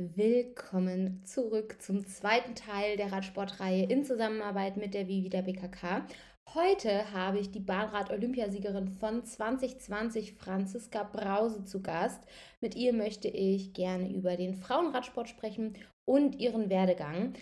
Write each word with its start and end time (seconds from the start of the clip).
willkommen 0.00 1.22
zurück 1.26 1.76
zum 1.82 2.06
zweiten 2.06 2.54
Teil 2.54 2.96
der 2.96 3.12
Radsportreihe 3.12 3.84
in 3.84 4.04
Zusammenarbeit 4.04 4.78
mit 4.78 4.94
der 4.94 5.08
Vivi 5.08 5.28
der 5.28 5.42
BKK. 5.42 6.06
Heute 6.54 7.12
habe 7.12 7.38
ich 7.38 7.50
die 7.50 7.60
Bahnrad-Olympiasiegerin 7.60 8.88
von 8.88 9.24
2020, 9.24 10.32
Franziska 10.32 11.02
Brause, 11.02 11.64
zu 11.64 11.82
Gast. 11.82 12.22
Mit 12.62 12.76
ihr 12.76 12.94
möchte 12.94 13.28
ich 13.28 13.74
gerne 13.74 14.10
über 14.10 14.36
den 14.36 14.54
Frauenradsport 14.54 15.28
sprechen 15.28 15.74
und 16.06 16.36
ihren 16.36 16.70
Werdegang. 16.70 17.34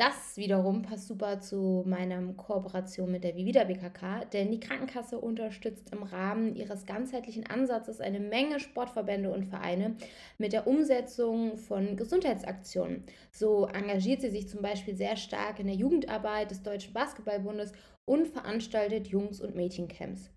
Das 0.00 0.38
wiederum 0.38 0.80
passt 0.80 1.08
super 1.08 1.40
zu 1.40 1.84
meiner 1.86 2.22
Kooperation 2.32 3.12
mit 3.12 3.22
der 3.22 3.36
Vivida 3.36 3.64
BKK, 3.64 4.24
denn 4.32 4.50
die 4.50 4.58
Krankenkasse 4.58 5.20
unterstützt 5.20 5.92
im 5.92 6.02
Rahmen 6.04 6.56
ihres 6.56 6.86
ganzheitlichen 6.86 7.46
Ansatzes 7.46 8.00
eine 8.00 8.18
Menge 8.18 8.60
Sportverbände 8.60 9.30
und 9.30 9.44
Vereine 9.44 9.96
mit 10.38 10.54
der 10.54 10.66
Umsetzung 10.66 11.58
von 11.58 11.98
Gesundheitsaktionen. 11.98 13.04
So 13.30 13.66
engagiert 13.66 14.22
sie 14.22 14.30
sich 14.30 14.48
zum 14.48 14.62
Beispiel 14.62 14.96
sehr 14.96 15.16
stark 15.16 15.60
in 15.60 15.66
der 15.66 15.76
Jugendarbeit 15.76 16.50
des 16.50 16.62
Deutschen 16.62 16.94
Basketballbundes 16.94 17.72
und 18.08 18.26
veranstaltet 18.26 19.08
Jungs- 19.08 19.42
und 19.42 19.54
Mädchencamps. 19.54 20.30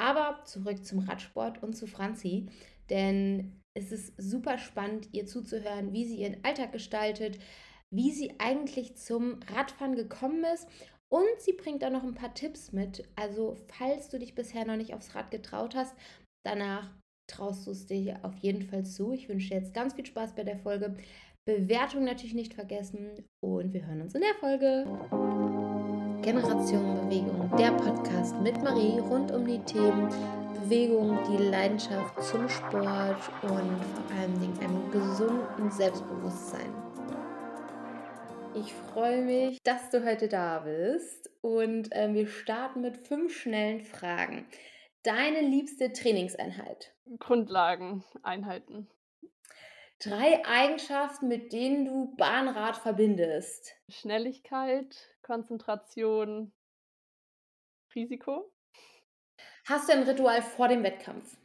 Aber 0.00 0.42
zurück 0.46 0.82
zum 0.82 1.00
Radsport 1.00 1.62
und 1.62 1.74
zu 1.74 1.86
Franzi, 1.86 2.46
denn 2.88 3.60
es 3.76 3.92
ist 3.92 4.14
super 4.16 4.56
spannend, 4.56 5.08
ihr 5.12 5.26
zuzuhören, 5.26 5.92
wie 5.92 6.06
sie 6.06 6.16
ihren 6.16 6.42
Alltag 6.42 6.72
gestaltet, 6.72 7.38
wie 7.94 8.10
sie 8.10 8.34
eigentlich 8.38 8.96
zum 8.96 9.40
Radfahren 9.54 9.94
gekommen 9.94 10.44
ist. 10.52 10.68
Und 11.08 11.28
sie 11.38 11.52
bringt 11.52 11.82
da 11.82 11.90
noch 11.90 12.02
ein 12.02 12.14
paar 12.14 12.34
Tipps 12.34 12.72
mit. 12.72 13.04
Also, 13.14 13.56
falls 13.68 14.08
du 14.08 14.18
dich 14.18 14.34
bisher 14.34 14.66
noch 14.66 14.76
nicht 14.76 14.94
aufs 14.94 15.14
Rad 15.14 15.30
getraut 15.30 15.76
hast, 15.76 15.94
danach 16.44 16.90
traust 17.30 17.66
du 17.66 17.70
es 17.70 17.86
dir 17.86 18.18
auf 18.22 18.36
jeden 18.38 18.62
Fall 18.62 18.84
zu. 18.84 19.12
Ich 19.12 19.28
wünsche 19.28 19.50
dir 19.50 19.60
jetzt 19.60 19.74
ganz 19.74 19.94
viel 19.94 20.06
Spaß 20.06 20.34
bei 20.34 20.42
der 20.42 20.58
Folge. 20.58 20.96
Bewertung 21.46 22.04
natürlich 22.04 22.34
nicht 22.34 22.54
vergessen 22.54 23.22
und 23.40 23.72
wir 23.74 23.86
hören 23.86 24.00
uns 24.00 24.14
in 24.14 24.22
der 24.22 24.34
Folge. 24.40 24.86
Generation 26.22 27.02
Bewegung, 27.02 27.50
der 27.58 27.72
Podcast 27.72 28.34
mit 28.40 28.62
Marie 28.62 28.98
rund 28.98 29.30
um 29.30 29.46
die 29.46 29.58
Themen 29.60 30.08
Bewegung, 30.54 31.18
die 31.28 31.36
Leidenschaft 31.36 32.22
zum 32.22 32.48
Sport 32.48 33.30
und 33.42 33.50
vor 33.50 34.16
allem 34.18 34.58
einem 34.60 34.90
gesunden 34.90 35.70
Selbstbewusstsein. 35.70 36.72
Ich 38.56 38.72
freue 38.72 39.20
mich, 39.20 39.60
dass 39.64 39.90
du 39.90 40.04
heute 40.04 40.28
da 40.28 40.60
bist 40.60 41.28
und 41.40 41.90
äh, 41.90 42.14
wir 42.14 42.28
starten 42.28 42.82
mit 42.82 42.96
fünf 43.08 43.36
schnellen 43.36 43.80
Fragen. 43.80 44.46
Deine 45.02 45.40
liebste 45.40 45.92
Trainingseinheit? 45.92 46.94
Grundlageneinheiten. 47.18 48.88
Drei 49.98 50.44
Eigenschaften, 50.46 51.26
mit 51.26 51.52
denen 51.52 51.84
du 51.84 52.14
Bahnrad 52.14 52.76
verbindest. 52.76 53.74
Schnelligkeit, 53.88 55.10
Konzentration, 55.22 56.52
Risiko. 57.92 58.52
Hast 59.64 59.88
du 59.88 59.94
ein 59.94 60.04
Ritual 60.04 60.42
vor 60.42 60.68
dem 60.68 60.84
Wettkampf? 60.84 61.36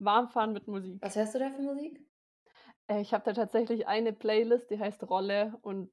Warmfahren 0.00 0.52
mit 0.52 0.68
Musik. 0.68 1.00
Was 1.00 1.16
hörst 1.16 1.34
du 1.34 1.38
da 1.38 1.48
für 1.48 1.62
Musik? 1.62 1.98
Äh, 2.88 3.00
ich 3.00 3.14
habe 3.14 3.24
da 3.24 3.32
tatsächlich 3.32 3.86
eine 3.86 4.12
Playlist, 4.12 4.70
die 4.70 4.78
heißt 4.78 5.02
Rolle 5.08 5.58
und 5.62 5.90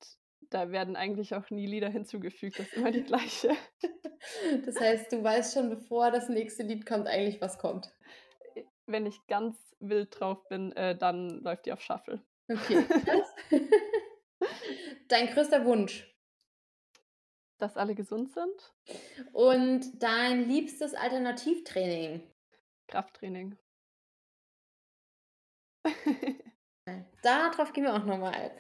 da 0.50 0.72
werden 0.72 0.96
eigentlich 0.96 1.36
auch 1.36 1.50
nie 1.50 1.66
Lieder 1.66 1.90
hinzugefügt, 1.90 2.60
das 2.60 2.68
ist 2.68 2.78
immer 2.78 2.92
die 2.92 3.04
gleiche. 3.04 3.56
Das 4.66 4.80
heißt, 4.80 5.12
du 5.12 5.24
weißt 5.24 5.54
schon, 5.54 5.70
bevor 5.70 6.12
das 6.12 6.30
nächste 6.30 6.64
Lied 6.64 6.86
kommt, 6.86 7.08
eigentlich 7.08 7.42
was 7.42 7.58
kommt. 7.58 7.94
Wenn 8.86 9.06
ich 9.06 9.26
ganz 9.28 9.56
wild 9.80 10.20
drauf 10.20 10.48
bin, 10.48 10.72
äh, 10.74 10.98
dann 10.98 11.42
läuft 11.42 11.66
die 11.66 11.74
auf 11.74 11.82
Shuffle. 11.82 12.24
Okay. 12.50 12.86
Dein 15.08 15.28
größter 15.28 15.66
Wunsch? 15.66 16.10
Dass 17.58 17.78
alle 17.78 17.96
gesund 17.96 18.34
sind. 18.34 18.74
Und 19.32 20.02
dein 20.02 20.48
liebstes 20.50 20.94
Alternativtraining? 20.94 22.30
Krafttraining. 22.88 23.58
Darauf 27.24 27.72
gehen 27.72 27.86
wir 27.86 27.94
auch 27.94 28.04
nochmal. 28.04 28.52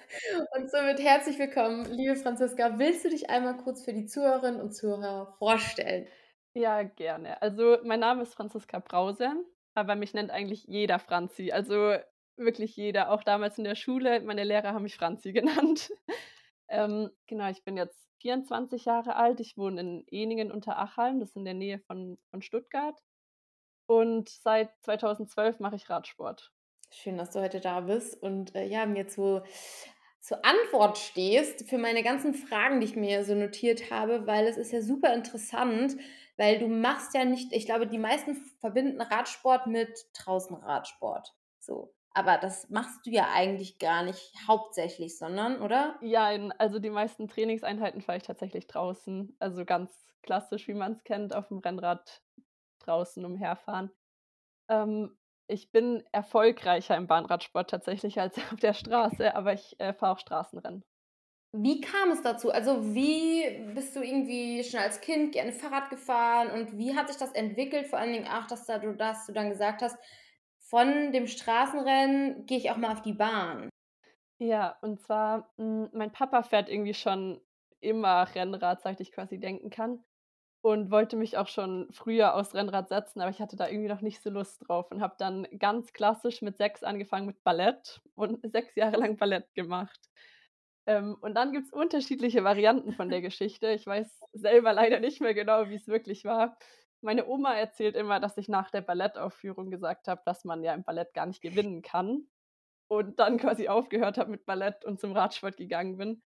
Und 0.55 0.71
somit 0.71 0.97
herzlich 0.97 1.37
willkommen, 1.37 1.83
liebe 1.83 2.15
Franziska. 2.15 2.79
Willst 2.79 3.03
du 3.03 3.09
dich 3.09 3.29
einmal 3.29 3.57
kurz 3.57 3.83
für 3.83 3.91
die 3.91 4.05
Zuhörerinnen 4.05 4.61
und 4.61 4.71
Zuhörer 4.71 5.35
vorstellen? 5.37 6.07
Ja, 6.53 6.83
gerne. 6.83 7.41
Also, 7.41 7.79
mein 7.83 7.99
Name 7.99 8.21
ist 8.23 8.33
Franziska 8.35 8.79
Brause, 8.79 9.33
aber 9.75 9.95
mich 9.95 10.13
nennt 10.13 10.31
eigentlich 10.31 10.63
jeder 10.63 10.99
Franzi. 10.99 11.51
Also 11.51 11.97
wirklich 12.37 12.77
jeder, 12.77 13.11
auch 13.11 13.23
damals 13.23 13.57
in 13.57 13.65
der 13.65 13.75
Schule. 13.75 14.21
Meine 14.21 14.45
Lehrer 14.45 14.73
haben 14.73 14.83
mich 14.83 14.95
Franzi 14.95 15.33
genannt. 15.33 15.91
ähm, 16.69 17.09
genau, 17.27 17.49
ich 17.49 17.65
bin 17.65 17.75
jetzt 17.75 18.07
24 18.21 18.85
Jahre 18.85 19.17
alt. 19.17 19.41
Ich 19.41 19.57
wohne 19.57 19.81
in 19.81 20.05
Eningen 20.09 20.53
unter 20.53 20.79
Achalm, 20.79 21.19
das 21.19 21.31
ist 21.31 21.35
in 21.35 21.43
der 21.43 21.53
Nähe 21.53 21.79
von, 21.79 22.17
von 22.29 22.41
Stuttgart. 22.41 22.97
Und 23.87 24.29
seit 24.29 24.71
2012 24.83 25.59
mache 25.59 25.75
ich 25.75 25.89
Radsport. 25.89 26.53
Schön, 26.95 27.17
dass 27.17 27.31
du 27.31 27.41
heute 27.41 27.59
da 27.59 27.81
bist 27.81 28.21
und 28.21 28.53
äh, 28.53 28.65
ja, 28.65 28.85
mir 28.85 29.07
zu, 29.07 29.41
zur 30.19 30.45
Antwort 30.45 30.99
stehst 30.99 31.67
für 31.67 31.79
meine 31.79 32.03
ganzen 32.03 32.35
Fragen, 32.35 32.79
die 32.79 32.85
ich 32.85 32.95
mir 32.95 33.25
so 33.25 33.33
notiert 33.33 33.89
habe, 33.89 34.27
weil 34.27 34.45
es 34.45 34.57
ist 34.57 34.71
ja 34.71 34.79
super 34.79 35.11
interessant, 35.11 35.97
weil 36.37 36.59
du 36.59 36.67
machst 36.67 37.15
ja 37.15 37.25
nicht, 37.25 37.51
ich 37.51 37.65
glaube, 37.65 37.87
die 37.87 37.97
meisten 37.97 38.35
verbinden 38.59 39.01
Radsport 39.01 39.65
mit 39.65 40.05
draußen 40.13 40.55
Radsport. 40.55 41.33
So. 41.59 41.95
Aber 42.13 42.37
das 42.37 42.69
machst 42.69 43.07
du 43.07 43.09
ja 43.09 43.29
eigentlich 43.33 43.79
gar 43.79 44.03
nicht 44.03 44.31
hauptsächlich, 44.47 45.17
sondern, 45.17 45.63
oder? 45.63 45.97
Ja, 46.01 46.27
also 46.59 46.77
die 46.77 46.91
meisten 46.91 47.27
Trainingseinheiten 47.27 48.01
fahre 48.01 48.19
ich 48.19 48.23
tatsächlich 48.23 48.67
draußen. 48.67 49.35
Also 49.39 49.65
ganz 49.65 50.13
klassisch, 50.21 50.67
wie 50.67 50.75
man 50.75 50.91
es 50.91 51.03
kennt, 51.03 51.35
auf 51.35 51.47
dem 51.47 51.57
Rennrad 51.57 52.21
draußen 52.81 53.25
umherfahren. 53.25 53.91
Ähm, 54.69 55.17
ich 55.47 55.71
bin 55.71 56.03
erfolgreicher 56.11 56.95
im 56.95 57.07
Bahnradsport 57.07 57.69
tatsächlich 57.69 58.19
als 58.19 58.37
auf 58.51 58.59
der 58.59 58.73
Straße, 58.73 59.35
aber 59.35 59.53
ich 59.53 59.79
äh, 59.79 59.93
fahre 59.93 60.13
auch 60.13 60.19
Straßenrennen. 60.19 60.83
Wie 61.55 61.81
kam 61.81 62.09
es 62.09 62.23
dazu? 62.23 62.51
Also 62.51 62.95
wie 62.95 63.43
bist 63.75 63.95
du 63.95 64.01
irgendwie 64.01 64.63
schon 64.63 64.79
als 64.79 65.01
Kind 65.01 65.33
gerne 65.33 65.51
Fahrrad 65.51 65.91
gefahren 65.91 66.49
und 66.49 66.77
wie 66.79 66.95
hat 66.95 67.09
sich 67.09 67.17
das 67.17 67.31
entwickelt? 67.31 67.85
Vor 67.85 67.99
allen 67.99 68.13
Dingen 68.13 68.27
auch, 68.27 68.47
dass, 68.47 68.65
da 68.65 68.79
du, 68.79 68.93
dass 68.95 69.27
du 69.27 69.33
dann 69.33 69.49
gesagt 69.49 69.83
hast, 69.83 69.97
von 70.57 71.11
dem 71.11 71.27
Straßenrennen 71.27 72.47
gehe 72.47 72.57
ich 72.57 72.71
auch 72.71 72.77
mal 72.77 72.91
auf 72.91 73.03
die 73.03 73.13
Bahn. 73.13 73.69
Ja, 74.39 74.79
und 74.81 74.99
zwar, 74.99 75.53
hm, 75.57 75.89
mein 75.93 76.11
Papa 76.11 76.41
fährt 76.41 76.69
irgendwie 76.69 76.95
schon 76.95 77.39
immer 77.79 78.33
Rennrad, 78.33 78.81
seit 78.81 78.99
ich 78.99 79.11
quasi 79.11 79.39
denken 79.39 79.69
kann 79.69 80.03
und 80.63 80.91
wollte 80.91 81.17
mich 81.17 81.37
auch 81.37 81.49
schon 81.49 81.89
früher 81.91 82.35
aufs 82.35 82.55
Rennrad 82.55 82.87
setzen, 82.87 83.19
aber 83.19 83.29
ich 83.29 83.41
hatte 83.41 83.57
da 83.57 83.67
irgendwie 83.67 83.89
noch 83.89 83.99
nicht 83.99 84.23
so 84.23 84.29
Lust 84.29 84.63
drauf 84.65 84.89
und 84.91 85.01
habe 85.01 85.15
dann 85.19 85.45
ganz 85.59 85.91
klassisch 85.91 86.41
mit 86.41 86.55
sechs 86.57 86.83
angefangen 86.83 87.27
mit 87.27 87.43
Ballett 87.43 88.01
und 88.15 88.39
sechs 88.53 88.73
Jahre 88.75 88.95
lang 88.95 89.17
Ballett 89.17 89.53
gemacht. 89.55 89.99
Ähm, 90.85 91.17
und 91.19 91.35
dann 91.35 91.51
gibt 91.51 91.65
es 91.67 91.73
unterschiedliche 91.73 92.45
Varianten 92.45 92.93
von 92.93 93.09
der 93.09 93.21
Geschichte. 93.21 93.71
Ich 93.71 93.85
weiß 93.85 94.21
selber 94.31 94.71
leider 94.71 95.01
nicht 95.01 95.19
mehr 95.19 95.33
genau, 95.33 95.67
wie 95.69 95.75
es 95.75 95.87
wirklich 95.89 96.23
war. 96.23 96.57
Meine 97.01 97.27
Oma 97.27 97.55
erzählt 97.55 97.97
immer, 97.97 98.21
dass 98.21 98.37
ich 98.37 98.47
nach 98.47 98.71
der 98.71 98.81
Ballettaufführung 98.81 99.69
gesagt 99.69 100.07
habe, 100.07 100.21
dass 100.25 100.45
man 100.45 100.63
ja 100.63 100.73
im 100.73 100.85
Ballett 100.85 101.13
gar 101.13 101.25
nicht 101.25 101.41
gewinnen 101.41 101.81
kann. 101.81 102.27
Und 102.87 103.19
dann 103.19 103.37
quasi 103.37 103.67
aufgehört 103.67 104.17
habe 104.17 104.31
mit 104.31 104.45
Ballett 104.45 104.85
und 104.85 105.01
zum 105.01 105.11
Radsport 105.13 105.57
gegangen 105.57 105.97
bin. 105.97 106.23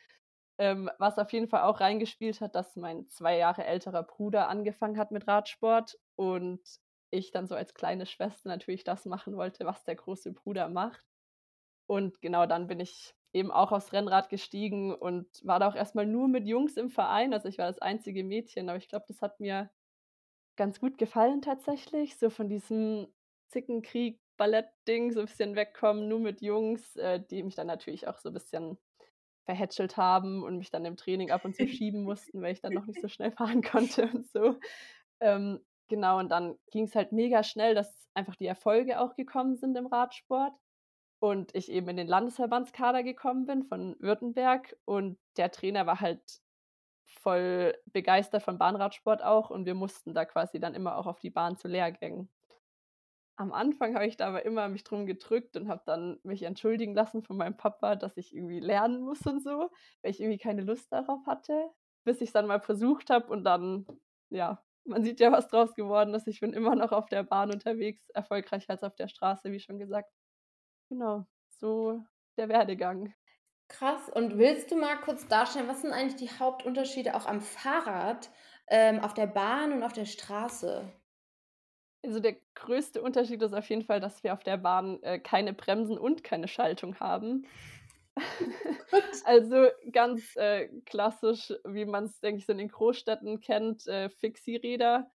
Ähm, 0.58 0.90
was 0.98 1.18
auf 1.18 1.32
jeden 1.32 1.48
Fall 1.48 1.62
auch 1.62 1.80
reingespielt 1.80 2.40
hat, 2.40 2.54
dass 2.54 2.76
mein 2.76 3.06
zwei 3.08 3.36
Jahre 3.36 3.64
älterer 3.64 4.02
Bruder 4.02 4.48
angefangen 4.48 4.98
hat 4.98 5.10
mit 5.10 5.26
Radsport 5.28 5.98
und 6.16 6.62
ich 7.10 7.30
dann 7.30 7.46
so 7.46 7.54
als 7.54 7.74
kleine 7.74 8.06
Schwester 8.06 8.48
natürlich 8.48 8.84
das 8.84 9.04
machen 9.04 9.36
wollte, 9.36 9.66
was 9.66 9.84
der 9.84 9.96
große 9.96 10.32
Bruder 10.32 10.68
macht. 10.68 11.04
Und 11.86 12.20
genau 12.20 12.46
dann 12.46 12.66
bin 12.66 12.80
ich 12.80 13.14
eben 13.32 13.50
auch 13.50 13.70
aufs 13.70 13.92
Rennrad 13.92 14.30
gestiegen 14.30 14.94
und 14.94 15.28
war 15.44 15.60
da 15.60 15.68
auch 15.68 15.74
erstmal 15.76 16.06
nur 16.06 16.26
mit 16.28 16.46
Jungs 16.46 16.76
im 16.76 16.90
Verein. 16.90 17.34
Also 17.34 17.48
ich 17.48 17.58
war 17.58 17.66
das 17.66 17.78
einzige 17.80 18.24
Mädchen, 18.24 18.68
aber 18.68 18.78
ich 18.78 18.88
glaube, 18.88 19.04
das 19.08 19.20
hat 19.22 19.40
mir 19.40 19.70
ganz 20.56 20.80
gut 20.80 20.98
gefallen 20.98 21.42
tatsächlich. 21.42 22.16
So 22.16 22.30
von 22.30 22.48
diesem 22.48 23.08
Zickenkrieg, 23.48 24.20
Ballett-Ding 24.36 25.12
so 25.12 25.20
ein 25.20 25.26
bisschen 25.26 25.54
wegkommen, 25.56 26.08
nur 26.08 26.20
mit 26.20 26.42
Jungs, 26.42 26.96
äh, 26.96 27.20
die 27.20 27.42
mich 27.42 27.54
dann 27.54 27.66
natürlich 27.66 28.08
auch 28.08 28.18
so 28.18 28.30
ein 28.30 28.34
bisschen 28.34 28.78
verhätschelt 29.46 29.96
haben 29.96 30.42
und 30.42 30.58
mich 30.58 30.70
dann 30.70 30.84
im 30.84 30.96
Training 30.96 31.30
ab 31.30 31.44
und 31.44 31.56
zu 31.56 31.66
schieben 31.68 32.02
mussten, 32.02 32.42
weil 32.42 32.52
ich 32.52 32.60
dann 32.60 32.74
noch 32.74 32.86
nicht 32.86 33.00
so 33.00 33.08
schnell 33.08 33.30
fahren 33.32 33.62
konnte 33.62 34.10
und 34.12 34.28
so. 34.30 34.56
Ähm, 35.20 35.60
genau, 35.88 36.18
und 36.18 36.28
dann 36.28 36.56
ging 36.70 36.84
es 36.84 36.94
halt 36.94 37.12
mega 37.12 37.42
schnell, 37.42 37.74
dass 37.74 38.08
einfach 38.14 38.36
die 38.36 38.46
Erfolge 38.46 39.00
auch 39.00 39.14
gekommen 39.14 39.56
sind 39.56 39.76
im 39.76 39.86
Radsport 39.86 40.52
und 41.20 41.54
ich 41.54 41.70
eben 41.70 41.88
in 41.88 41.96
den 41.96 42.08
Landesverbandskader 42.08 43.02
gekommen 43.02 43.46
bin 43.46 43.64
von 43.64 43.96
Württemberg 44.00 44.76
und 44.84 45.18
der 45.36 45.50
Trainer 45.50 45.86
war 45.86 46.00
halt 46.00 46.22
voll 47.06 47.74
begeistert 47.86 48.42
von 48.42 48.58
Bahnradsport 48.58 49.22
auch 49.22 49.50
und 49.50 49.64
wir 49.64 49.74
mussten 49.74 50.12
da 50.12 50.24
quasi 50.24 50.60
dann 50.60 50.74
immer 50.74 50.96
auch 50.96 51.06
auf 51.06 51.20
die 51.20 51.30
Bahn 51.30 51.56
zu 51.56 51.68
Lehrgängen. 51.68 52.28
Am 53.36 53.52
Anfang 53.52 53.94
habe 53.94 54.06
ich 54.06 54.16
da 54.16 54.28
aber 54.28 54.44
immer 54.44 54.68
mich 54.68 54.84
drum 54.84 55.06
gedrückt 55.06 55.56
und 55.56 55.68
habe 55.68 55.82
dann 55.86 56.18
mich 56.22 56.42
entschuldigen 56.42 56.94
lassen 56.94 57.22
von 57.22 57.36
meinem 57.36 57.56
Papa, 57.56 57.96
dass 57.96 58.16
ich 58.16 58.34
irgendwie 58.34 58.60
lernen 58.60 59.02
muss 59.02 59.26
und 59.26 59.42
so, 59.42 59.70
weil 60.02 60.10
ich 60.10 60.20
irgendwie 60.20 60.38
keine 60.38 60.62
Lust 60.62 60.92
darauf 60.92 61.26
hatte, 61.26 61.70
bis 62.04 62.20
ich's 62.20 62.32
dann 62.32 62.46
mal 62.46 62.60
versucht 62.60 63.10
habe 63.10 63.28
und 63.32 63.44
dann 63.44 63.86
ja, 64.30 64.62
man 64.84 65.04
sieht 65.04 65.20
ja, 65.20 65.32
was 65.32 65.48
draus 65.48 65.74
geworden 65.74 66.14
ist. 66.14 66.28
Ich 66.28 66.40
bin 66.40 66.52
immer 66.52 66.74
noch 66.76 66.92
auf 66.92 67.06
der 67.08 67.22
Bahn 67.22 67.50
unterwegs, 67.50 68.08
erfolgreicher 68.10 68.70
als 68.70 68.82
auf 68.84 68.94
der 68.94 69.08
Straße, 69.08 69.50
wie 69.52 69.60
schon 69.60 69.78
gesagt. 69.78 70.10
Genau, 70.88 71.26
so 71.48 72.02
der 72.36 72.48
Werdegang. 72.48 73.14
Krass. 73.68 74.08
Und 74.08 74.38
willst 74.38 74.70
du 74.70 74.76
mal 74.76 74.96
kurz 75.00 75.26
darstellen, 75.26 75.68
was 75.68 75.82
sind 75.82 75.92
eigentlich 75.92 76.16
die 76.16 76.38
Hauptunterschiede 76.38 77.14
auch 77.14 77.26
am 77.26 77.40
Fahrrad, 77.40 78.30
ähm, 78.68 79.00
auf 79.00 79.14
der 79.14 79.26
Bahn 79.26 79.72
und 79.72 79.82
auf 79.82 79.92
der 79.92 80.04
Straße? 80.06 80.92
Also, 82.06 82.20
der 82.20 82.36
größte 82.54 83.02
Unterschied 83.02 83.42
ist 83.42 83.52
auf 83.52 83.68
jeden 83.68 83.82
Fall, 83.82 84.00
dass 84.00 84.22
wir 84.22 84.32
auf 84.32 84.44
der 84.44 84.56
Bahn, 84.58 85.02
äh, 85.02 85.18
keine 85.18 85.52
Bremsen 85.52 85.98
und 85.98 86.22
keine 86.24 86.48
Schaltung 86.48 86.98
haben. 87.00 87.46
Also, 89.24 89.66
ganz, 89.92 90.36
äh, 90.36 90.68
klassisch, 90.86 91.52
wie 91.64 91.84
man's, 91.84 92.20
denke 92.20 92.38
ich, 92.38 92.46
so 92.46 92.52
in 92.52 92.58
den 92.58 92.68
Großstädten 92.68 93.40
kennt, 93.40 93.86
äh, 93.88 94.08
Fixie-Räder. 94.08 95.10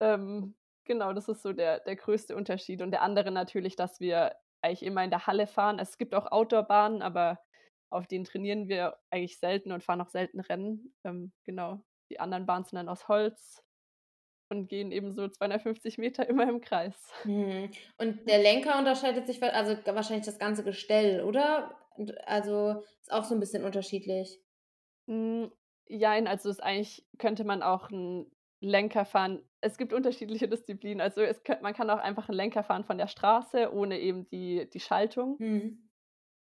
Ähm, 0.00 0.56
genau, 0.84 1.12
das 1.12 1.28
ist 1.28 1.42
so 1.42 1.52
der 1.52 1.80
der 1.80 1.96
größte 1.96 2.36
Unterschied. 2.36 2.82
Und 2.82 2.90
der 2.90 3.02
andere 3.02 3.30
natürlich, 3.30 3.76
dass 3.76 4.00
wir 4.00 4.34
eigentlich 4.62 4.82
immer 4.82 5.04
in 5.04 5.10
der 5.10 5.26
Halle 5.26 5.46
fahren. 5.46 5.78
Es 5.78 5.98
gibt 5.98 6.14
auch 6.14 6.30
Outdoor-Bahnen, 6.32 7.02
aber 7.02 7.38
auf 7.90 8.06
denen 8.06 8.24
trainieren 8.24 8.68
wir 8.68 8.96
eigentlich 9.10 9.38
selten 9.38 9.72
und 9.72 9.84
fahren 9.84 10.00
auch 10.00 10.08
selten 10.08 10.40
Rennen. 10.40 10.94
Ähm, 11.04 11.32
genau. 11.44 11.82
Die 12.10 12.20
anderen 12.20 12.46
Bahnen 12.46 12.64
sind 12.64 12.76
dann 12.76 12.88
aus 12.88 13.08
Holz 13.08 13.62
und 14.50 14.68
gehen 14.68 14.92
eben 14.92 15.12
so 15.14 15.28
250 15.28 15.98
Meter 15.98 16.28
immer 16.28 16.48
im 16.48 16.60
Kreis. 16.60 17.12
Mhm. 17.24 17.70
Und 17.98 18.28
der 18.28 18.38
Lenker 18.38 18.78
unterscheidet 18.78 19.26
sich 19.26 19.42
also, 19.42 19.76
wahrscheinlich 19.94 20.24
das 20.26 20.38
ganze 20.38 20.64
Gestell, 20.64 21.22
oder? 21.22 21.76
Also, 22.24 22.82
ist 23.00 23.12
auch 23.12 23.24
so 23.24 23.34
'n 23.34 23.40
bisschen 23.40 23.64
unterschiedlich? 23.64 24.40
Hm, 25.08 25.50
jein, 25.88 26.26
also, 26.26 26.48
ist 26.50 26.62
eigentlich 26.62 27.06
könnte 27.18 27.44
man 27.44 27.62
auch 27.62 27.90
'n 27.90 28.30
Lenker 28.62 29.04
fahren 29.06 29.42
es 29.62 29.76
gibt 29.76 29.92
unterschiedliche 29.92 30.48
Disziplinen. 30.48 31.00
Also, 31.02 31.20
es 31.20 31.42
man 31.62 31.74
kann 31.74 31.90
auch 31.90 31.98
einfach 31.98 32.28
'n 32.28 32.34
Lenker 32.34 32.62
fahren 32.64 32.84
von 32.84 32.96
der 32.98 33.08
Straße 33.08 33.72
ohne 33.74 33.98
eben 33.98 34.26
die 34.28 34.68
die 34.70 34.80
Schaltung. 34.80 35.40
Mhm. 35.40 35.80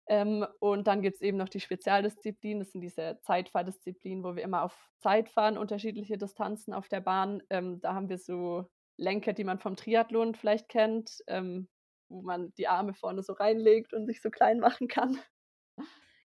Ähm, 0.07 0.46
und 0.60 0.88
dann 0.88 1.02
gibt's 1.02 1.22
eben 1.22 1.38
noch 1.38 1.50
die 1.50 1.60
Spezialdisziplinen. 1.60 2.60
Das 2.60 2.72
sind 2.72 2.81
diese 2.81 3.19
Zeitfahrdisziplinen, 3.22 4.24
wo 4.24 4.36
wir 4.36 4.44
immer 4.44 4.63
auf 4.63 4.90
Zeit 5.00 5.30
fahren, 5.30 5.57
unterschiedliche 5.57 6.18
Distanzen 6.18 6.74
auf 6.74 6.88
der 6.88 7.02
Bahn. 7.02 7.42
Ähm, 7.50 7.80
da 7.81 7.94
haben 7.94 8.10
wir 8.10 8.18
so 8.18 8.66
Lenker, 8.98 9.34
die 9.34 9.44
man 9.44 9.60
vom 9.60 9.75
Triathlon 9.75 10.36
vielleicht 10.36 10.69
kennt, 10.69 11.24
ähm, 11.28 11.68
wo 12.10 12.22
man 12.22 12.54
die 12.57 12.68
Arme 12.68 12.94
vorne 12.94 13.24
so 13.24 13.34
reinlegt 13.34 13.94
und 13.94 14.06
sich 14.06 14.22
so 14.22 14.30
klein 14.30 14.60
machen 14.60 14.88
kann. 14.88 15.19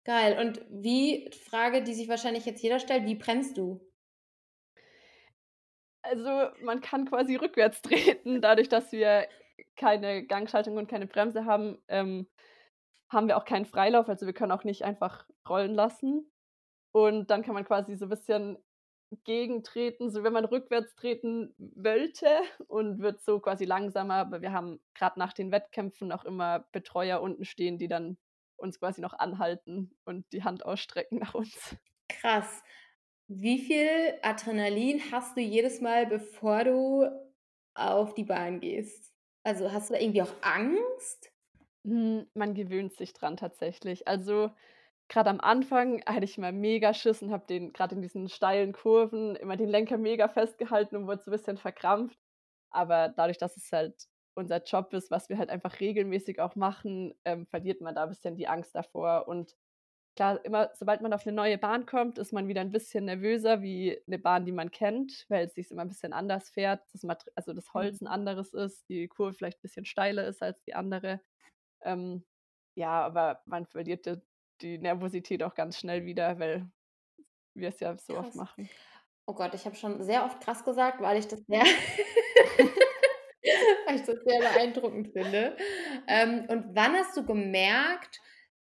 Geil. 0.04 0.40
Und 0.40 0.62
wie 0.70 1.30
Frage, 1.50 1.84
die 1.84 1.94
sich 1.94 2.10
wahrscheinlich 2.10 2.46
jetzt 2.46 2.64
jeder 2.64 2.80
stellt: 2.80 3.06
Wie 3.06 3.16
bremst 3.16 3.58
du? 3.58 3.80
Also, 6.04 6.50
man 6.64 6.82
kann 6.82 7.06
quasi 7.06 7.36
rückwärts 7.36 7.82
treten. 7.84 8.42
Dadurch, 8.42 8.70
dass 8.70 8.92
wir 8.92 9.28
keine 9.76 10.26
Gangschaltung 10.26 10.78
und 10.78 10.90
keine 10.90 11.08
Bremse 11.08 11.46
haben, 11.46 11.78
ähm, 11.88 12.28
haben 13.12 13.28
wir 13.28 13.38
auch 13.38 13.46
keinen 13.46 13.66
Freilauf. 13.66 14.10
Also, 14.10 14.26
wir 14.26 14.34
können 14.34 14.52
auch 14.52 14.64
nicht 14.64 14.84
einfach 14.84 15.28
rollen 15.48 15.74
lassen. 15.74 16.32
Und 16.92 17.30
dann 17.30 17.44
kann 17.44 17.54
man 17.54 17.66
quasi 17.66 17.96
so 17.96 18.08
bisschen 18.08 18.58
gegentreten, 19.24 20.10
so 20.10 20.24
wenn 20.24 20.34
man 20.34 20.46
rückwärts 20.46 20.96
treten 20.96 21.54
wollte 21.58 22.28
und 22.68 23.00
wird 23.00 23.22
so 23.22 23.40
quasi 23.40 23.66
langsamer. 23.66 24.16
Aber 24.16 24.42
wir 24.42 24.54
haben 24.54 24.80
grad 24.96 25.18
nach 25.18 25.34
den 25.34 25.52
Wettkämpfen 25.52 26.12
auch 26.12 26.24
immer 26.24 26.66
Betreuer 26.72 27.22
unten 27.22 27.46
stehen, 27.46 27.78
die 27.78 27.88
dann 27.88 28.18
uns 28.56 28.80
quasi 28.80 29.02
noch 29.02 29.14
anhalten 29.14 29.92
und 30.06 30.26
die 30.32 30.44
Hand 30.44 30.66
ausstrecken 30.66 31.20
nach 31.20 31.34
uns. 31.34 31.76
Krass. 32.08 32.64
Wie 33.28 33.60
viel 33.60 34.20
Adrenalin 34.22 35.02
hast 35.12 35.38
du 35.38 35.42
jedes 35.42 35.82
Mal, 35.82 36.06
bevor 36.06 36.64
du 36.64 37.06
auf 37.74 38.14
die 38.14 38.26
Bahn 38.26 38.60
gehst? 38.60 39.14
Also, 39.44 39.72
hast 39.72 39.90
du 39.90 39.94
da 39.94 40.00
irgendwie 40.00 40.22
auch 40.22 40.34
Angst? 40.42 41.32
Hm, 41.86 42.28
man 42.36 42.54
gewöhnt 42.54 42.94
sich 42.94 43.14
dran 43.14 43.38
tatsächlich. 43.38 44.08
Also, 44.08 44.52
grad 45.10 45.28
am 45.28 45.40
Anfang 45.42 46.04
hatte 46.06 46.26
ich 46.26 46.38
immer 46.38 46.52
mega 46.52 46.94
Schiss 46.94 47.22
und 47.24 47.32
habe 47.32 47.46
den 47.48 47.74
grad 47.74 47.92
in 47.92 48.02
diesen 48.02 48.30
steilen 48.30 48.72
Kurven 48.74 49.36
immer 49.36 49.58
den 49.58 49.70
Lenker 49.70 49.98
mega 49.98 50.28
festgehalten 50.30 50.96
und 50.96 51.08
wurde 51.08 51.22
so 51.24 51.32
bisschen 51.32 51.58
verkrampft. 51.58 52.20
Aber 52.72 53.10
dadurch, 53.10 53.38
dass 53.40 53.58
es 53.58 53.72
halt 53.72 54.08
unser 54.36 54.64
Job 54.64 54.94
ist, 54.94 55.12
was 55.12 55.28
wir 55.30 55.38
halt 55.40 55.50
einfach 55.50 55.80
regelmäßig 55.80 56.40
auch 56.40 56.56
machen, 56.56 57.14
ähm, 57.26 57.48
verliert 57.48 57.82
man 57.82 57.96
da 57.96 58.06
bisschen 58.06 58.36
die 58.38 58.48
Angst 58.48 58.76
davor. 58.76 59.28
Und 59.28 59.56
klar, 60.16 60.44
immer 60.46 60.72
sobald 60.76 61.02
man 61.02 61.14
auf 61.14 61.26
'ne 61.26 61.34
neue 61.34 61.58
Bahn 61.60 61.86
kommt, 61.88 62.18
ist 62.20 62.34
man 62.34 62.48
wieder 62.50 62.62
'n 62.62 62.72
bisschen 62.72 63.06
nervöser 63.06 63.62
wie 63.64 64.02
'ne 64.08 64.20
Bahn, 64.20 64.46
die 64.46 64.54
man 64.54 64.72
kennt, 64.72 65.26
weil 65.30 65.50
sich's 65.50 65.72
immer 65.72 65.84
'n 65.84 65.90
bisschen 65.90 66.14
anders 66.14 66.50
fährt, 66.52 66.84
das 66.94 67.06
also, 67.36 67.54
das 67.54 67.74
Holz 67.74 68.00
Mhm. 68.00 68.02
'n 68.02 68.08
anderes 68.08 68.54
ist, 68.54 68.90
die 68.90 69.08
Kurve 69.10 69.34
vielleicht 69.34 69.62
bisschen 69.62 69.86
steiler 69.86 70.28
ist 70.28 70.44
als 70.44 70.64
die 70.64 70.76
andere. 70.76 71.22
Ähm, 71.84 72.26
ja, 72.76 73.02
aber 73.06 73.42
man 73.46 73.66
verliert 73.68 74.08
da 74.08 74.18
die 74.62 74.78
Nervosität 74.78 75.44
auch 75.44 75.56
ganz 75.56 75.78
schnell 75.80 76.06
wieder, 76.06 76.40
weil 76.40 76.70
wir's 77.56 77.80
ja 77.82 77.98
so 77.98 78.18
oft 78.18 78.32
Krass. 78.32 78.36
machen. 78.36 78.70
Oh 79.28 79.34
Gott, 79.36 79.54
ich 79.56 79.66
habe 79.66 79.76
schon 79.76 80.04
sehr 80.04 80.26
oft 80.26 80.42
krass 80.42 80.64
gesagt, 80.66 81.02
weil 81.02 81.18
ich 81.20 81.28
das 81.28 81.42
sehr 81.48 81.64
weil 83.86 83.96
ich 83.96 84.04
das 84.04 84.18
sehr 84.26 84.42
beeindruckend 84.42 85.10
finde. 85.14 85.58
Ähm, 86.08 86.46
und 86.50 86.76
wann 86.76 86.94
hast 86.96 87.16
du 87.18 87.26
gemerkt, 87.26 88.20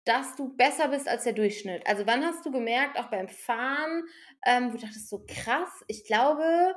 dass 0.04 0.36
du 0.36 0.56
besser 0.56 0.88
bist 0.88 1.08
als 1.08 1.24
der 1.24 1.32
Durchschnitt? 1.34 1.86
Also, 1.86 2.06
wann 2.06 2.24
hast 2.24 2.44
du 2.46 2.50
gemerkt, 2.50 2.98
auch 2.98 3.10
beim 3.10 3.28
Fahren, 3.28 4.04
ähm, 4.46 4.68
wo 4.68 4.72
du 4.76 4.82
dachtest 4.86 5.08
so: 5.08 5.24
„Krass, 5.26 5.70
ich 5.88 6.04
glaube, 6.06 6.74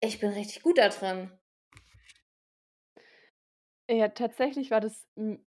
ich 0.00 0.20
bin 0.20 0.30
richtig 0.30 0.62
gut 0.62 0.78
da 0.78 0.88
drin?“ 0.88 1.30
Ja, 3.94 4.08
tatsächlich 4.08 4.70
war 4.70 4.80
das 4.80 5.06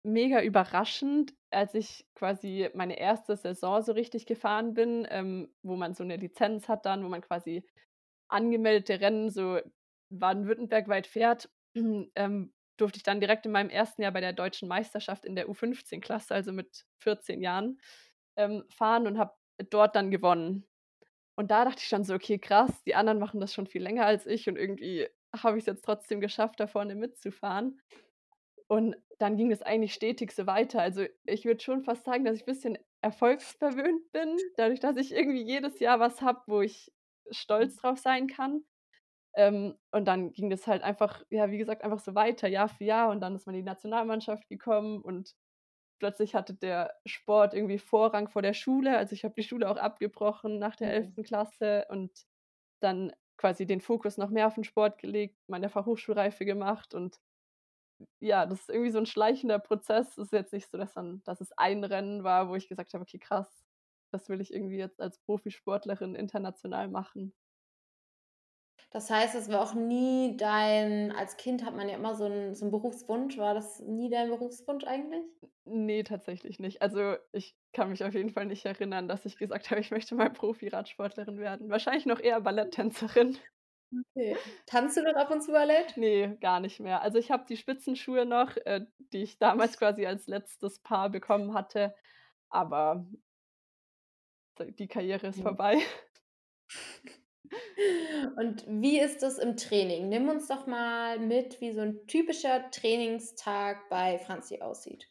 mega 0.04 0.42
überraschend, 0.42 1.34
als 1.52 1.74
ich 1.74 2.06
quasi 2.16 2.70
meine 2.74 2.98
1. 2.98 3.36
Saison 3.36 3.82
so 3.82 3.92
richtig 3.92 4.26
gefahren 4.26 4.74
bin, 4.74 5.06
ähm, 5.10 5.54
wo 5.62 5.76
man 5.76 5.94
so 5.94 6.06
'ne 6.06 6.16
Lizenz 6.16 6.70
hat 6.70 6.86
dann, 6.86 7.04
wo 7.04 7.10
man 7.10 7.20
quasi 7.20 7.66
angemeldete 8.30 9.02
Rennen 9.02 9.30
so 9.30 9.60
baden-württembergweit 10.12 11.08
fährt, 11.08 11.50
ähm, 12.16 12.54
durfte 12.78 12.98
ich 12.98 13.04
dann 13.04 13.20
direkt 13.22 13.46
in 13.46 13.52
meinem 13.54 13.70
1. 13.72 14.04
Jahr 14.04 14.14
bei 14.14 14.22
der 14.22 14.34
Deutschen 14.34 14.70
Meisterschaft 14.70 15.26
in 15.26 15.36
der 15.36 15.50
U15-Klasse, 15.50 16.34
also, 16.36 16.54
mit 16.54 16.86
14 17.00 17.42
Jahren, 17.42 17.80
ähm, 18.38 18.64
fahren 18.70 19.08
und 19.08 19.18
habe 19.20 19.34
dort 19.70 19.96
dann 19.98 20.12
gewonnen. 20.12 20.66
Und 21.38 21.52
da 21.52 21.66
dachte 21.66 21.80
ich 21.82 21.88
schon 21.90 22.04
so: 22.06 22.16
„Okay, 22.16 22.40
krass, 22.40 22.84
die 22.86 22.96
anderen 22.96 23.20
machen 23.20 23.42
das 23.42 23.54
schon 23.54 23.68
viel 23.68 23.84
länger 23.84 24.06
als 24.06 24.28
ich 24.28 24.50
und 24.50 24.58
irgendwie 24.58 25.08
habe 25.36 25.58
ich's 25.58 25.68
jetzt 25.68 25.86
trotzdem 25.86 26.22
geschafft, 26.22 26.60
da 26.62 26.68
vorne 26.68 26.96
mitzufahren.“ 26.96 27.80
Und 28.72 28.96
dann 29.18 29.36
ging 29.36 29.52
es 29.52 29.64
eigentlich 29.64 29.96
stetig 29.96 30.32
so 30.32 30.46
weiter. 30.46 30.80
Also, 30.82 31.04
ich 31.26 31.44
würde 31.46 31.60
schon 31.64 31.84
fast 31.84 32.06
sagen, 32.06 32.24
dass 32.24 32.36
ich 32.38 32.46
bisschen 32.46 32.78
erfolgsverwöhnt 33.02 34.12
bin, 34.12 34.38
dadurch, 34.58 34.80
dass 34.80 34.96
ich 34.96 35.12
irgendwie 35.12 35.42
jedes 35.42 35.80
Jahr 35.80 36.00
was 36.00 36.22
habe, 36.22 36.42
wo 36.46 36.62
ich 36.62 36.94
stolz 37.32 37.78
drauf 37.78 37.98
sein 37.98 38.28
kann. 38.28 38.64
Ähm, 39.36 39.78
und 39.92 40.08
dann 40.08 40.34
ging 40.34 40.50
das 40.52 40.68
halt 40.68 40.84
einfach, 40.84 41.24
ja, 41.32 41.52
wie 41.52 41.58
gesagt, 41.60 41.84
einfach 41.84 42.00
so 42.00 42.16
weiter, 42.16 42.48
Jahr 42.50 42.70
für 42.70 42.86
Jahr 42.86 43.12
und 43.12 43.22
dann 43.22 43.36
ist 43.36 43.48
man 43.48 43.56
in 43.56 43.62
die 43.62 43.66
Nationalmannschaft 43.66 44.50
gekommen 44.50 45.02
und 45.02 45.36
plötzlich 46.00 46.36
hatte 46.36 46.56
der 46.56 46.96
Sport 47.06 47.54
irgendwie 47.56 47.80
Vorrang 47.80 48.30
vor 48.30 48.42
der 48.44 48.54
Schule. 48.56 48.98
Also, 48.98 49.14
ich 49.16 49.26
habe 49.26 49.36
die 49.38 49.44
Schule 49.44 49.70
auch 49.70 49.78
abgebrochen 49.78 50.60
nach 50.60 50.76
der 50.78 50.90
Mhm. 50.90 50.94
11. 50.94 51.24
Klasse 51.24 51.86
und 51.90 52.12
dann 52.82 53.14
quasi 53.38 53.66
den 53.68 53.82
Fokus 53.82 54.18
noch 54.18 54.30
mehr 54.32 54.48
auf 54.48 54.58
'n 54.58 54.64
Sport 54.66 55.00
gelegt, 55.00 55.38
meine 55.48 55.70
Fachhochschulreife 55.70 56.46
gemacht 56.46 56.94
und 56.96 57.20
ja, 58.20 58.46
das 58.46 58.62
ist 58.62 58.70
irgendwie 58.70 58.92
so 58.92 59.00
'n 59.00 59.06
schleichender 59.06 59.60
Prozess. 59.60 60.18
Ist 60.18 60.32
jetzt 60.34 60.54
nicht 60.54 60.70
so, 60.70 60.78
dass 60.78 60.94
dann 60.94 61.22
dass 61.26 61.42
es 61.42 61.52
ein 61.58 61.84
Rennen 61.84 62.24
war, 62.24 62.50
wo 62.50 62.56
ich 62.56 62.68
gesagt 62.70 62.94
habe: 62.94 63.04
„Okay, 63.04 63.20
krass, 63.20 63.66
das 64.12 64.30
will 64.30 64.42
ich 64.42 64.54
irgendwie 64.54 64.78
jetzt 64.78 65.02
als 65.02 65.20
Profisportlerin 65.20 66.16
international 66.16 66.88
machen.“ 66.90 67.34
Das 68.92 69.10
heißt, 69.12 69.36
es 69.36 69.50
war 69.50 69.62
auch 69.62 69.74
nie 69.76 70.36
dein 70.36 71.12
als 71.12 71.38
Kind 71.38 71.64
hat 71.64 71.76
man 71.76 71.88
ja 71.90 71.96
immer 71.96 72.16
so 72.16 72.26
'n 72.26 72.56
so 72.56 72.66
'n 72.66 72.72
Berufswunsch. 72.72 73.38
War 73.38 73.54
das 73.54 73.80
nie 73.82 74.10
dein 74.10 74.30
Berufswunsch 74.30 74.84
eigentlich? 74.86 75.26
N 75.66 75.86
ne, 75.86 76.04
tatsächlich 76.04 76.60
nicht. 76.60 76.82
Also, 76.82 77.16
ich 77.32 77.56
kann 77.74 77.90
mich 77.90 78.04
auf 78.04 78.14
jeden 78.14 78.30
Fall 78.32 78.46
nicht 78.46 78.66
erinnern, 78.66 79.08
dass 79.08 79.26
ich 79.26 79.38
gesagt 79.38 79.70
habe, 79.72 79.80
ich 79.82 79.92
möchte 79.92 80.16
mal 80.16 80.30
Profi-Radsportlerin 80.32 81.38
werden. 81.40 81.70
Wahrscheinlich 81.70 82.06
noch 82.06 82.20
eher 82.20 82.42
Balletttänzerin. 82.42 83.38
Okay. 83.94 84.38
Tanzt 84.68 84.98
du 84.98 85.02
noch 85.04 85.16
ab 85.16 85.32
und 85.32 85.42
zu 85.42 85.52
Ballett? 85.52 85.98
Ne, 85.98 86.38
gar 86.40 86.60
nicht 86.60 86.80
mehr. 86.80 87.02
Also, 87.02 87.18
ich 87.18 87.32
habe 87.32 87.46
die 87.48 87.58
Spitzenschuhe 87.58 88.26
noch, 88.26 88.56
äh, 88.58 88.86
die 89.14 89.24
ich 89.24 89.40
damals 89.40 89.78
quasi 89.78 90.06
als 90.06 90.28
letztes 90.28 90.80
Paar 90.80 91.10
bekommen 91.10 91.54
hatte, 91.54 91.96
aber 92.50 93.06
die 94.78 94.88
Karriere 94.88 95.28
ist 95.28 95.38
Mhm. 95.38 95.42
vorbei. 95.42 95.78
Und 98.38 98.66
wie 98.68 99.00
ist 99.00 99.22
das 99.24 99.38
im 99.38 99.56
Training? 99.58 100.10
Nimm 100.10 100.30
uns 100.30 100.48
doch 100.48 100.68
mal 100.68 101.20
mit, 101.20 101.62
wie 101.62 101.72
so 101.74 101.82
'n 101.82 102.06
typischer 102.08 102.70
Trainingstag 102.72 103.90
bei 103.90 104.20
Franzi 104.20 104.62
aussieht. 104.62 105.10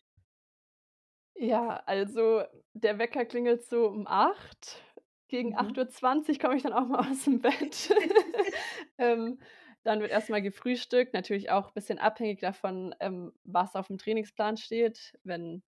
Ja, 1.36 1.82
also 1.86 2.42
der 2.72 2.98
Wecker 2.98 3.24
klingelt 3.24 3.64
so 3.64 3.86
um 3.88 4.06
8:00. 4.06 4.82
Gegen 5.28 5.56
acht 5.56 5.76
Mhm. 5.76 5.78
Uhr 5.78 5.88
zwanzig 5.88 6.40
komme 6.40 6.56
ich 6.56 6.62
dann 6.62 6.72
auch 6.72 6.86
mal 6.86 7.00
aus'm 7.10 7.40
Bett. 7.40 7.90
Ähm, 8.98 9.38
dann 9.84 10.00
wird 10.00 10.10
erst 10.10 10.28
mal 10.30 10.42
gefrühstückt, 10.42 11.14
natürlich 11.14 11.50
auch 11.50 11.70
bisschen 11.70 11.98
abhängig 12.00 12.40
davon, 12.40 12.94
ähm, 13.00 13.32
was 13.44 13.76
aufm 13.76 13.96
Trainingsplan 13.98 14.56
steht. 14.56 15.16
Wenn 15.22 15.62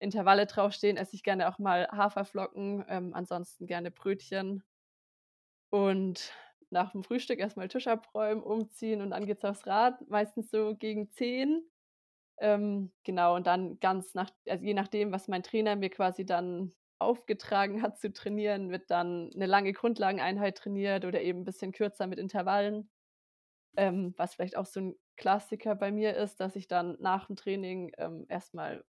Intervalle 0.00 0.46
draufstehen, 0.46 0.96
esse 0.98 1.16
ich 1.16 1.22
gerne 1.24 1.48
auch 1.48 1.58
mal 1.58 1.88
Haferflocken, 1.92 2.84
ähm, 2.88 3.14
ansonsten 3.14 3.66
gerne 3.66 3.90
Brötchen. 3.92 4.64
Und 5.72 6.32
nach'm 6.70 7.02
Frühstück 7.04 7.38
erst 7.38 7.56
mal 7.56 7.68
Tisch 7.68 7.86
abräumen, 7.86 8.42
umziehen 8.42 9.00
und 9.02 9.10
dann 9.10 9.26
geht's 9.26 9.44
aufs 9.44 9.66
Rad, 9.66 10.08
meistens 10.08 10.50
so 10.50 10.74
gegen 10.76 11.10
10. 11.10 11.70
Ähm, 12.38 12.92
genau, 13.04 13.36
und 13.36 13.46
dann 13.46 13.80
ganz 13.80 14.14
nach 14.14 14.30
also 14.48 14.64
je 14.64 14.74
nachdem, 14.74 15.12
was 15.12 15.28
mein 15.28 15.42
Trainer 15.44 15.76
mir 15.76 15.90
quasi 15.90 16.24
dann 16.26 16.74
aufgetragen 17.00 17.82
hat 17.82 17.98
zu 17.98 18.12
trainieren, 18.12 18.70
wird 18.70 18.90
dann 18.90 19.28
'ne 19.30 19.46
lange 19.46 19.72
Grundlageneinheit 19.72 20.58
trainiert 20.58 21.04
oder 21.04 21.20
eben 21.22 21.40
'n 21.40 21.44
bisschen 21.44 21.72
kürzer 21.72 22.06
mit 22.06 22.18
Intervallen. 22.18 22.90
Ähm, 23.76 24.14
was 24.18 24.34
vielleicht 24.36 24.56
auch 24.56 24.66
so 24.66 24.80
'n 24.80 24.96
Klassiker 25.16 25.76
bei 25.76 25.92
mir 25.92 26.16
ist, 26.16 26.40
dass 26.40 26.56
ich 26.56 26.68
dann 26.68 26.96
nach'm 27.00 27.36
Training, 27.36 27.92
ähm, 27.98 28.26
erst 28.28 28.54
mal 28.54 28.84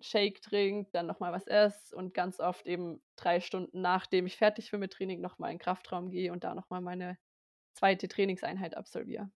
Shake 0.00 0.42
trinke, 0.42 0.90
dann 0.92 1.06
noch 1.06 1.20
mal 1.20 1.32
was 1.32 1.46
esse 1.48 1.96
und 1.96 2.14
ganz 2.14 2.40
oft 2.40 2.66
eben 2.66 3.02
3 3.16 3.40
Stunden, 3.40 3.80
nachdem 3.82 4.26
ich 4.26 4.36
fertig 4.38 4.70
bin 4.72 4.80
mit 4.80 4.92
Training, 4.94 5.20
noch 5.22 5.38
mal 5.40 5.50
in 5.52 5.58
Kraftraum 5.60 6.10
gehe 6.10 6.32
und 6.32 6.44
da 6.44 6.54
noch 6.54 6.70
mal 6.70 6.80
meine 6.82 7.18
2. 7.74 8.08
Trainingseinheit 8.08 8.76
absolviere. 8.76 9.30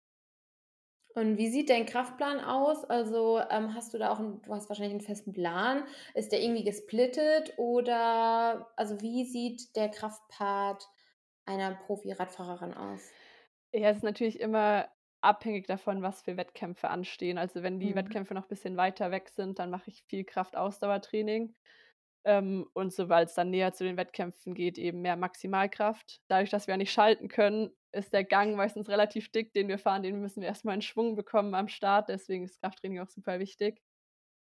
Und 1.15 1.37
wie 1.37 1.49
sieht 1.49 1.69
dein 1.69 1.85
Kraftplan 1.85 2.39
aus? 2.39 2.85
Also, 2.85 3.39
ähm, 3.49 3.73
hast 3.75 3.93
du 3.93 3.97
da 3.97 4.11
auch 4.11 4.19
'n 4.19 4.41
du 4.43 4.53
hast 4.53 4.69
wahrscheinlich 4.69 4.93
'n 4.93 5.01
festen 5.05 5.33
Plan. 5.33 5.85
Ist 6.13 6.31
der 6.31 6.41
irgendwie 6.41 6.63
gesplittet 6.63 7.53
oder 7.57 8.71
also, 8.77 9.01
wie 9.01 9.25
sieht 9.25 9.75
der 9.75 9.89
Kraftpart 9.89 10.87
einer 11.45 11.75
Profi-Radfahrerin 11.75 12.73
aus? 12.73 13.11
Ja, 13.73 13.89
ist 13.89 14.03
natürlich 14.03 14.39
immer 14.39 14.89
abhängig 15.21 15.67
davon, 15.67 16.01
was 16.01 16.21
für 16.23 16.35
Wettkämpfe 16.37 16.89
anstehen. 16.89 17.37
Also, 17.37 17.63
wenn 17.63 17.79
die 17.79 17.95
Mhm. 17.95 17.95
Wettkämpfe 17.95 18.33
noch 18.33 18.47
bisschen 18.47 18.75
weiter 18.77 19.11
weg 19.11 19.29
sind, 19.29 19.59
dann 19.59 19.69
mache 19.69 19.89
ich 19.89 20.03
viel 20.03 20.23
Kraft-Ausdauertraining. 20.25 21.55
Ähm, 22.25 22.67
und 22.73 22.93
sobald's 22.93 23.35
dann 23.35 23.51
näher 23.51 23.73
zu 23.73 23.83
den 23.85 23.97
Wettkämpfen 23.97 24.55
geht, 24.55 24.77
eben 24.79 25.01
mehr 25.01 25.17
Maximalkraft. 25.17 26.21
Dadurch, 26.27 26.49
dass 26.51 26.67
wir 26.67 26.73
ja 26.75 26.77
nicht 26.77 26.93
schalten 26.93 27.29
können, 27.29 27.71
ist 27.93 28.13
der 28.13 28.23
Gang 28.23 28.55
meistens 28.55 28.89
relativ 28.89 29.31
dick, 29.31 29.53
den 29.53 29.67
wir 29.67 29.79
fahren, 29.79 30.03
den 30.03 30.21
müssen 30.21 30.41
wir 30.41 30.47
erst 30.47 30.65
mal 30.65 30.73
in 30.73 30.81
Schwung 30.81 31.15
bekommen 31.15 31.53
am 31.55 31.67
Start, 31.67 32.09
deswegen 32.09 32.45
ist 32.45 32.59
Krafttraining 32.61 32.99
auch 32.99 33.09
super 33.09 33.39
wichtig. 33.39 33.81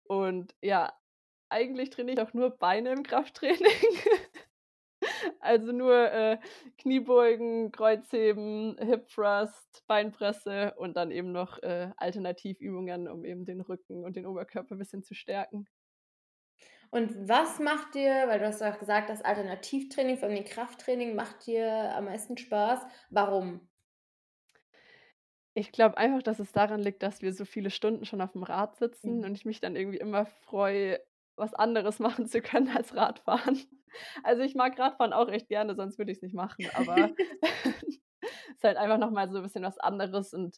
Und 0.05 0.55
ja, 0.61 0.93
eigentlich 1.49 1.89
trainiere 1.91 2.21
ich 2.21 2.27
auch 2.27 2.33
nur 2.33 2.51
Beine 2.51 2.91
im 2.91 3.03
Krafttraining. 3.03 3.59
Also, 5.39 5.71
nur, 5.71 6.11
äh, 6.11 6.37
Kniebeugen, 6.77 7.71
Kreuzheben, 7.71 8.77
Hip 8.79 9.07
Thrust, 9.09 9.83
Beinpresse 9.87 10.73
und 10.77 10.95
dann 10.95 11.11
eben 11.11 11.31
noch, 11.31 11.61
äh, 11.61 11.91
Alternativübungen, 11.97 13.07
um 13.09 13.25
eben 13.25 13.45
den 13.45 13.61
Rücken 13.61 14.05
und 14.05 14.15
den 14.15 14.25
Oberkörper 14.25 14.75
bisschen 14.75 15.03
zu 15.03 15.13
stärken. 15.13 15.67
Und 16.93 17.27
was 17.27 17.57
macht 17.57 17.95
dir 17.95 18.27
weil 18.27 18.37
du 18.37 18.45
hast 18.45 18.61
ja 18.61 18.71
auch 18.71 18.77
gesagt, 18.77 19.09
das 19.09 19.23
Alternativtraining 19.23 20.15
von 20.19 20.29
dem 20.29 20.45
Krafttraining 20.45 21.15
macht 21.15 21.47
dir 21.47 21.91
am 21.95 22.05
meisten 22.05 22.37
Spaß. 22.37 22.81
Warum? 23.09 23.67
Ich 25.55 25.71
glaube 25.71 25.97
einfach, 25.97 26.23
dass 26.23 26.39
es 26.39 26.51
daran 26.51 26.79
liegt, 26.81 27.03
dass 27.03 27.21
wir 27.21 27.31
so 27.33 27.45
viele 27.45 27.69
Stunden 27.69 28.05
schon 28.05 28.21
auf'm 28.21 28.43
Rad 28.47 28.75
sitzen 28.77 29.23
Mhm. 29.23 29.23
und 29.23 29.35
ich 29.35 29.45
mich 29.45 29.59
dann 29.59 29.75
irgendwie 29.75 29.99
immer 29.99 30.25
freue, 30.25 30.99
was 31.35 31.53
anderes 31.53 31.99
machen 32.25 32.25
zu 32.27 32.41
können 32.41 32.69
als 32.75 32.95
Radfahren. 32.95 33.59
Also, 34.23 34.41
ich 34.41 34.55
mag 34.55 34.77
Radfahren 34.79 35.13
auch 35.13 35.29
echt 35.29 35.49
gerne, 35.49 35.75
sonst 35.75 35.99
würde 35.99 36.11
ich's 36.11 36.23
nicht 36.23 36.33
machen, 36.33 36.69
aber 36.71 37.11
ist 38.55 38.63
halt 38.63 38.77
einfach 38.77 38.97
noch 38.99 39.11
mal 39.11 39.31
so 39.31 39.41
bisschen 39.43 39.63
was 39.63 39.77
anderes 39.79 40.33
und 40.33 40.57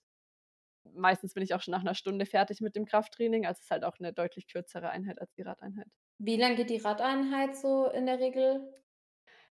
meistens 0.93 1.33
bin 1.35 1.43
ich 1.43 1.53
auch 1.55 1.61
schon 1.61 1.73
nach 1.73 1.83
'ner 1.83 1.95
Stunde 1.95 2.25
fertig 2.27 2.61
mit 2.61 2.75
dem 2.75 2.85
Krafttraining. 2.85 3.45
Also, 3.47 3.59
es 3.59 3.65
ist 3.65 3.71
halt 3.71 3.85
auch 3.85 3.99
'ne 3.99 4.13
deutlich 4.13 4.47
kürzere 4.47 4.89
Einheit 4.91 5.21
als 5.21 5.33
die 5.35 5.43
Radeinheit. 5.43 5.89
Wie 6.19 6.37
lang 6.37 6.55
geht 6.55 6.69
die 6.69 6.77
Radeinheit 6.77 7.57
so 7.57 7.87
in 7.89 8.05
der 8.05 8.19
Regel? 8.19 8.73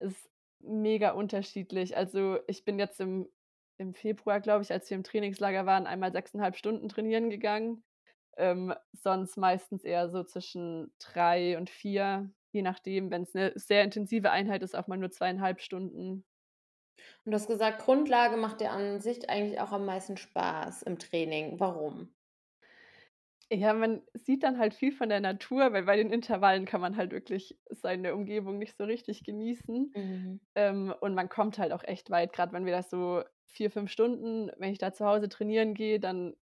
Ist 0.01 0.29
mega 0.59 1.11
unterschiedlich. 1.11 1.97
Also, 1.97 2.39
ich 2.47 2.65
bin 2.65 2.79
jetzt 2.79 2.99
im 2.99 3.29
im 3.79 3.93
Februar, 3.93 4.39
glaube 4.41 4.63
ich, 4.63 4.71
als 4.71 4.89
wir 4.89 4.97
im 4.97 5.03
Trainingslager 5.03 5.67
waren, 5.67 5.85
einmal 5.85 6.11
6,5 6.11 6.57
Stunden 6.57 6.89
trainieren 6.89 7.29
gegangen. 7.29 7.83
Ähm, 8.37 8.73
sonst 8.93 9.37
meistens 9.37 9.83
eher 9.83 10.09
so 10.09 10.23
zwischen 10.23 10.91
3 10.99 11.57
und 11.59 11.69
4, 11.69 12.31
je 12.51 12.63
nachdem. 12.63 13.11
Wenn's 13.11 13.33
'ne 13.35 13.53
sehr 13.55 13.83
intensive 13.83 14.31
Einheit 14.31 14.63
ist, 14.63 14.75
auch 14.75 14.87
mal 14.87 14.97
nur 14.97 15.11
2,5 15.11 15.59
Stunden. 15.61 16.23
Und 17.25 17.31
du 17.31 17.35
hast 17.35 17.47
gesagt, 17.47 17.79
Grundlage 17.83 18.37
macht 18.37 18.61
dir 18.61 18.71
an 18.71 19.01
sich 19.01 19.29
eigentlich 19.29 19.59
auch 19.59 19.71
am 19.71 19.85
meisten 19.85 20.17
Spaß 20.17 20.81
im 20.83 20.97
Training. 20.97 21.59
Warum? 21.59 22.09
Ja, 23.51 23.73
man 23.73 24.01
sieht 24.13 24.43
dann 24.43 24.57
halt 24.59 24.73
viel 24.73 24.91
von 24.91 25.07
der 25.07 25.21
Natur, 25.21 25.71
weil 25.71 25.83
bei 25.83 25.95
den 25.95 26.11
Intervallen 26.11 26.65
kann 26.65 26.81
man 26.81 26.97
halt 26.97 27.11
wirklich 27.13 27.57
seine 27.69 28.13
Umgebung 28.13 28.57
nicht 28.57 28.75
so 28.75 28.83
richtig 28.83 29.23
genießen. 29.23 29.95
Mhm. 29.95 30.39
Ähm, 30.55 30.93
und 30.99 31.13
man 31.15 31.29
kommt 31.29 31.57
halt 31.57 31.71
auch 31.71 31.83
echt 31.83 32.09
weit, 32.09 32.33
grad 32.33 32.51
wenn 32.51 32.65
wir 32.65 32.73
da 32.73 32.83
so 32.83 33.23
4, 33.45 33.71
5 33.71 33.89
Stunden 33.91 34.51
wenn 34.57 34.71
ich 34.71 34.79
da 34.79 34.91
zu 34.93 35.05
Hause 35.05 35.29
trainieren 35.29 35.73
gehe, 35.75 35.99
dann 35.99 36.35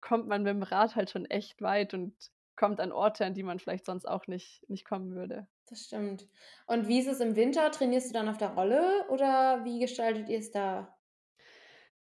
kommt 0.00 0.26
man 0.28 0.44
mit'm 0.46 0.68
Rad 0.70 0.96
halt 0.96 1.10
schon 1.10 1.26
echt 1.26 1.62
weit 1.62 1.94
und 1.94 2.14
kommt 2.56 2.80
an 2.80 2.92
Orte, 2.92 3.24
an 3.26 3.34
die 3.34 3.44
man 3.44 3.60
vielleicht 3.60 3.86
sonst 3.86 4.06
auch 4.08 4.26
nicht 4.26 4.64
nicht 4.68 4.84
kommen 4.84 5.14
würde. 5.14 5.48
Das 5.66 5.84
stimmt. 5.84 6.26
Und 6.66 6.88
wie 6.88 6.98
ist 6.98 7.06
es 7.06 7.20
im 7.20 7.36
Winter? 7.36 7.70
Trainierst 7.70 8.08
du 8.10 8.12
dann 8.14 8.28
auf 8.28 8.38
der 8.38 8.54
Rolle 8.54 9.06
oder 9.08 9.64
wie 9.64 9.78
gestaltet 9.78 10.28
ihr's 10.28 10.50
da? 10.50 10.98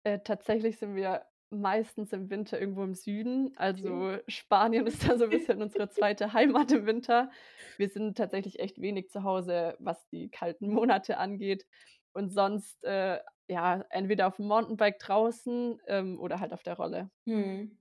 Äh, 0.03 0.19
tatsächlich 0.19 0.77
sind 0.79 0.95
wir 0.95 1.25
meistens 1.51 2.13
im 2.13 2.29
Winter 2.29 2.59
irgendwo 2.59 2.83
im 2.83 2.95
Süden. 2.95 3.53
Also, 3.57 4.17
Spanien 4.27 4.87
ist 4.87 5.07
da 5.07 5.17
so 5.17 5.25
'n 5.25 5.31
bisschen 5.31 5.61
unsere 5.61 5.89
2. 5.89 6.33
Heimat 6.33 6.71
im 6.71 6.85
Winter. 6.85 7.31
Wir 7.77 7.89
sind 7.89 8.17
tatsächlich 8.17 8.59
echt 8.59 8.81
wenig 8.81 9.09
zu 9.11 9.23
Hause, 9.23 9.75
was 9.79 10.07
die 10.09 10.29
kalten 10.29 10.69
Monate 10.73 11.17
angeht. 11.17 11.65
Und 12.13 12.29
sonst, 12.31 12.83
äh, 12.83 13.19
ja, 13.47 13.85
entweder 13.89 14.27
auf'm 14.27 14.43
Mountainbike 14.47 14.99
draußen, 14.99 15.79
ähm, 15.87 16.19
oder 16.19 16.39
halt 16.39 16.53
auf 16.53 16.63
der 16.63 16.75
Rolle. 16.77 17.11
Mhm. 17.27 17.77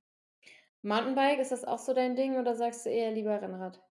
Mountainbike, 0.83 1.41
ist 1.41 1.53
das 1.53 1.65
auch 1.65 1.79
so 1.79 1.95
dein 1.95 2.17
Ding 2.17 2.39
oder 2.39 2.55
sagst 2.57 2.87
du 2.87 2.91
eher 2.91 3.13
lieber 3.13 3.41
Rennrad? 3.43 3.83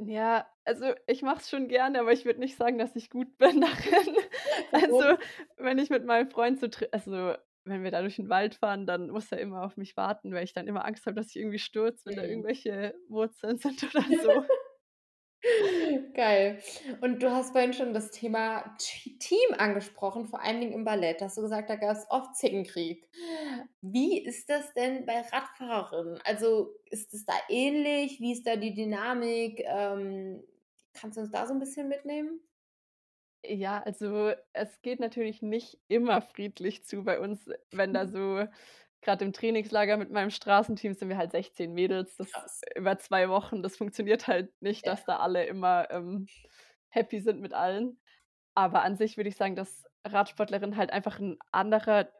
Ja, 0.00 0.46
also, 0.64 0.92
ich 1.06 1.22
mache 1.22 1.38
es 1.40 1.48
schon 1.48 1.68
gerne, 1.68 2.00
aber 2.00 2.12
ich 2.12 2.26
würde 2.26 2.40
nicht 2.40 2.56
sagen, 2.56 2.76
dass 2.78 2.96
ich 2.96 3.08
gut 3.08 3.38
bin 3.38 3.60
darin. 3.62 4.16
Also, 4.72 5.16
wenn 5.56 5.78
ich 5.78 5.88
mit 5.88 6.04
meinem 6.04 6.28
Freund 6.30 6.60
so 6.60 6.66
also, 6.92 7.34
wenn 7.66 7.82
wir 7.84 7.90
da 7.90 8.00
durch 8.02 8.18
'n 8.18 8.28
Wald 8.30 8.56
fahren, 8.56 8.86
dann 8.86 9.10
muss 9.10 9.32
er 9.32 9.38
immer 9.40 9.62
auf 9.64 9.76
mich 9.76 9.96
warten, 9.96 10.32
weil 10.34 10.44
ich 10.44 10.52
dann 10.54 10.68
immer 10.68 10.84
Angst 10.86 11.06
habe, 11.06 11.16
dass 11.16 11.28
ich 11.30 11.36
irgendwie 11.36 11.58
stürze, 11.58 12.02
wenn 12.06 12.16
da 12.16 12.22
Mhm. 12.22 12.26
irgendwelche 12.26 12.94
Wurzeln 13.08 13.58
sind 13.58 13.82
oder 13.84 14.04
so. 14.20 14.44
Geil. 16.14 16.60
Und 17.00 17.22
du 17.22 17.30
hast 17.30 17.52
vorhin 17.52 17.72
schon 17.72 17.94
das 17.94 18.10
Thema 18.10 18.74
Team 18.78 19.54
angesprochen, 19.58 20.26
vor 20.26 20.42
allen 20.42 20.60
Dingen 20.60 20.72
im 20.72 20.84
Ballett. 20.84 21.20
Hast 21.22 21.36
du 21.38 21.42
gesagt, 21.42 21.70
da 21.70 21.76
gab's 21.76 22.06
oft 22.10 22.34
Zickenkrieg. 22.36 23.08
Wie 23.80 24.18
ist 24.24 24.48
das 24.50 24.72
denn 24.74 25.06
bei 25.06 25.20
Radfahrerinnen? 25.20 26.20
Also, 26.24 26.74
ist 26.90 27.14
es 27.14 27.24
da 27.26 27.34
ähnlich? 27.48 28.20
Wie 28.20 28.32
ist 28.32 28.46
da 28.46 28.56
die 28.56 28.74
Dynamik? 28.74 29.62
Ähm, 29.66 30.42
kannst 30.94 31.16
du 31.16 31.22
uns 31.22 31.30
da 31.30 31.46
so 31.46 31.54
'n 31.54 31.60
bisschen 31.60 31.88
mitnehmen? 31.88 32.40
Ja, 33.48 33.82
also, 33.82 34.32
es 34.52 34.80
geht 34.82 34.98
natürlich 35.00 35.42
nicht 35.42 35.78
immer 35.88 36.20
friedlich 36.22 36.84
zu 36.84 37.04
bei 37.04 37.20
uns, 37.20 37.48
wenn 37.70 37.92
da 37.92 38.06
so 38.06 38.46
grad 39.02 39.22
im 39.22 39.32
Trainingslager 39.32 39.96
mit 39.98 40.10
meinem 40.10 40.30
Straßenteam 40.30 40.94
sind 40.94 41.08
wir 41.08 41.16
halt 41.18 41.30
16 41.32 41.72
Mädels, 41.74 42.16
das 42.16 42.32
Krass. 42.32 42.66
über 42.74 42.98
2 42.98 43.28
Wochen. 43.28 43.62
Das 43.62 43.76
funktioniert 43.76 44.26
halt 44.26 44.50
nicht, 44.60 44.86
dass 44.86 45.04
da 45.04 45.18
alle 45.18 45.44
immer, 45.46 45.90
ähm, 45.90 46.28
happy 46.88 47.20
sind 47.20 47.40
mit 47.40 47.52
allen. 47.52 48.00
Aber 48.54 48.82
an 48.82 48.96
sich 48.96 49.16
würde 49.16 49.28
ich 49.30 49.36
sagen, 49.36 49.56
dass 49.56 49.84
Radsportlerinnen 50.06 50.76
halt 50.76 50.90
einfach 50.92 51.20
'n 51.20 51.38
anderer 51.52 52.10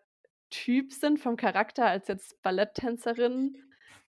Typ 0.50 0.92
sind 0.92 1.18
vom 1.21 1.37
Charakter 1.37 1.87
als 1.87 2.09
jetzt 2.09 2.42
Balletttänzerinnen. 2.42 3.56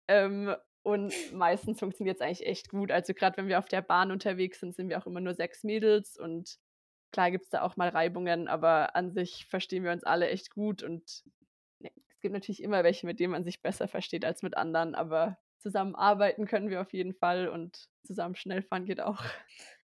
Ähm, 0.07 0.55
und 0.83 1.13
meistens 1.33 1.79
funktioniert's 1.79 2.21
eigentlich 2.21 2.45
echt 2.47 2.69
gut. 2.69 2.91
Also, 2.91 3.13
grad 3.13 3.37
wenn 3.37 3.47
wir 3.47 3.59
auf 3.59 3.67
der 3.67 3.81
Bahn 3.81 4.11
unterwegs 4.11 4.59
sind, 4.61 4.75
sind 4.75 4.89
wir 4.89 4.99
auch 4.99 5.07
immer 5.07 5.21
nur 5.21 5.33
6 5.35 5.63
Mädels 5.63 6.17
und 6.17 6.57
klar 7.15 7.31
gibt's 7.31 7.49
da 7.49 7.61
auch 7.61 7.77
mal 7.77 7.87
Reibungen, 7.87 8.49
aber 8.49 8.93
an 8.93 9.13
sich 9.13 9.45
verstehen 9.45 9.85
wir 9.85 9.93
uns 9.93 10.03
alle 10.03 10.27
echt 10.27 10.51
gut 10.51 10.83
und 10.83 11.23
ne, 11.79 11.89
es 12.09 12.19
gibt 12.19 12.33
natürlich 12.33 12.61
immer 12.61 12.83
welche, 12.83 13.05
mit 13.05 13.21
denen 13.21 13.31
man 13.31 13.45
sich 13.45 13.61
besser 13.61 13.87
versteht 13.87 14.25
als 14.25 14.43
mit 14.43 14.57
anderen, 14.57 14.95
aber 14.95 15.37
zusammenarbeiten 15.59 16.45
können 16.45 16.69
wir 16.69 16.81
auf 16.81 16.91
jeden 16.91 17.13
Fall 17.13 17.47
und 17.47 17.87
zusammen 18.03 18.35
schnell 18.35 18.63
fahren 18.63 18.85
geht 18.85 18.99
auch. 18.99 19.23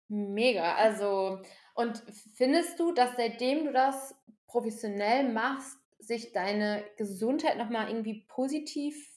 Mega. 0.06 0.76
Also 0.76 1.42
und 1.74 2.04
findest 2.36 2.78
du, 2.78 2.92
dass 2.92 3.16
seitdem 3.16 3.64
du 3.64 3.72
das 3.72 4.14
professionell 4.46 5.28
machst, 5.32 5.76
sich 5.98 6.30
deine 6.30 6.84
Gesundheit 6.96 7.58
nochmal 7.58 7.88
irgendwie 7.88 8.24
positiv 8.28 9.12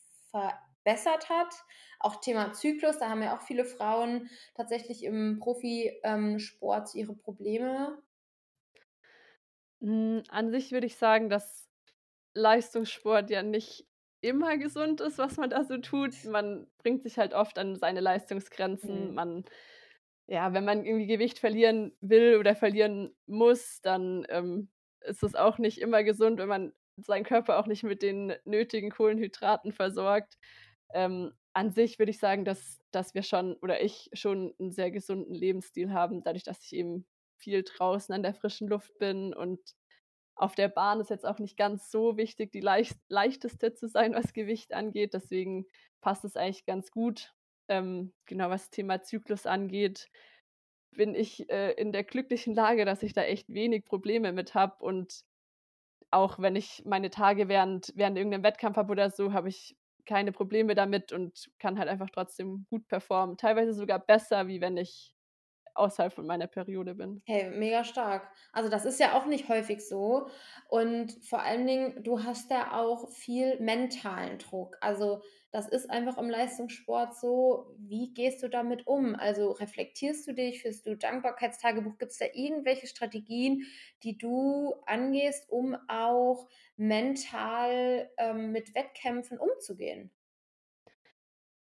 verbessert 0.84 1.30
hat? 1.30 1.54
Auch 2.00 2.20
Thema 2.22 2.54
Zyklus, 2.54 2.98
da 3.00 3.10
haben 3.10 3.22
ja 3.22 3.38
auch 3.38 3.42
viele 3.42 3.66
Frauen 3.66 4.30
tatsächlich 4.56 5.04
im 5.04 5.40
Profisport 5.40 6.90
ähm, 6.96 7.00
ihre 7.00 7.14
Probleme. 7.14 8.02
Hm, 9.82 10.24
an 10.30 10.52
sich 10.52 10.72
würde 10.72 10.88
ich 10.88 10.96
sagen, 10.96 11.30
dass 11.30 11.70
Leistungssport 12.34 13.30
ja 13.30 13.44
nicht 13.44 13.88
immer 14.22 14.58
gesund 14.58 15.02
ist, 15.02 15.18
was 15.18 15.38
man 15.38 15.50
da 15.50 15.64
so 15.64 15.78
tut. 15.78 16.26
Man 16.26 16.68
bringt 16.78 17.04
sich 17.04 17.18
halt 17.18 17.34
oft 17.34 17.58
an 17.58 17.76
seine 17.76 18.00
Leistungsgrenzen. 18.00 19.10
Mhm. 19.10 19.16
Man 19.16 19.46
ja, 20.28 20.54
wenn 20.54 20.64
man 20.64 20.86
irgendwie 20.86 21.08
Gewicht 21.08 21.40
verlieren 21.40 21.92
will 22.00 22.38
oder 22.38 22.56
verlieren 22.56 23.14
muss, 23.26 23.82
dann, 23.82 24.26
ähm, 24.30 24.70
ist 25.02 25.24
es 25.24 25.36
auch 25.36 25.58
nicht 25.58 25.80
immer 25.80 26.04
gesund, 26.04 26.40
wenn 26.40 26.48
man 26.48 26.74
seinen 26.96 27.26
Körper 27.26 27.60
auch 27.60 27.68
nicht 27.68 27.84
mit 27.84 28.02
den 28.02 28.34
nötigen 28.46 28.92
Kohlenhydraten 28.92 29.74
versorgt. 29.74 30.38
Ähm, 30.94 31.34
an 31.54 31.72
sich 31.72 32.00
würde 32.00 32.12
ich 32.12 32.20
sagen, 32.20 32.46
dass 32.46 32.82
dass 32.92 33.14
wir 33.14 33.24
schon 33.24 33.56
oder 33.62 33.82
ich 33.82 34.10
schon 34.14 34.54
einen 34.60 34.72
sehr 34.72 34.92
gesunden 34.92 35.34
Lebensstil 35.34 35.92
haben, 35.94 36.24
dadurch, 36.24 36.44
dass 36.44 36.64
ich 36.64 36.74
eben 36.74 37.06
viel 37.38 37.64
draußen 37.64 38.14
an 38.14 38.24
der 38.24 38.34
frischen 38.34 38.68
Luft 38.68 38.98
bin 39.00 39.34
und 39.34 39.60
auf 40.36 40.56
der 40.56 40.70
Bahn 40.70 41.00
ist 41.00 41.10
jetzt 41.10 41.26
auch 41.26 41.40
nicht 41.40 41.58
ganz 41.58 41.92
so 41.92 42.18
wichtig, 42.18 42.52
die 42.52 42.62
leicht, 42.62 42.98
leichteste 43.10 43.74
zu 43.74 43.88
sein, 43.88 44.14
was 44.14 44.34
Gewicht 44.34 44.74
angeht. 44.74 45.14
Deswegen 45.14 45.68
passt 46.02 46.26
es 46.26 46.36
eigentlich 46.36 46.66
ganz 46.66 46.90
gut. 46.90 47.34
Ähm, 47.68 48.14
genau 48.26 48.50
was 48.50 48.64
das 48.64 48.70
Thema 48.72 49.04
Zyklus 49.04 49.46
angeht, 49.46 50.10
bin 50.92 51.16
ich 51.16 51.50
äh, 51.50 51.74
in 51.74 51.92
der 51.92 52.04
glücklichen 52.04 52.56
Lage, 52.56 52.86
dass 52.86 53.04
ich 53.04 53.14
da 53.14 53.24
echt 53.24 53.50
wenig 53.50 53.86
Probleme 53.86 54.32
mit 54.32 54.56
habe. 54.56 54.84
Und 54.84 55.26
auch 56.10 56.40
wenn 56.40 56.56
ich 56.56 56.84
meine 56.86 57.12
Tage 57.12 57.48
während, 57.48 57.92
während 57.96 58.18
irgendeinem 58.18 58.44
Wettkampf 58.44 58.78
habe 58.78 58.92
oder 58.92 59.12
so, 59.12 59.34
habe 59.34 59.50
ich 59.50 59.78
keine 60.06 60.32
Probleme 60.32 60.76
damit 60.76 61.12
und 61.12 61.50
kann 61.60 61.80
halt 61.80 61.90
einfach 61.90 62.10
trotzdem 62.12 62.66
gut 62.70 62.88
performen. 62.88 63.38
Teilweise 63.38 63.74
sogar 63.74 64.00
besser, 64.00 64.48
wie 64.48 64.62
wenn 64.62 64.78
ich 64.78 65.14
außerhalb 65.76 66.14
von 66.14 66.26
meiner 66.26 66.48
Periode 66.48 66.96
bin. 66.96 67.22
Hey, 67.26 67.50
mega 67.50 67.84
stark. 67.84 68.30
Also 68.52 68.70
das 68.70 68.86
ist 68.86 69.00
ja 69.00 69.18
auch 69.18 69.26
nicht 69.26 69.50
häufig 69.50 69.88
so. 69.88 70.30
Und 70.70 71.14
vor 71.24 71.42
allen 71.42 71.66
Dingen, 71.68 72.04
du 72.04 72.24
hast 72.24 72.52
ja 72.52 72.80
auch 72.80 73.10
viel 73.12 73.60
mentalen 73.60 74.38
Druck. 74.40 74.78
Also 74.82 75.22
das 75.52 75.68
ist 75.68 75.90
einfach 75.90 76.18
im 76.18 76.30
Leistungssport 76.30 77.16
so. 77.18 77.76
Wie 77.78 78.14
gehst 78.14 78.42
du 78.42 78.50
damit 78.50 78.88
um? 78.88 79.16
Also 79.16 79.52
reflektierst 79.52 80.26
du 80.28 80.34
dich, 80.34 80.62
führst 80.62 80.86
du 80.86 80.96
Dankbarkeitstagebuch? 80.96 81.98
Gibt 81.98 82.12
es 82.14 82.20
da 82.20 82.26
irgendwelche 82.34 82.88
Strategien, 82.88 83.66
die 84.04 84.18
du 84.18 84.74
angehst, 84.86 85.50
um 85.50 85.76
auch 85.90 86.48
mental 86.78 88.10
ähm, 88.18 88.52
mit 88.54 88.74
Wettkämpfen 88.76 89.38
umzugehen? 89.38 90.12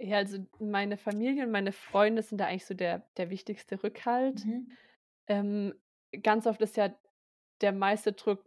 Ja, 0.03 0.17
also 0.17 0.39
meine 0.60 0.98
Familie 0.98 1.43
und 1.46 1.51
meine 1.51 1.72
Freunde 1.72 2.24
sind 2.24 2.39
da 2.39 2.48
eigentlich 2.48 2.65
so 2.65 2.74
der 2.74 3.05
der 3.17 3.29
wichtigste 3.29 3.81
Rückhalt. 3.84 4.43
Mhm. 4.46 4.72
Ähm, 5.27 5.74
ganz 6.24 6.48
oft 6.48 6.62
ist 6.62 6.75
ja 6.75 6.89
der 7.62 7.72
meiste 7.72 8.13
Druck, 8.13 8.43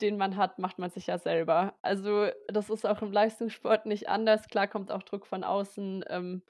den 0.00 0.16
man 0.16 0.36
hat, 0.36 0.58
macht 0.58 0.78
man 0.78 0.90
sich 0.90 1.06
ja 1.06 1.18
selber. 1.18 1.78
Also, 1.82 2.28
das 2.48 2.70
ist 2.70 2.86
auch 2.86 3.02
im 3.02 3.12
Leistungssport 3.12 3.86
nicht 3.86 4.08
anders. 4.08 4.48
Klar 4.48 4.66
kommt 4.66 4.90
auch 4.90 5.02
Druck 5.04 5.26
von 5.26 5.44
außen, 5.44 6.04
ähm, 6.08 6.42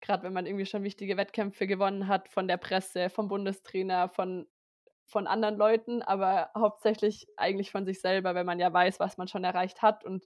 grad 0.00 0.22
wenn 0.22 0.32
man 0.32 0.46
irgendwie 0.46 0.66
schon 0.66 0.84
wichtige 0.84 1.16
Wettkämpfe 1.18 1.66
gewonnen 1.66 2.08
hat, 2.08 2.28
von 2.30 2.48
der 2.48 2.56
Presse, 2.58 3.10
vom 3.10 3.28
Bundestrainer, 3.28 4.08
von 4.08 4.46
von 5.06 5.26
anderen 5.26 5.56
Leuten, 5.58 6.02
aber 6.02 6.50
hauptsächlich 6.56 7.26
eigentlich 7.36 7.70
von 7.70 7.84
sich 7.86 8.00
selber, 8.00 8.34
wenn 8.34 8.46
man 8.46 8.58
ja 8.60 8.72
weiß, 8.72 9.00
was 9.00 9.18
man 9.18 9.28
schon 9.28 9.44
erreicht 9.44 9.82
hat 9.82 10.04
und 10.04 10.24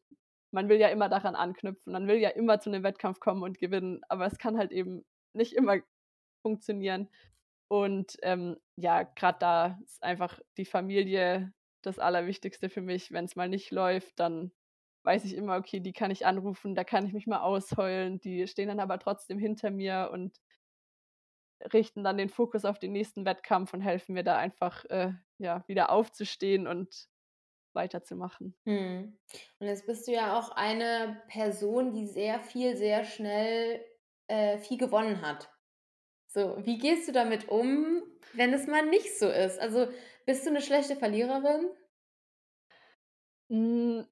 man 0.50 0.69
will 0.69 0.78
ja 0.78 0.88
immer 0.88 1.09
daran 1.09 1.35
anknüpfen. 1.35 1.93
Man 1.93 2.07
will 2.09 2.17
ja 2.17 2.31
immer 2.31 2.61
zu 2.61 2.71
einem 2.71 2.83
Wettkampf 2.83 3.21
kommen 3.21 3.43
und 3.43 3.59
gewinnen, 3.59 4.00
aber 4.09 4.26
es 4.26 4.38
kann 4.38 4.59
halt 4.59 4.73
eben 4.73 5.05
nicht 5.35 5.52
immer 5.52 5.78
funktionieren. 6.43 7.09
Und 7.69 8.17
ähm, 8.23 8.57
ja, 8.76 9.02
gerade 9.02 9.38
da 9.40 9.78
ist 9.85 10.02
einfach 10.02 10.40
die 10.57 10.64
Familie 10.64 11.53
das 11.83 11.99
Allerwichtigste 11.99 12.70
für 12.70 12.81
mich. 12.81 13.12
Wenn 13.12 13.27
es 13.27 13.37
mal 13.37 13.49
nicht 13.49 13.70
läuft, 13.70 14.18
dann 14.20 14.53
weiß 15.05 15.25
ich 15.25 15.35
immer, 15.35 15.57
okay, 15.57 15.81
die 15.81 15.92
kann 15.92 16.11
ich 16.11 16.27
anrufen, 16.27 16.75
da 16.75 16.85
kann 16.85 17.07
ich 17.07 17.12
mich 17.12 17.27
mal 17.27 17.40
ausheulen. 17.40 18.20
Die 18.20 18.46
stehen 18.46 18.68
dann 18.68 18.81
aber 18.81 18.99
trotzdem 18.99 19.38
hinter 19.38 19.70
mir 19.70 20.11
und 20.12 20.38
richten 21.72 22.05
dann 22.05 22.18
den 22.18 22.29
Fokus 22.29 22.64
auf 22.64 22.79
den 22.79 22.92
nächsten 22.92 23.25
Wettkampf 23.25 23.75
und 23.75 23.81
helfen 23.81 24.14
mir 24.14 24.25
da 24.25 24.37
einfach 24.37 24.85
äh, 24.87 25.12
ja, 25.38 25.64
wieder 25.66 25.90
aufzustehen 25.90 26.66
und 26.66 27.09
weiterzumachen. 27.79 28.55
Hm. 28.67 29.17
Und 29.59 29.67
jetzt 29.67 29.87
bist 29.87 30.07
du 30.07 30.12
ja 30.12 30.38
auch 30.38 30.51
eine 30.51 31.23
Person, 31.29 31.95
die 31.95 32.07
sehr 32.07 32.41
viel, 32.41 32.77
sehr 32.77 33.05
schnell 33.05 33.83
äh, 34.27 34.59
viel 34.59 34.77
gewonnen 34.77 35.23
hat. 35.23 35.49
So, 36.27 36.59
wie 36.67 36.77
gehst 36.77 37.09
du 37.09 37.12
damit 37.12 37.49
um, 37.49 38.03
wenn 38.35 38.53
es 38.53 38.67
mal 38.67 38.85
nicht 38.85 39.19
so 39.19 39.29
ist? 39.31 39.59
Also 39.59 39.88
bist 40.27 40.45
du 40.45 40.51
eine 40.51 40.61
schlechte 40.61 40.95
Verliererin? 40.95 41.71
Hm, 43.49 44.07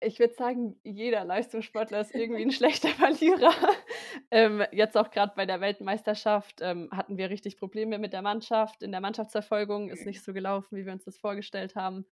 ich 0.00 0.18
würde 0.18 0.34
sagen, 0.34 0.80
jeder 0.82 1.24
Leistungssportler 1.24 2.00
ist 2.00 2.14
irgendwie 2.14 2.42
ein 2.42 2.52
schlechter 2.52 2.88
Verlierer. 2.96 3.52
Ähm, 4.30 4.64
jetzt 4.72 4.96
auch 4.96 5.10
gerade 5.10 5.32
bei 5.36 5.44
der 5.44 5.60
Weltmeisterschaft 5.60 6.60
ähm, 6.62 6.88
hatten 6.92 7.18
wir 7.18 7.30
richtig 7.30 7.58
Probleme 7.58 7.98
mit 7.98 8.12
der 8.12 8.22
Mannschaft. 8.22 8.82
In 8.82 8.92
der 8.92 9.00
Mannschaftsverfolgung 9.00 9.90
ist 9.90 10.06
nicht 10.06 10.24
so 10.24 10.32
gelaufen, 10.32 10.76
wie 10.76 10.86
wir 10.86 10.92
uns 10.92 11.04
das 11.04 11.18
vorgestellt 11.18 11.74
haben 11.74 12.06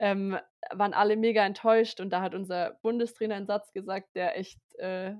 ähm, 0.00 0.38
waren 0.72 0.94
alle 0.94 1.16
mega 1.16 1.44
enttäuscht 1.44 2.00
und 2.00 2.10
da 2.10 2.22
hat 2.22 2.34
unser 2.34 2.78
Bundestrainer 2.82 3.36
einen 3.36 3.46
Satz 3.46 3.72
gesagt, 3.72 4.16
der 4.16 4.36
echt, 4.38 4.58
äh, 4.78 5.14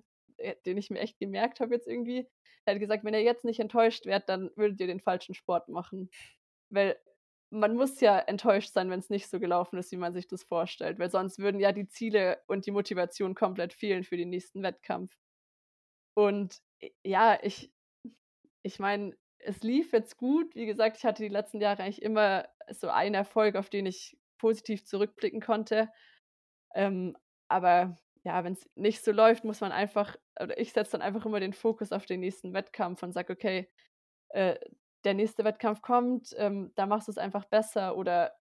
den 0.65 0.79
ich 0.79 0.91
mir 0.91 0.99
echt 0.99 1.19
gemerkt 1.19 1.61
habe 1.61 1.75
jetzt 1.75 1.87
irgendwie. 1.87 2.27
Er 2.65 2.75
hat 2.75 2.81
gesagt, 2.81 3.05
wenn 3.05 3.15
ihr 3.15 3.23
jetzt 3.23 3.45
nicht 3.45 3.61
enttäuscht 3.61 4.07
werdet, 4.07 4.29
dann 4.29 4.51
würdet 4.57 4.81
ihr 4.81 4.87
den 4.87 5.01
falschen 5.01 5.35
Sport 5.35 5.69
machen. 5.69 6.11
Weil 6.71 6.97
man 7.51 7.75
muss 7.75 8.01
ja 8.01 8.19
enttäuscht 8.19 8.73
sein, 8.73 8.91
wenn 8.91 9.01
es 9.01 9.11
nicht 9.11 9.29
so 9.29 9.39
gelaufen 9.39 9.79
ist, 9.79 9.93
wie 9.93 9.97
man 9.97 10.15
sich 10.15 10.29
das 10.29 10.45
vorstellt, 10.45 10.99
weil 10.99 11.11
sonst 11.11 11.39
würden 11.39 11.61
ja 11.61 11.73
die 11.73 11.89
Ziele 11.89 12.41
und 12.47 12.65
die 12.67 12.71
Motivation 12.71 13.35
komplett 13.35 13.75
fehlen 13.75 14.05
für 14.05 14.17
den 14.17 14.31
nächsten 14.31 14.63
Wettkampf. 14.63 15.15
Und 16.15 16.59
äh, 16.81 16.91
ja, 17.05 17.39
ich, 17.43 17.71
ich 18.63 18.79
meine, 18.79 19.15
es 19.39 19.63
lief 19.63 19.93
jetzt 19.93 20.17
gut. 20.17 20.55
Wie 20.55 20.67
gesagt, 20.67 20.97
ich 20.97 21.05
hatte 21.05 21.23
die 21.23 21.29
letzten 21.29 21.61
Jahre 21.61 21.83
eigentlich 21.83 22.03
immer 22.03 22.49
so 22.71 22.89
einen 22.89 23.15
Erfolg, 23.15 23.57
auf 23.57 23.69
den 23.69 23.87
ich 23.87 24.20
positiv 24.41 24.85
zurückblicken 24.85 25.41
konnte. 25.41 25.91
Ähm, 26.75 27.17
aber 27.49 27.97
ja, 28.25 28.45
wenn 28.45 28.53
es 28.55 28.69
nicht 28.75 29.05
so 29.05 29.13
läuft, 29.13 29.45
muss 29.45 29.61
man 29.61 29.73
einfach, 29.73 30.17
oder 30.41 30.59
ich 30.59 30.73
setze 30.73 30.93
dann 30.93 31.03
einfach 31.03 31.27
immer 31.27 31.41
den 31.41 31.53
Fokus 31.53 31.93
auf 31.93 32.07
den 32.07 32.21
nächsten 32.21 32.53
Wettkampf 32.55 33.03
und 33.03 33.13
sage, 33.13 33.33
okay, 33.33 33.71
äh, 34.31 34.57
der 35.05 35.15
nächste 35.15 35.45
Wettkampf 35.45 35.83
kommt, 35.83 36.35
ähm, 36.37 36.73
da 36.77 36.87
machst 36.87 37.09
du 37.09 37.13
es 37.13 37.19
einfach 37.19 37.47
besser. 37.47 37.97
Oder 37.97 38.33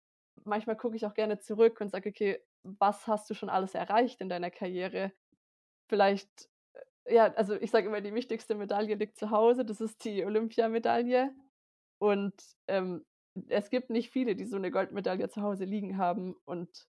manchmal 0.44 0.78
gucke 0.78 0.96
ich 0.96 1.06
auch 1.06 1.14
gerne 1.14 1.40
zurück 1.40 1.80
und 1.82 1.90
sage, 1.90 2.10
okay, 2.10 2.44
was 2.64 3.08
hast 3.08 3.30
du 3.30 3.34
schon 3.34 3.50
alles 3.50 3.76
erreicht 3.76 4.22
in 4.22 4.30
deiner 4.30 4.52
Karriere? 4.52 5.14
Vielleicht, 5.90 6.50
äh, 7.06 7.16
ja, 7.16 7.34
also 7.36 7.56
ich 7.56 7.72
sage 7.72 7.88
immer, 7.88 8.02
die 8.02 8.14
wichtigste 8.14 8.56
Medaille 8.56 8.96
liegt 8.96 9.18
zu 9.18 9.32
Hause, 9.32 9.66
das 9.66 9.82
ist 9.82 10.04
die 10.06 10.26
Olympiamedaille. 10.26 11.34
Und 12.00 12.34
ähm, 12.68 13.06
es 13.48 13.70
gibt 13.70 13.90
nicht 13.90 14.12
viele, 14.12 14.36
die 14.36 14.46
so 14.46 14.56
eine 14.56 14.72
Goldmedaille 14.72 15.30
zu 15.30 15.42
Hause 15.42 15.66
liegen 15.66 15.98
haben 15.98 16.36
und 16.46 16.88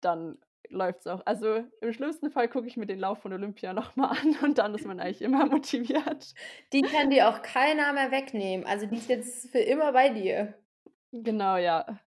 dann 0.00 0.38
läuft 0.68 1.00
es 1.00 1.06
auch. 1.06 1.22
Also 1.24 1.64
im 1.80 1.92
schlimmsten 1.92 2.30
Fall 2.30 2.48
gucke 2.48 2.66
ich 2.66 2.76
mir 2.76 2.86
den 2.86 2.98
Lauf 2.98 3.20
von 3.20 3.32
Olympia 3.32 3.72
nochmal 3.72 4.16
an 4.18 4.36
und 4.42 4.58
dann 4.58 4.74
ist 4.74 4.86
man 4.86 5.00
eigentlich 5.00 5.22
immer 5.22 5.46
motiviert. 5.50 6.34
Die 6.72 6.82
kann 6.82 7.10
dir 7.10 7.28
auch 7.28 7.42
keiner 7.42 7.92
mehr 7.92 8.10
wegnehmen. 8.10 8.66
Also 8.66 8.86
die 8.86 8.96
ist 8.96 9.08
jetzt 9.08 9.50
für 9.50 9.60
immer 9.60 9.92
bei 9.92 10.08
dir. 10.08 10.54
Genau, 11.12 11.56
ja. 11.56 12.00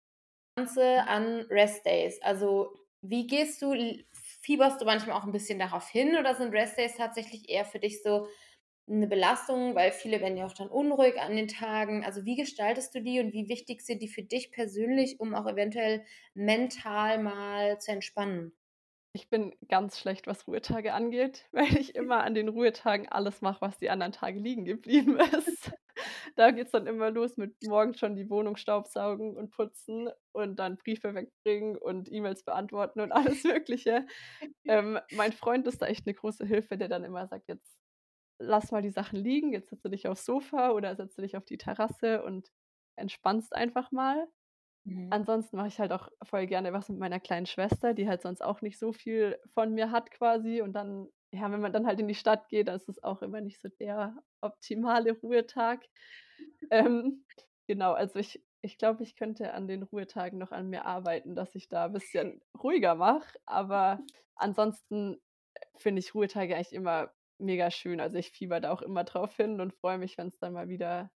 Ganze 0.57 1.07
an 1.07 1.43
Rest-Days. 1.51 2.21
Also 2.23 2.75
wie 3.03 3.27
gehst 3.27 3.61
du, 3.63 3.75
fieberst 4.41 4.81
du 4.81 4.85
manchmal 4.85 5.17
auch 5.17 5.25
ein 5.25 5.33
bisschen 5.33 5.59
darauf 5.59 5.89
hin 5.89 6.17
oder 6.17 6.35
sind 6.35 6.53
Rest-Days 6.53 6.97
tatsächlich 6.97 7.49
eher 7.49 7.65
für 7.65 7.79
dich 7.79 8.03
so, 8.03 8.27
eine 8.89 9.07
Belastung, 9.09 9.75
weil 9.75 9.93
viele 9.93 10.21
werden 10.21 10.37
ja 10.37 10.47
auch 10.47 10.53
dann 10.53 10.69
unruhig 10.69 11.21
an 11.21 11.37
den 11.37 11.49
Tagen. 11.49 12.05
Also 12.05 12.25
wie 12.25 12.37
gestaltest 12.37 12.95
du 12.95 13.03
die 13.03 13.21
und 13.21 13.33
wie 13.33 13.49
wichtig 13.49 13.83
sind 13.83 14.01
die 14.03 14.09
für 14.09 14.23
dich 14.23 14.53
persönlich, 14.53 15.19
um 15.21 15.35
auch 15.35 15.47
eventuell 15.47 16.05
mental 16.35 17.19
mal 17.23 17.79
zu 17.81 17.93
entspannen? 17.93 18.53
Ich 19.13 19.31
bin 19.31 19.55
ganz 19.69 19.99
schlecht, 19.99 20.27
was 20.27 20.47
Ruhetage 20.47 20.93
angeht, 20.93 21.49
weil 21.53 21.77
ich 21.79 21.95
immer 21.97 22.23
an 22.23 22.35
den 22.35 22.49
Ruhetagen 22.49 23.09
alles 23.09 23.41
mache, 23.41 23.61
was 23.63 23.79
die 23.79 23.91
anderen 23.91 24.13
Tage 24.13 24.39
liegen 24.41 24.65
geblieben 24.65 25.19
ist. 25.39 25.73
da 26.37 26.51
geht 26.51 26.67
es 26.67 26.73
dann 26.73 26.87
immer 26.87 27.11
los 27.11 27.37
mit 27.39 27.57
morgens 27.63 27.99
schon 27.99 28.17
die 28.17 28.29
Wohnung 28.31 28.57
staubsaugen 28.57 29.37
und 29.37 29.51
putzen 29.51 30.11
und 30.33 30.57
dann 30.59 30.77
Briefe 30.77 31.15
wegbringen 31.15 31.77
und 31.79 32.13
E-Mails 32.13 32.45
beantworten 32.45 33.01
und 33.01 33.13
alles 33.13 33.45
Mögliche. 33.45 34.07
ähm, 34.69 34.99
mein 35.11 35.33
Freund 35.33 35.67
ist 35.67 35.83
da 35.83 35.87
echt 35.87 36.07
eine 36.07 36.15
große 36.15 36.47
Hilfe, 36.47 36.77
der 36.79 36.89
dann 36.89 37.05
immer 37.05 37.27
sagt, 37.29 37.49
jetzt 37.49 37.79
lass 38.39 38.71
mal 38.73 38.83
die 38.83 38.91
Sachen 38.91 39.19
liegen, 39.19 39.53
jetzt 39.53 39.71
setzt 39.71 39.85
du 39.85 39.89
dich 39.89 40.09
aufs 40.09 40.25
Sofa 40.25 40.71
oder 40.73 40.97
setzt 40.97 41.19
du 41.19 41.23
dich 41.23 41.37
auf 41.37 41.45
die 41.45 41.59
Terrasse 41.59 42.23
und 42.25 42.51
entspannst 42.97 43.55
einfach 43.55 43.93
mal. 43.93 44.29
Mhm. 44.85 45.13
Ansonsten 45.13 45.57
mache 45.57 45.69
ich 45.69 45.79
halt 45.79 45.93
auch 45.93 46.09
voll 46.25 46.47
gerne 46.47 46.73
was 46.73 46.89
mit 46.89 46.99
meiner 46.99 47.21
kleinen 47.21 47.47
Schwester, 47.47 47.95
die 47.95 48.09
halt 48.09 48.23
sonst 48.23 48.43
auch 48.43 48.61
nicht 48.63 48.79
so 48.79 48.93
viel 48.93 49.39
von 49.55 49.73
mir 49.73 49.91
hat 49.93 50.11
quasi. 50.11 50.63
Und 50.63 50.73
dann, 50.75 51.09
ja, 51.33 51.51
wenn 51.53 51.61
man 51.61 51.73
dann 51.73 51.87
halt 51.87 52.01
in 52.01 52.09
die 52.09 52.15
Stadt 52.17 52.49
geht, 52.49 52.69
dann 52.69 52.77
ist 52.77 52.89
es 52.89 53.03
auch 53.03 53.23
immer 53.23 53.41
nicht 53.41 53.61
so 53.61 53.69
der 53.69 54.17
optimale 54.41 55.13
Ruhetag. 55.13 55.87
Ähm, 56.71 57.25
genau, 57.67 57.93
also 57.93 58.19
ich 58.19 58.43
ich 58.63 58.79
glaube, 58.79 59.05
ich 59.05 59.15
könnte 59.17 59.55
an 59.55 59.69
den 59.69 59.85
Ruhetagen 59.85 60.39
noch 60.39 60.51
an 60.51 60.69
mir 60.69 60.87
arbeiten, 60.87 61.37
dass 61.37 61.55
ich 61.55 61.69
da 61.69 61.85
ein 61.87 61.93
bisschen 61.93 62.41
ruhiger 62.61 62.97
mache. 62.97 63.39
Aber 63.47 64.01
ansonsten 64.35 65.23
äh, 65.55 65.61
finde 65.77 66.01
ich 66.01 66.15
Ruhetage 66.15 66.57
eigentlich 66.57 66.73
immer 66.73 67.13
mega 67.39 67.71
schön. 67.71 68.01
Also 68.01 68.17
ich 68.17 68.31
fieber 68.31 68.61
da 68.61 68.73
auch 68.73 68.83
immer 68.83 69.05
drauf 69.05 69.37
hin 69.37 69.61
und 69.61 69.75
freue 69.75 69.99
mich, 69.99 70.19
wenn 70.19 70.29
es 70.29 70.39
dann 70.39 70.53
mal 70.53 70.69
wieder 70.69 71.11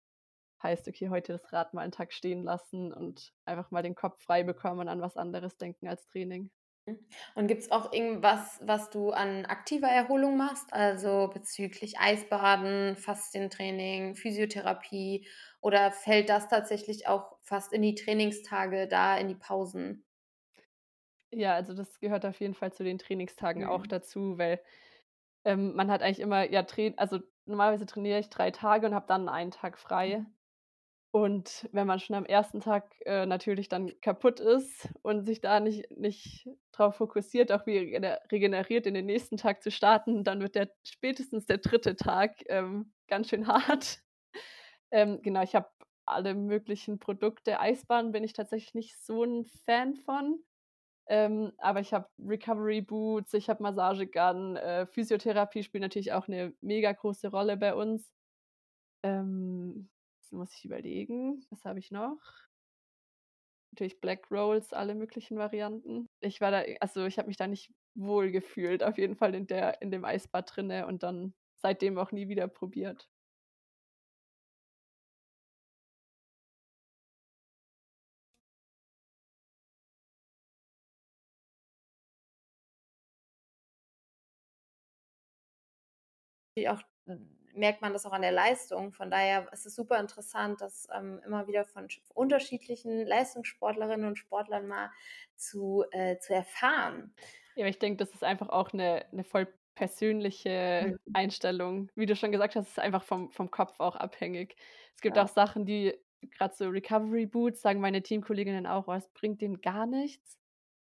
heißt, 0.63 0.89
okay, 0.89 1.09
heute 1.09 1.33
das 1.33 1.53
Rad 1.53 1.75
mal 1.75 1.83
einen 1.83 1.93
Tag 1.93 2.13
stehen 2.13 2.43
lassen 2.43 2.93
und 2.93 3.33
einfach 3.45 3.71
mal 3.71 3.83
den 3.83 3.95
Kopf 3.95 4.21
frei 4.23 4.43
bekommen 4.43 4.81
und 4.81 4.89
an 4.89 5.01
was 5.01 5.17
anderes 5.17 5.57
denken 5.57 5.89
als 5.89 6.07
Training. 6.07 6.51
Mhm. 6.87 6.99
Und 7.35 7.47
gibt 7.47 7.63
es 7.63 7.71
auch 7.71 7.93
irgendwas, 7.93 8.61
was 8.63 8.91
du 8.91 9.11
an 9.11 9.47
aktiver 9.47 9.89
Erholung 9.89 10.37
machst, 10.37 10.73
also 10.73 11.31
bezüglich 11.33 11.99
Eisbaden, 11.99 12.97
Faszientraining, 12.97 14.17
Physiotherapie 14.17 15.27
oder 15.61 15.93
fällt 15.93 16.29
das 16.29 16.49
tatsächlich 16.49 17.07
auch 17.07 17.37
fast 17.43 17.73
in 17.73 17.83
die 17.83 17.95
Trainingstage 17.95 18.87
da, 18.89 19.17
in 19.17 19.29
die 19.29 19.35
Pausen? 19.35 20.05
Ja, 21.33 21.55
also 21.55 21.75
das 21.75 22.01
gehört 22.01 22.27
auf 22.27 22.41
jeden 22.41 22.55
Fall 22.55 22.73
zu 22.73 22.83
den 22.83 22.99
Trainingstagen 22.99 23.65
auch 23.65 23.85
mhm. 23.85 23.89
dazu, 23.89 24.37
weil 24.37 24.61
ähm, 25.45 25.75
man 25.75 25.91
hat 25.91 26.03
eigentlich 26.03 26.21
immer, 26.21 26.51
ja, 26.51 26.65
also 26.97 27.21
normalerweise 27.47 27.87
trainiere 27.87 28.21
ich 28.21 28.31
drei 28.31 28.51
Tage 28.51 28.87
und 28.87 28.95
habe 28.95 29.07
dann 29.09 29.29
einen 29.29 29.51
Tag 29.51 29.79
frei. 29.79 30.19
Mhm. 30.19 30.27
Und 31.13 31.69
wenn 31.73 31.89
man 31.89 31.99
schon 31.99 32.15
am 32.15 32.25
ersten 32.25 32.61
Tag, 32.61 32.95
äh, 33.05 33.27
natürlich 33.27 33.69
dann 33.69 33.91
kaputt 34.01 34.39
ist 34.39 34.89
und 35.03 35.25
sich 35.25 35.41
da 35.41 35.59
nicht 35.59 35.91
nicht 35.91 36.49
drauf 36.71 36.97
fokussiert, 36.97 37.51
auch 37.51 37.67
wieder 37.67 38.21
regeneriert 38.31 38.87
in 38.87 38.95
den 38.95 39.07
nächsten 39.07 39.37
Tag 39.37 39.61
zu 39.63 39.73
starten, 39.73 40.23
dann 40.23 40.41
wird 40.41 40.55
der 40.55 40.71
spätestens 40.85 41.47
der 41.47 41.59
dritte 41.59 41.97
Tag, 41.97 42.37
ähm, 42.49 42.93
ganz 43.09 43.29
schön 43.29 43.47
hart. 43.49 44.01
Ähm, 44.93 45.21
genau, 45.23 45.43
ich 45.43 45.55
habe 45.57 45.69
alle 46.07 46.35
möglichen 46.35 46.99
Produkte. 47.01 47.61
Eisbahn 47.61 48.13
bin 48.13 48.25
ich 48.25 48.33
tatsächlich 48.33 48.75
nicht 48.75 49.05
so 49.05 49.25
ein 49.25 49.47
Fan 49.67 49.97
von, 49.97 50.41
ähm, 51.11 51.53
aber 51.59 51.81
ich 51.81 51.93
habe 51.93 52.09
Recovery 52.19 52.81
Boots, 52.81 53.35
ich 53.35 53.51
habe 53.51 53.63
Massagegun, 53.63 54.57
äh, 54.57 54.87
Physiotherapie 54.87 55.63
spielt 55.63 55.83
natürlich 55.83 56.13
auch 56.13 56.29
eine 56.29 56.55
mega 56.63 56.93
große 56.93 57.29
Rolle 57.29 57.57
bei 57.59 57.75
uns. 57.75 58.11
Ähm 59.03 59.91
muss 60.33 60.55
ich 60.55 60.65
überlegen. 60.65 61.45
Was 61.51 61.65
habe 61.65 61.79
ich 61.79 61.91
noch? 61.91 62.19
Natürlich 63.73 64.01
Black 64.01 64.31
Rolls, 64.31 64.73
alle 64.73 64.95
möglichen 64.95 65.39
Varianten. 65.39 66.09
Ich 66.21 66.41
war 66.41 66.51
da 66.51 66.63
also, 66.81 67.07
ich 67.07 67.19
habe 67.19 67.29
mich 67.29 67.37
da 67.37 67.47
nicht 67.47 67.73
wohl 67.95 68.31
gefühlt, 68.33 68.83
auf 68.83 68.99
jeden 68.99 69.17
Fall 69.17 69.35
in 69.35 69.47
der 69.47 69.81
in 69.83 69.91
dem 69.91 70.05
Eisbad 70.05 70.55
drinne 70.55 70.87
und 70.87 71.03
dann 71.03 71.35
seitdem 71.57 71.99
auch 71.99 72.11
nie 72.13 72.29
wieder 72.29 72.49
probiert. 72.49 73.09
Auch 86.69 86.83
merkt 87.55 87.83
man 87.83 87.93
das 87.93 88.07
auch 88.07 88.13
an 88.13 88.23
der 88.23 88.33
Leistung. 88.33 88.93
Von 88.93 89.11
daher 89.11 89.53
ist 89.53 89.67
es 89.67 89.75
super 89.75 89.99
interessant, 89.99 90.61
das 90.61 90.89
ähm, 90.95 91.21
immer 91.25 91.47
wieder 91.47 91.65
von 91.65 91.89
unterschiedlichen 92.15 93.07
Leistungssportlerinnen 93.07 94.07
und 94.07 94.19
Sportlern 94.19 94.69
mal 94.69 94.91
zu, 95.37 95.85
äh, 95.91 96.19
zu 96.19 96.35
erfahren. 96.35 97.15
Ja, 97.57 97.67
ich 97.67 97.79
denke, 97.79 98.05
das 98.05 98.15
ist 98.15 98.25
einfach 98.25 98.49
auch 98.49 98.73
eine, 98.73 99.05
eine 99.13 99.25
voll 99.25 99.49
persönliche 99.75 100.97
mhm. 101.07 101.15
Einstellung. 101.15 101.91
Wie 101.95 102.07
du 102.07 102.15
schon 102.17 102.33
gesagt 102.33 102.57
hast, 102.57 102.69
ist 102.69 102.79
einfach 102.79 103.03
vom, 103.03 103.31
vom 103.31 103.51
Kopf 103.51 103.81
auch 103.81 103.97
abhängig. 103.97 104.57
Es 104.95 105.01
gibt 105.01 105.17
ja. 105.17 105.25
auch 105.25 105.29
Sachen, 105.29 105.65
die 105.65 105.95
gerade 106.33 106.55
so 106.55 106.69
Recovery 106.69 107.27
Boots, 107.27 107.63
sagen 107.63 107.81
meine 107.81 108.03
Teamkolleginnen 108.03 108.67
auch, 108.67 108.87
was 108.87 109.07
oh, 109.07 109.11
bringt 109.15 109.41
denen 109.41 109.61
gar 109.61 109.87
nichts. 109.87 110.39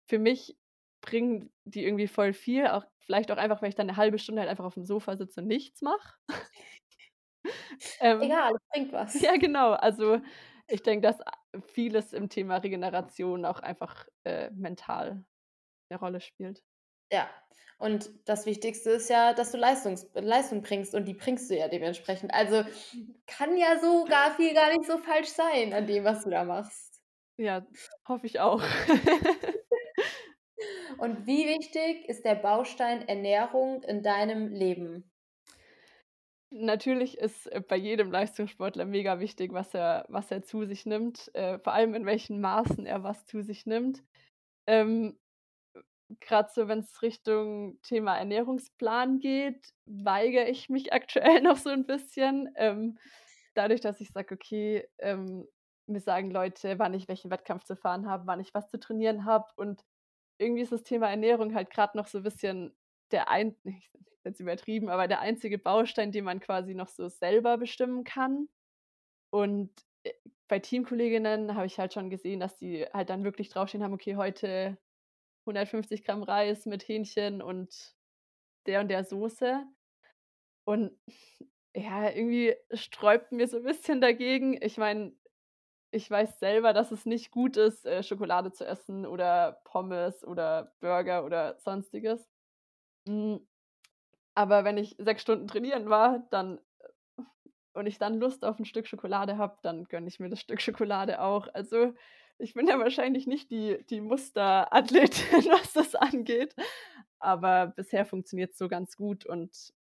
Für 0.07 0.19
mich 0.19 0.57
bringen 1.01 1.53
die 1.65 1.85
irgendwie 1.85 2.09
voll 2.09 2.33
viel, 2.33 2.67
auch 2.67 2.85
vielleicht 2.99 3.31
auch 3.31 3.37
einfach, 3.37 3.63
weil 3.63 3.71
ich 3.71 3.75
dann 3.75 3.89
eine 3.89 3.97
halbe 3.97 4.19
Stunde 4.19 4.41
halt 4.41 4.51
einfach 4.51 4.65
auf 4.65 4.75
dem 4.75 4.85
Sofa 4.85 5.17
sitze 5.17 5.41
und 5.41 5.47
nichts 5.47 5.83
mache. 5.83 6.15
ähm, 8.01 8.23
Egal, 8.23 8.53
es 8.55 8.69
bringt 8.69 8.93
was. 8.93 9.21
Ja, 9.21 9.37
genau. 9.37 9.73
Also 9.73 10.21
ich 10.69 10.83
denke, 10.83 11.07
dass 11.07 11.19
vieles 11.73 12.13
im 12.13 12.29
Thema 12.29 12.59
Regeneration 12.59 13.45
auch 13.45 13.61
einfach 13.61 14.07
äh, 14.25 14.51
mental 14.51 15.25
eine 15.89 15.99
Rolle 15.99 16.21
spielt. 16.21 16.63
Ja, 17.13 17.29
und 17.79 18.11
das 18.29 18.47
Wichtigste 18.47 18.91
ist 18.91 19.09
ja, 19.09 19.33
dass 19.33 19.53
du 19.53 19.59
Leistungs 19.59 20.07
Leistung 20.15 20.63
bringst 20.63 20.95
und 20.95 21.07
die 21.07 21.15
bringst 21.15 21.51
du 21.51 21.57
ja 21.57 21.67
dementsprechend. 21.67 22.33
Also 22.33 22.63
kann 23.27 23.57
ja 23.57 23.79
so 23.81 24.05
gar 24.05 24.33
viel 24.37 24.55
gar 24.55 24.69
nicht 24.69 24.85
so 24.85 24.99
falsch 24.99 25.31
sein 25.31 25.73
an 25.73 25.87
dem, 25.87 26.05
was 26.05 26.25
du 26.25 26.31
da 26.31 26.45
machst. 26.45 27.01
Ja, 27.39 27.67
hoffe 28.07 28.27
ich 28.27 28.39
auch. 28.39 28.63
Und 31.01 31.27
wie 31.27 31.47
wichtig 31.47 32.07
ist 32.11 32.27
der 32.27 32.35
Baustein 32.35 33.09
Ernährung 33.09 33.83
in 33.85 34.03
deinem 34.03 34.49
Leben? 34.49 35.11
Natürlich 36.51 37.17
ist 37.17 37.47
äh, 37.47 37.63
bei 37.67 37.77
jedem 37.77 38.13
Leistungssportler 38.13 38.85
mega 38.85 39.19
wichtig, 39.19 39.55
was 39.55 39.73
er, 39.73 40.05
was 40.11 40.31
er 40.31 40.43
zu 40.43 40.67
sich 40.67 40.85
nimmt, 40.85 41.35
äh, 41.35 41.59
vor 41.61 41.73
allem 41.73 41.95
in 41.95 42.05
welchen 42.05 42.43
Maßen 42.43 42.85
er 42.85 43.03
was 43.03 43.25
zu 43.25 43.43
sich 43.43 43.65
nimmt. 43.65 44.05
Ähm, 44.67 45.19
Gerade 46.21 46.51
so, 46.53 46.69
wenn 46.69 46.81
es 46.81 47.01
Richtung 47.01 47.81
Thema 47.83 48.19
Ernährungsplan 48.19 49.21
geht, 49.21 49.73
weigere 49.87 50.49
ich 50.49 50.69
mich 50.69 50.93
aktuell 50.93 51.41
noch 51.41 51.57
so 51.57 51.71
ein 51.71 51.87
bisschen. 51.87 52.53
Ähm, 52.57 52.99
dadurch, 53.55 53.81
dass 53.81 54.03
ich 54.03 54.11
sage, 54.11 54.35
okay, 54.35 54.87
ähm, 54.99 55.47
mir 55.87 56.01
sagen 56.01 56.31
Leute, 56.31 56.79
wann 56.79 56.93
ich 56.93 57.09
welchen 57.09 57.31
Wettkampf 57.31 57.65
zu 57.65 57.75
fahren 57.75 58.07
habe, 58.07 58.27
wann 58.27 58.41
ich 58.41 58.53
was 58.53 58.69
zu 58.69 58.79
trainieren 58.79 59.25
habe 59.25 59.47
und 59.57 59.83
irgendwie 60.41 60.63
ist 60.63 60.73
das 60.73 60.83
Thema 60.83 61.09
Ernährung 61.11 61.55
halt 61.55 61.71
gerade 61.71 61.97
noch 61.97 62.07
so 62.07 62.19
ein 62.19 62.25
bisschen 62.25 62.75
der 63.13 63.29
ein 63.29 63.57
jetzt 64.25 64.41
übertrieben, 64.41 64.89
aber 64.89 65.09
der 65.09 65.21
einzige 65.21 65.59
Baustein, 65.59 66.13
den 66.13 66.25
man 66.25 66.41
quasi 66.41 66.75
noch 66.75 66.89
so 66.89 67.09
selber 67.09 67.57
bestimmen 67.59 68.05
kann. 68.05 68.49
Und 69.31 69.71
äh, 70.05 70.13
bei 70.49 70.59
Teamkolleginnen 70.59 71.55
habe 71.55 71.67
ich 71.67 71.79
halt 71.79 71.95
schon 71.95 72.11
gesehen, 72.11 72.41
dass 72.41 72.57
die 72.59 72.85
halt 72.93 73.11
dann 73.11 73.25
wirklich 73.25 73.49
draufstehen 73.49 73.83
haben, 73.83 73.95
okay, 73.95 74.17
heute 74.17 74.79
150 75.47 76.05
Gramm 76.05 76.23
Reis 76.23 76.67
mit 76.67 76.87
Hähnchen 76.87 77.41
und 77.41 77.95
der 78.67 78.81
und 78.81 78.89
der 78.89 79.05
Soße. 79.05 79.65
Und 80.65 80.93
ja, 81.75 82.11
irgendwie 82.11 82.55
sträubt 82.73 83.33
mir 83.33 83.47
so 83.47 83.59
ein 83.59 83.63
bisschen 83.63 84.01
dagegen. 84.01 84.59
Ich 84.61 84.77
meine, 84.77 85.13
ich 85.93 86.11
weiß 86.11 86.39
selber, 86.39 86.73
dass 86.73 86.93
es 86.93 87.07
nicht 87.07 87.31
gut 87.31 87.57
ist, 87.57 87.87
äh, 87.87 88.03
Schokolade 88.03 88.53
zu 88.53 88.65
essen 88.67 89.07
oder 89.07 89.61
Pommes 89.65 90.25
oder 90.25 90.73
Burger 90.81 91.25
oder 91.25 91.59
Sonstiges. 91.59 92.29
Hm, 93.07 93.47
aber 94.35 94.65
wenn 94.65 94.79
ich 94.79 94.97
sechs 94.99 95.23
Stunden 95.23 95.49
trainieren 95.49 95.91
war, 95.91 96.27
dann 96.31 96.59
äh, 97.19 97.23
und 97.75 97.87
ich 97.87 97.99
dann 97.99 98.19
Lust 98.19 98.45
auf 98.45 98.59
ein 98.59 98.65
Stück 98.65 98.87
Schokolade 98.87 99.39
habe, 99.39 99.59
dann 99.63 99.85
gönne 99.85 100.09
ich 100.09 100.21
mir 100.21 100.29
das 100.29 100.41
Stück 100.41 100.61
Schokolade 100.61 101.21
auch. 101.21 101.49
Also, 101.55 101.95
ich 102.39 102.55
bin 102.55 102.67
ja 102.69 102.79
wahrscheinlich 102.79 103.27
nicht 103.27 103.51
die 103.51 103.85
die 103.91 104.01
Musterathletin, 104.01 105.45
was 105.53 105.73
das 105.75 105.95
angeht, 105.95 106.55
aber 107.21 107.69
bisher 107.69 108.07
funktioniert 108.07 108.53
es 108.53 108.59
so 108.59 108.69
ganz 108.69 108.97
gut 108.97 109.27
und 109.27 109.73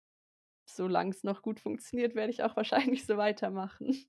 solange 0.65 1.11
es 1.11 1.23
noch 1.23 1.41
gut 1.43 1.59
funktioniert, 1.59 2.15
werde 2.15 2.31
ich 2.31 2.43
auch 2.43 2.55
wahrscheinlich 2.55 3.05
so 3.05 3.17
weitermachen. 3.17 4.07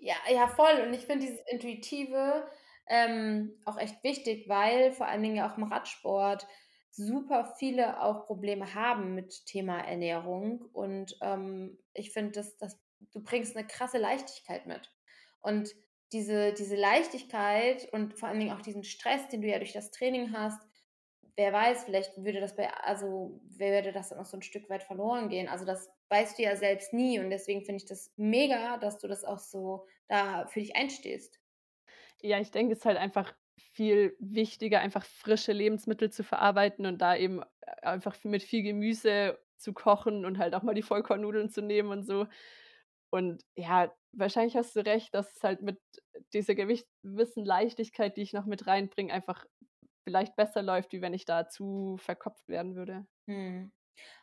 Ja, 0.00 0.16
ja, 0.30 0.48
voll. 0.48 0.82
Und 0.86 0.94
ich 0.94 1.06
finde 1.06 1.26
dieses 1.26 1.40
Intuitive 1.50 2.48
ähm, 2.86 3.58
auch 3.64 3.78
echt 3.78 4.02
wichtig, 4.04 4.48
weil 4.48 4.92
vor 4.92 5.06
allen 5.06 5.22
Dingen 5.22 5.36
ja 5.36 5.50
auch 5.50 5.56
im 5.56 5.64
Radsport 5.64 6.46
super 6.90 7.54
viele 7.58 8.00
auch 8.02 8.26
Probleme 8.26 8.74
haben 8.74 9.14
mit 9.14 9.46
Thema 9.46 9.80
Ernährung. 9.80 10.62
Und 10.72 11.16
ähm, 11.20 11.78
ich 11.94 12.12
finde, 12.12 12.32
dass, 12.32 12.56
dass 12.56 12.78
du 13.12 13.22
bringst 13.22 13.56
eine 13.56 13.66
krasse 13.66 13.98
Leichtigkeit 13.98 14.66
mit. 14.66 14.92
Und 15.40 15.74
diese, 16.12 16.52
diese 16.54 16.76
Leichtigkeit 16.76 17.88
und 17.92 18.18
vor 18.18 18.28
allen 18.28 18.40
Dingen 18.40 18.52
auch 18.56 18.62
diesen 18.62 18.84
Stress, 18.84 19.28
den 19.28 19.42
du 19.42 19.48
ja 19.48 19.58
durch 19.58 19.72
das 19.72 19.90
Training 19.90 20.32
hast, 20.32 20.60
wer 21.38 21.52
weiß, 21.52 21.84
vielleicht 21.84 22.16
würde 22.18 22.40
das 22.40 22.56
bei, 22.56 22.68
also 22.82 23.40
würde 23.44 23.92
das 23.92 24.10
dann 24.10 24.18
auch 24.18 24.26
so 24.26 24.36
ein 24.36 24.42
Stück 24.42 24.68
weit 24.68 24.82
verloren 24.82 25.28
gehen. 25.30 25.48
Also 25.48 25.64
das 25.64 25.88
weißt 26.10 26.38
du 26.38 26.42
ja 26.42 26.56
selbst 26.56 26.92
nie 26.92 27.20
und 27.20 27.30
deswegen 27.30 27.62
finde 27.64 27.78
ich 27.78 27.86
das 27.88 28.12
mega, 28.16 28.76
dass 28.78 28.98
du 28.98 29.08
das 29.08 29.24
auch 29.24 29.38
so 29.38 29.86
da 30.08 30.46
für 30.48 30.60
dich 30.60 30.76
einstehst. 30.76 31.40
Ja, 32.20 32.40
ich 32.40 32.50
denke, 32.50 32.72
es 32.72 32.80
ist 32.80 32.84
halt 32.84 32.98
einfach 32.98 33.34
viel 33.56 34.16
wichtiger, 34.20 34.80
einfach 34.80 35.04
frische 35.04 35.52
Lebensmittel 35.52 36.10
zu 36.10 36.24
verarbeiten 36.24 36.86
und 36.86 36.98
da 36.98 37.16
eben 37.16 37.42
äh, 37.42 37.46
einfach 37.82 38.16
mit 38.24 38.42
viel 38.42 38.62
Gemüse 38.62 39.38
zu 39.56 39.72
kochen 39.72 40.24
und 40.24 40.38
halt 40.38 40.54
auch 40.54 40.62
mal 40.62 40.74
die 40.74 40.82
Vollkornnudeln 40.82 41.50
zu 41.50 41.62
nehmen 41.62 41.90
und 41.90 42.06
so. 42.06 42.26
Und 43.10 43.44
ja, 43.56 43.92
wahrscheinlich 44.12 44.56
hast 44.56 44.76
du 44.76 44.80
recht, 44.84 45.14
dass 45.14 45.34
es 45.36 45.42
halt 45.42 45.62
mit 45.62 45.80
dieser 46.34 46.54
gewissen 46.54 47.44
Leichtigkeit, 47.44 48.16
die 48.16 48.22
ich 48.22 48.32
noch 48.32 48.46
mit 48.46 48.66
reinbringe, 48.66 49.12
einfach 49.12 49.46
vielleicht 50.08 50.36
besser 50.36 50.62
läuft, 50.62 50.92
wie 50.92 51.02
wenn 51.02 51.12
ich 51.12 51.26
da 51.26 51.48
zu 51.48 51.98
verkopft 51.98 52.48
werden 52.48 52.76
würde. 52.76 53.06
Mhm. 53.26 53.70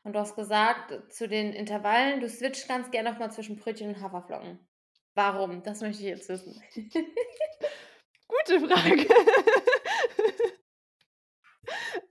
Und 0.03 0.13
du 0.13 0.19
hast 0.19 0.35
gesagt, 0.35 1.13
zu 1.13 1.27
den 1.27 1.53
Intervallen, 1.53 2.21
du 2.21 2.27
switcht 2.27 2.67
ganz 2.67 2.89
gerne 2.89 3.11
noch 3.11 3.19
mal 3.19 3.29
zwischen 3.29 3.57
Brötchen 3.57 3.89
und 3.89 4.01
Haferflocken. 4.01 4.67
Warum? 5.13 5.61
Das 5.61 5.81
möchte 5.81 6.01
ich 6.01 6.09
jetzt 6.09 6.27
wissen. 6.27 6.59
Gute 8.27 8.67
Frage. 8.67 9.05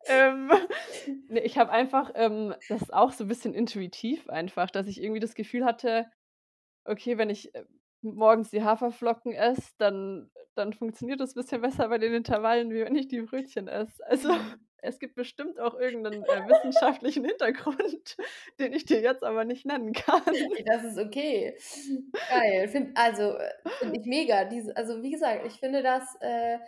ähm, 0.06 0.48
ne, 1.28 1.40
ich 1.40 1.58
habe 1.58 1.72
einfach, 1.72 2.12
ähm, 2.14 2.54
das 2.68 2.82
ist 2.82 2.94
auch 2.94 3.10
so 3.10 3.24
ein 3.24 3.28
bisschen 3.28 3.54
intuitiv 3.54 4.28
einfach, 4.28 4.70
dass 4.70 4.86
ich 4.86 5.02
irgendwie 5.02 5.20
das 5.20 5.34
Gefühl 5.34 5.64
hatte, 5.64 6.06
okay, 6.84 7.18
wenn 7.18 7.30
ich 7.30 7.52
äh, 7.54 7.64
morgens 8.04 8.50
die 8.50 8.62
Haferflocken 8.62 9.32
esse, 9.32 9.72
dann, 9.78 10.30
dann 10.54 10.72
funktioniert 10.72 11.20
das 11.20 11.34
ein 11.34 11.40
bisschen 11.40 11.60
besser 11.60 11.88
bei 11.88 11.98
den 11.98 12.14
Intervallen, 12.14 12.70
wie 12.70 12.84
wenn 12.84 12.96
ich 12.96 13.08
die 13.08 13.22
Brötchen 13.22 13.68
esse. 13.68 14.06
Also 14.06 14.30
es 14.84 14.98
gibt 14.98 15.14
bestimmt 15.14 15.58
auch 15.58 15.74
irgendeinen 15.78 16.22
äh, 16.24 16.48
wissenschaftlichen 16.48 17.24
Hintergrund, 17.24 18.16
den 18.58 18.72
ich 18.72 18.84
dir 18.84 19.00
jetzt 19.00 19.24
aber 19.24 19.44
nicht 19.44 19.66
nennen 19.66 19.92
kann. 19.92 20.22
Das 20.66 20.84
ist 20.84 20.98
okay. 20.98 21.56
Geil. 22.28 22.68
Find, 22.68 22.96
also, 22.96 23.36
äh, 23.36 23.50
finde 23.78 23.98
ich 23.98 24.06
mega. 24.06 24.44
Diese, 24.44 24.76
also, 24.76 25.02
wie 25.02 25.10
gesagt, 25.10 25.46
ich 25.46 25.54
finde 25.54 25.82
das, 25.82 26.02
äh, 26.20 26.58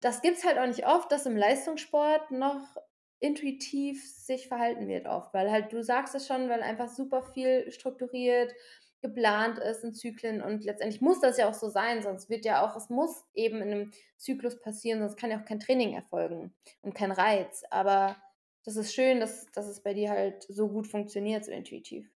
das 0.00 0.22
gibt 0.22 0.38
es 0.38 0.44
halt 0.44 0.58
auch 0.58 0.66
nicht 0.66 0.86
oft, 0.86 1.10
dass 1.12 1.26
im 1.26 1.36
Leistungssport 1.36 2.30
noch 2.30 2.76
intuitiv 3.18 4.08
sich 4.08 4.48
verhalten 4.48 4.88
wird 4.88 5.06
oft, 5.06 5.34
weil 5.34 5.50
halt, 5.50 5.72
du 5.72 5.82
sagst 5.82 6.14
es 6.14 6.26
schon, 6.26 6.48
weil 6.48 6.62
einfach 6.62 6.88
super 6.88 7.22
viel 7.22 7.70
strukturiert, 7.70 8.54
geplant 9.00 9.58
ist 9.58 9.84
in 9.84 9.94
Zyklen 9.94 10.42
und 10.42 10.64
letztendlich 10.64 11.00
muss 11.00 11.20
das 11.20 11.38
ja 11.38 11.48
auch 11.48 11.54
so 11.54 11.68
sein, 11.68 12.02
sonst 12.02 12.28
wird 12.28 12.44
ja 12.44 12.64
auch, 12.64 12.76
es 12.76 12.90
muss 12.90 13.24
eben 13.34 13.62
in 13.62 13.72
einem 13.72 13.92
Zyklus 14.16 14.60
passieren, 14.60 15.00
sonst 15.00 15.16
kann 15.16 15.30
ja 15.30 15.40
auch 15.40 15.44
kein 15.44 15.60
Training 15.60 15.94
erfolgen 15.94 16.54
und 16.82 16.94
kein 16.94 17.12
Reiz. 17.12 17.64
Aber 17.70 18.16
das 18.64 18.76
ist 18.76 18.94
schön, 18.94 19.20
dass, 19.20 19.46
dass 19.52 19.66
es 19.66 19.82
bei 19.82 19.94
dir 19.94 20.10
halt 20.10 20.44
so 20.48 20.68
gut 20.68 20.86
funktioniert, 20.86 21.44
so 21.44 21.52
intuitiv. 21.52 22.10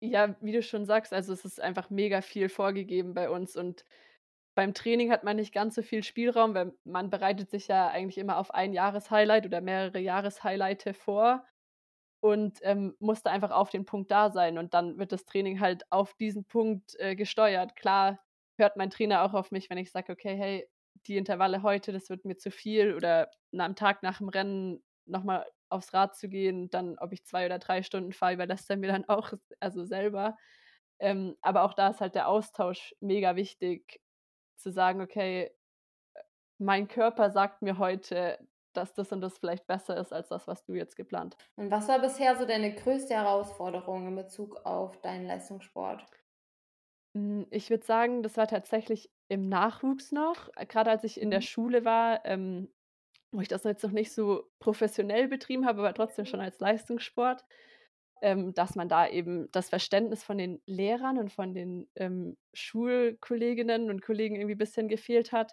Ja, 0.00 0.36
wie 0.40 0.52
du 0.52 0.62
schon 0.62 0.84
sagst, 0.84 1.12
also 1.14 1.32
es 1.32 1.44
ist 1.44 1.60
einfach 1.60 1.88
mega 1.88 2.20
viel 2.20 2.50
vorgegeben 2.50 3.14
bei 3.14 3.30
uns 3.30 3.56
und 3.56 3.84
beim 4.54 4.74
Training 4.74 5.10
hat 5.10 5.24
man 5.24 5.36
nicht 5.36 5.52
ganz 5.52 5.74
so 5.74 5.82
viel 5.82 6.02
Spielraum, 6.02 6.54
weil 6.54 6.72
man 6.84 7.10
bereitet 7.10 7.50
sich 7.50 7.68
ja 7.68 7.88
eigentlich 7.88 8.18
immer 8.18 8.38
auf 8.38 8.52
ein 8.52 8.72
Jahreshighlight 8.72 9.46
oder 9.46 9.60
mehrere 9.60 9.98
Jahreshighlighte 9.98 10.94
vor 10.94 11.44
und, 12.26 12.58
ähm, 12.62 12.96
muss 13.00 13.22
da 13.22 13.30
einfach 13.30 13.50
auf 13.50 13.70
den 13.70 13.84
Punkt 13.84 14.10
da 14.10 14.30
sein 14.30 14.58
und 14.58 14.74
dann 14.74 14.98
wird 14.98 15.12
das 15.12 15.24
Training 15.24 15.60
halt 15.60 15.84
auf 15.92 16.14
diesen 16.14 16.44
Punkt, 16.44 16.94
äh, 16.98 17.16
gesteuert. 17.16 17.76
Klar 17.76 18.20
hört 18.58 18.76
mein 18.76 18.90
Trainer 18.90 19.22
auch 19.24 19.34
auf 19.34 19.50
mich, 19.50 19.70
wenn 19.70 19.78
ich 19.78 19.90
sage: 19.92 20.12
„Okay, 20.12 20.36
hey, 20.36 20.68
die 21.06 21.16
Intervalle 21.18 21.62
heute, 21.62 21.92
das 21.92 22.10
wird 22.10 22.24
mir 22.24 22.36
zu 22.36 22.50
viel“ 22.50 22.94
oder 22.94 23.30
am 23.56 23.76
Tag 23.76 24.02
nach 24.02 24.18
dem 24.18 24.28
Rennen 24.28 24.82
noch 25.06 25.24
mal 25.24 25.46
aufs 25.68 25.92
Rad 25.94 26.16
zu 26.16 26.28
gehen, 26.28 26.70
dann 26.70 26.98
ob 26.98 27.12
ich 27.12 27.24
2 27.24 27.46
oder 27.46 27.58
3 27.58 27.82
Stunden 27.82 28.12
fahre, 28.12 28.34
überlässt 28.34 28.70
er 28.70 28.76
mir 28.76 28.88
dann 28.92 29.04
auch 29.08 29.32
also 29.60 29.84
selber. 29.84 30.36
Ähm, 30.98 31.36
aber 31.42 31.62
auch 31.64 31.74
da 31.74 31.88
ist 31.90 32.00
halt 32.00 32.14
der 32.14 32.28
Austausch 32.28 32.94
mega 33.00 33.36
wichtig, 33.36 34.00
zu 34.56 34.70
sagen: 34.72 35.00
„Okay, 35.02 35.52
mein 36.58 36.88
Körper 36.88 37.30
sagt 37.30 37.62
mir 37.62 37.78
heute, 37.78 38.38
dass 38.76 38.94
das 38.94 39.12
und 39.12 39.20
das 39.20 39.38
vielleicht 39.38 39.66
besser 39.66 39.96
ist 39.98 40.12
als 40.12 40.28
das, 40.28 40.46
was 40.46 40.64
du 40.64 40.74
jetzt 40.74 40.96
geplant 40.96 41.36
hast.“ 41.38 41.50
Und 41.56 41.70
was 41.70 41.86
war 41.88 41.98
bisher 41.98 42.34
so 42.38 42.46
deine 42.46 42.74
größte 42.74 43.12
Herausforderung 43.12 44.08
in 44.08 44.16
Bezug 44.16 44.64
auf 44.64 45.02
deinen 45.02 45.26
Leistungssport? 45.26 46.06
Hm, 47.14 47.46
ich 47.50 47.70
würde 47.70 47.84
sagen, 47.84 48.22
das 48.22 48.36
war 48.36 48.46
tatsächlich 48.46 49.10
im 49.28 49.48
Nachwuchs 49.48 50.12
noch, 50.12 50.50
äh, 50.56 50.66
grade 50.66 50.90
als 50.90 51.04
ich 51.04 51.20
in 51.20 51.30
der 51.30 51.40
Mhm. 51.40 51.40
Schule 51.40 51.84
war, 51.84 52.24
ähm, 52.24 52.68
wo 53.32 53.40
ich 53.40 53.48
das 53.48 53.64
jetzt 53.64 53.82
noch 53.84 53.90
nicht 53.92 54.12
so 54.12 54.50
professionell 54.60 55.28
betrieben 55.28 55.66
habe, 55.66 55.80
aber 55.80 55.94
trotzdem 55.94 56.26
schon 56.26 56.40
als 56.40 56.60
Leistungssport, 56.60 57.44
ähm, 58.22 58.54
dass 58.54 58.76
man 58.76 58.88
da 58.88 59.08
eben 59.08 59.50
das 59.52 59.68
Verständnis 59.70 60.24
von 60.24 60.38
den 60.38 60.62
Lehrern 60.66 61.18
und 61.18 61.32
von 61.32 61.54
den, 61.54 61.90
ähm, 61.96 62.36
Schulkolleginnen 62.54 63.90
und 63.90 64.02
Kollegen 64.02 64.36
irgendwie 64.36 64.54
bisschen 64.56 64.88
gefehlt 64.88 65.32
hat, 65.32 65.52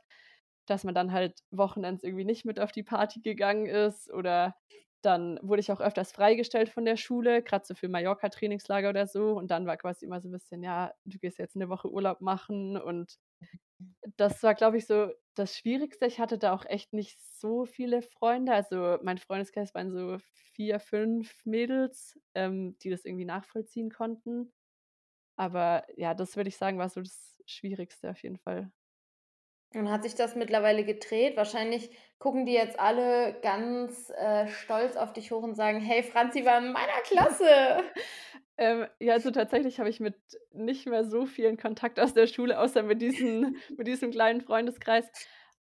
dass 0.68 0.84
man 0.84 0.96
dann 0.96 1.12
halt 1.14 1.40
wochenends 1.52 2.04
irgendwie 2.04 2.26
nicht 2.26 2.46
mit 2.46 2.60
auf 2.60 2.72
die 2.72 2.84
Party 2.84 3.22
gegangen 3.22 3.68
ist 3.68 4.12
oder 4.14 4.56
dann 5.02 5.40
wurde 5.44 5.60
ich 5.62 5.72
auch 5.72 5.82
öfters 5.82 6.12
freigestellt 6.14 6.70
von 6.70 6.86
der 6.86 6.98
Schule, 6.98 7.44
grad 7.44 7.66
so 7.68 7.76
für 7.76 7.90
Mallorca-Trainingslager 7.90 8.90
oder 8.90 9.08
so 9.08 9.34
und 9.38 9.52
dann 9.52 9.66
war 9.68 9.78
quasi 9.78 10.06
immer 10.06 10.22
so 10.22 10.30
'n 10.30 10.32
bisschen: 10.32 10.64
„Ja, 10.64 10.94
du 11.06 11.20
gehst 11.20 11.40
jetzt 11.40 11.56
'ne 11.58 11.70
Woche 11.70 11.92
Urlaub 11.92 12.22
machen“ 12.22 12.78
und 12.78 13.18
das 14.18 14.44
war, 14.44 14.56
glaube 14.56 14.78
ich, 14.78 14.86
so 14.88 15.12
das 15.36 15.58
Schwierigste. 15.58 16.06
Ich 16.06 16.20
hatte 16.20 16.38
da 16.38 16.54
auch 16.54 16.66
echt 16.66 16.94
nicht 16.94 17.20
so 17.22 17.66
viele 17.66 18.02
Freunde. 18.04 18.54
Also, 18.54 19.00
mein 19.04 19.18
Freundeskreis 19.18 19.74
waren 19.76 19.92
so 19.92 20.18
4, 20.54 20.80
5 20.80 21.46
Mädels, 21.46 22.20
ähm, 22.36 22.78
die 22.84 22.90
das 22.92 23.06
irgendwie 23.06 23.26
nachvollziehen 23.26 23.90
konnten. 23.92 24.52
Aber 25.38 25.86
ja, 25.98 26.14
das 26.16 26.38
würde 26.38 26.50
ich 26.50 26.58
sagen, 26.58 26.78
war 26.80 26.90
so 26.90 27.02
das 27.02 27.42
Schwierigste 27.48 28.12
auf 28.12 28.24
jeden 28.24 28.38
Fall. 28.40 28.72
Und 29.76 29.90
hat 29.92 30.04
sich 30.04 30.16
das 30.16 30.36
mittlerweile 30.36 30.84
gedreht? 30.86 31.36
Wahrscheinlich 31.36 31.90
gucken 32.20 32.46
die 32.46 32.54
jetzt 32.54 32.80
alle 32.80 33.40
ganz, 33.42 34.10
äh, 34.12 34.48
stolz 34.48 34.96
auf 34.96 35.14
dich 35.14 35.32
hoch 35.32 35.42
und 35.44 35.56
sagen: 35.56 35.80
„Hey, 35.82 36.04
Franzi 36.04 36.46
war 36.46 36.60
in 36.60 36.72
meiner 36.72 37.02
Klasse.“ 37.04 37.84
Ähm, 38.58 38.88
ja, 39.00 39.14
also 39.14 39.32
tatsächlich 39.32 39.80
habe 39.80 39.90
ich 39.90 40.00
mit 40.00 40.16
nicht 40.52 40.86
mehr 40.86 41.04
so 41.06 41.26
vielen 41.26 41.58
Kontakt 41.58 42.00
aus 42.00 42.14
der 42.14 42.28
Schule, 42.28 42.60
außer 42.60 42.84
mit 42.84 43.02
diesen 43.02 43.58
mit 43.78 43.88
diesem 43.88 44.12
kleinen 44.12 44.42
Freundeskreis. 44.42 45.10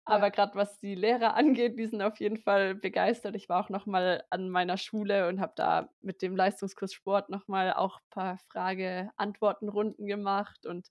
Aber 0.04 0.30
Ja. 0.30 0.30
grad 0.30 0.54
was 0.56 0.78
die 0.80 0.94
Lehrer 0.94 1.34
angeht, 1.36 1.78
die 1.78 1.86
sind 1.86 2.02
auf 2.02 2.18
jeden 2.18 2.38
Fall 2.38 2.74
begeistert. 2.74 3.36
Ich 3.36 3.48
war 3.48 3.64
auch 3.64 3.68
noch 3.70 3.86
mal 3.86 4.24
an 4.30 4.50
meiner 4.50 4.76
Schule 4.76 5.28
und 5.28 5.40
habe 5.40 5.52
da 5.56 5.90
mit 6.00 6.22
dem 6.22 6.34
Leistungskurs 6.36 6.92
Sport 6.94 7.28
noch 7.30 7.46
mal 7.48 7.72
auch 7.74 8.00
paar 8.10 8.38
Frage-Antworten-Runden 8.38 10.06
gemacht 10.06 10.66
und 10.66 10.88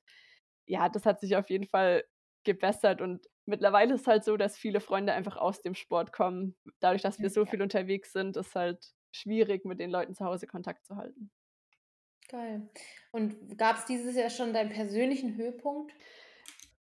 ja, 0.66 0.88
das 0.90 1.06
hat 1.06 1.20
sich 1.20 1.36
auf 1.36 1.50
jeden 1.50 1.66
Fall 1.68 2.04
gebessert 2.50 3.02
und 3.02 3.28
mittlerweile 3.46 3.96
ist 3.96 4.08
halt 4.08 4.24
so, 4.24 4.38
dass 4.38 4.58
viele 4.58 4.80
Freunde 4.82 5.14
einfach 5.14 5.38
aus 5.38 5.62
dem 5.62 5.76
Sport 5.76 6.12
kommen. 6.14 6.56
Dadurch, 6.80 7.02
dass 7.04 7.22
wir 7.22 7.30
so 7.30 7.46
viel 7.46 7.62
unterwegs 7.62 8.12
sind, 8.14 8.38
ist 8.38 8.56
halt 8.56 8.86
schwierig, 9.12 9.66
mit 9.66 9.80
den 9.80 9.92
Leuten 9.92 10.16
zu 10.16 10.26
Hause 10.26 10.48
Kontakt 10.48 10.86
zu 10.86 10.96
halten. 10.98 11.32
geil. 12.30 12.70
Und 13.12 13.58
gab's 13.58 13.86
dieses 13.86 14.16
Jahr 14.16 14.30
schon 14.30 14.54
deinen 14.54 14.70
persönlichen 14.70 15.36
Höhepunkt? 15.36 15.92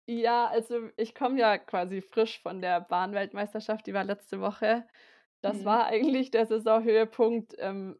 Ja, 0.07 0.47
also 0.47 0.89
ich 0.97 1.15
komme 1.15 1.39
ja 1.39 1.57
quasi 1.57 2.01
frisch 2.01 2.41
von 2.41 2.61
der 2.61 2.81
Bahnweltmeisterschaft, 2.81 3.87
die 3.87 3.93
war 3.93 4.03
letzte 4.03 4.41
Woche. 4.41 4.85
Das 5.41 5.63
Mhm. 5.63 5.65
war 5.65 5.85
eigentlich 5.85 6.29
der 6.31 6.45
Saisonhöhepunkt. 6.45 7.55
Ähm, 7.57 7.99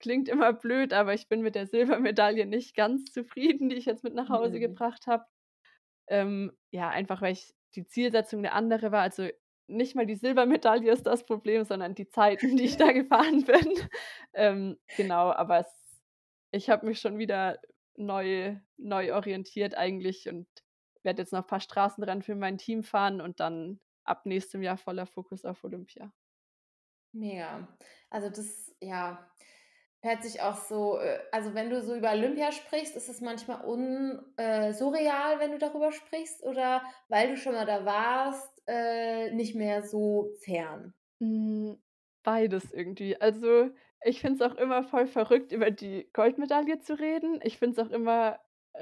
klingt 0.00 0.28
immer 0.28 0.52
blöd, 0.54 0.92
aber 0.94 1.14
ich 1.14 1.28
bin 1.28 1.42
mit 1.42 1.54
der 1.56 1.66
Silbermedaille 1.66 2.46
nicht 2.46 2.76
ganz 2.76 3.06
zufrieden, 3.12 3.70
die 3.70 3.76
ich 3.76 3.86
jetzt 3.86 4.04
mit 4.04 4.14
nach 4.14 4.30
Hause 4.30 4.60
Mhm. 4.60 4.60
gebracht 4.60 5.06
habe. 5.08 5.26
Ähm, 6.08 6.52
ja, 6.70 6.88
einfach 6.90 7.22
weil 7.22 7.32
ich 7.32 7.54
die 7.74 7.86
Zielsetzung 7.86 8.42
'ne 8.42 8.52
andere 8.52 8.92
war. 8.92 9.02
Also, 9.02 9.28
nicht 9.66 9.94
mal 9.96 10.06
die 10.06 10.16
Silbermedaille 10.16 10.92
ist 10.92 11.06
das 11.06 11.24
Problem, 11.26 11.64
sondern 11.64 11.94
die 11.94 12.08
Zeiten, 12.08 12.56
die 12.56 12.64
ich 12.64 12.76
da 12.76 12.92
gefahren 12.92 13.44
bin. 13.44 13.74
Ähm, 14.36 14.78
genau, 14.96 15.30
aber 15.32 15.60
es 15.60 15.68
ich 16.52 16.70
habe 16.70 16.86
mich 16.86 17.00
schon 17.00 17.18
wieder 17.18 17.60
neu 17.96 18.58
neu 18.76 19.14
orientiert 19.14 19.76
eigentlich 19.76 20.28
und 20.28 20.48
werde 21.04 21.22
jetzt 21.22 21.32
noch 21.32 21.46
paar 21.46 21.60
Straßenrennen 21.60 22.22
für 22.22 22.34
mein 22.36 22.58
Team 22.58 22.82
fahren 22.84 23.20
und 23.20 23.40
dann 23.40 23.80
ab 24.04 24.26
nächstem 24.26 24.62
Jahr 24.62 24.76
voller 24.78 25.06
Fokus 25.06 25.44
auf 25.44 25.62
Olympia. 25.64 26.12
Mega. 27.12 27.68
Also 28.10 28.28
das, 28.28 28.74
ja, 28.80 29.30
hört 30.04 30.22
sich 30.22 30.40
auch 30.42 30.56
so, 30.56 30.98
äh, 30.98 31.18
also 31.32 31.54
wenn 31.54 31.70
du 31.70 31.82
so 31.82 31.94
über 31.96 32.12
Olympia 32.12 32.52
sprichst, 32.52 32.96
ist 32.96 33.08
es 33.08 33.20
manchmal 33.20 33.64
un, 33.64 34.22
äh, 34.36 34.72
surreal, 34.72 35.40
wenn 35.40 35.52
du 35.52 35.58
darüber 35.58 35.92
sprichst, 35.92 36.42
oder 36.44 36.82
weil 37.08 37.30
du 37.30 37.36
schon 37.36 37.54
mal 37.54 37.66
da 37.66 37.84
warst, 37.84 38.62
äh, 38.66 39.30
nicht 39.32 39.54
mehr 39.54 39.82
so 39.82 40.30
fern? 40.44 40.94
Hm, 41.20 41.78
beides 42.22 42.72
irgendwie. 42.72 43.20
Also, 43.20 43.70
ich 44.04 44.20
finde 44.20 44.44
es 44.44 44.52
auch 44.52 44.56
immer 44.56 44.82
voll 44.84 45.06
verrückt, 45.06 45.52
über 45.52 45.70
die 45.70 46.08
Goldmedaille 46.12 46.78
zu 46.80 46.98
reden. 46.98 47.40
Ich 47.42 47.58
finde 47.58 47.80
es 47.80 47.86
auch 47.88 47.90
immer 47.92 48.40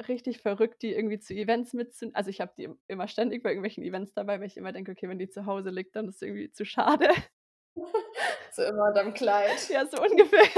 richtig 0.08 0.38
verrückt, 0.40 0.80
die 0.82 0.92
irgendwie 0.94 1.18
zu 1.18 1.35
Events 1.35 1.74
mitzun 1.74 2.14
also, 2.14 2.30
ich 2.30 2.40
habe 2.40 2.52
die 2.56 2.64
im 2.64 2.78
immer 2.88 3.08
ständig 3.08 3.42
bei 3.42 3.50
irgendwelchen 3.50 3.85
Events 3.85 4.14
dabei, 4.14 4.40
weil 4.40 4.46
ich 4.46 4.56
immer 4.56 4.72
denke: 4.72 4.92
„Okay, 4.92 5.08
wenn 5.08 5.18
die 5.18 5.28
zu 5.28 5.44
Hause 5.46 5.70
liegt, 5.70 5.94
dann 5.96 6.08
ist 6.08 6.16
es 6.16 6.22
irgendwie 6.22 6.50
zu 6.50 6.64
schade.“ 6.64 7.08
So 8.52 8.62
immer 8.64 8.88
unterm 8.88 9.14
Kleid. 9.14 9.61
Ja, 9.68 9.87
so 9.87 10.00
ungefähr. 10.02 10.48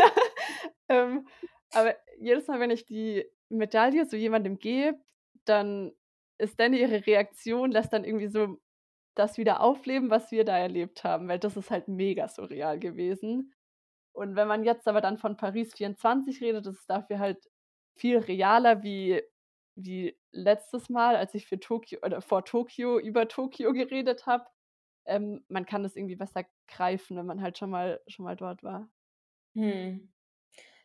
Ähm, 0.89 1.27
aber 1.73 1.97
jedes 2.21 2.47
Mal, 2.47 2.61
wenn 2.61 2.71
ich 2.71 2.85
die 2.85 3.25
Medaille 3.49 4.05
so 4.05 4.17
jemandem 4.17 4.59
gebe, 4.59 4.99
dann 5.47 5.93
ist 6.39 6.61
dann 6.61 6.75
ihre 6.75 7.07
Reaktion 7.07 7.71
lässt 7.71 7.93
dann 7.93 8.05
irgendwie 8.05 8.29
so 8.29 8.59
das 9.15 9.39
wieder 9.39 9.61
aufleben, 9.61 10.11
was 10.11 10.31
wir 10.33 10.45
da 10.45 10.59
erlebt 10.59 11.05
haben, 11.05 11.29
weil 11.29 11.39
das 11.39 11.57
ist 11.57 11.71
halt 11.71 11.89
mega 11.89 12.29
surreal 12.29 12.79
gewesen. 12.79 13.55
Und 14.13 14.37
wenn 14.37 14.49
man 14.49 14.65
jetzt 14.65 14.89
aber 14.89 15.01
dann 15.01 15.19
von 15.19 15.37
Paris 15.37 15.75
24 15.75 16.41
redet, 16.43 16.67
das 16.67 16.77
ist 16.77 16.91
dafür 16.91 17.19
halt 17.19 17.51
viel 17.97 18.19
realer 18.19 18.83
wie 18.83 19.23
wie 19.77 20.17
letztes 20.33 20.89
Mal, 20.89 21.17
als 21.17 21.35
ich 21.35 21.47
für 21.47 21.59
Tokio 21.59 21.99
oder 22.05 22.21
vor 22.21 22.45
Tokio 22.45 22.99
über 23.01 23.27
Tokio 23.29 23.73
geredet 23.73 24.27
habe. 24.27 24.47
Ähm, 25.07 25.45
man 25.49 25.67
kann 25.67 25.83
das 25.83 25.97
irgendwie 25.97 26.17
besser 26.17 26.45
greifen, 26.69 27.17
wenn 27.17 27.27
man 27.27 27.43
halt 27.43 27.59
schon 27.59 27.71
mal 27.71 28.01
schon 28.07 28.25
mal 28.25 28.37
dort 28.37 28.63
war. 28.63 28.89
Mhm. 29.55 30.14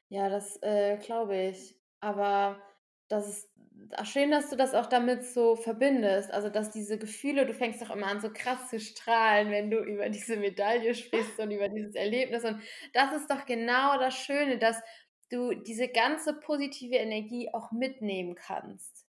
Ja, 0.09 0.29
das, 0.29 0.61
äh, 0.63 0.97
glaube 0.97 1.37
ich. 1.37 1.75
Aber 1.99 2.61
das 3.07 3.27
ist 3.27 3.49
ach, 3.95 4.05
schön, 4.05 4.31
dass 4.31 4.49
du 4.49 4.55
das 4.55 4.73
auch 4.73 4.87
damit 4.87 5.23
so 5.23 5.55
verbindest. 5.55 6.31
Also, 6.31 6.49
dass 6.49 6.71
diese 6.71 6.97
Gefühle 6.97 7.45
du 7.45 7.53
fängst 7.53 7.81
doch 7.81 7.91
immer 7.91 8.07
an, 8.07 8.21
so 8.21 8.31
krass 8.33 8.69
zu 8.69 8.79
strahlen, 8.79 9.51
wenn 9.51 9.69
du 9.71 9.77
über 9.79 10.09
diese 10.09 10.37
Medaille 10.37 10.95
sprichst 10.95 11.39
und 11.39 11.51
über 11.51 11.69
dieses 11.69 11.95
Erlebnis. 11.95 12.43
Und 12.43 12.61
das 12.93 13.13
ist 13.13 13.29
doch 13.29 13.45
genau 13.45 13.97
das 13.99 14.15
Schöne, 14.15 14.57
dass 14.57 14.81
du 15.29 15.53
diese 15.53 15.87
ganze 15.89 16.33
positive 16.39 16.95
Energie 16.95 17.49
auch 17.53 17.71
mitnehmen 17.71 18.35
kannst. 18.35 19.05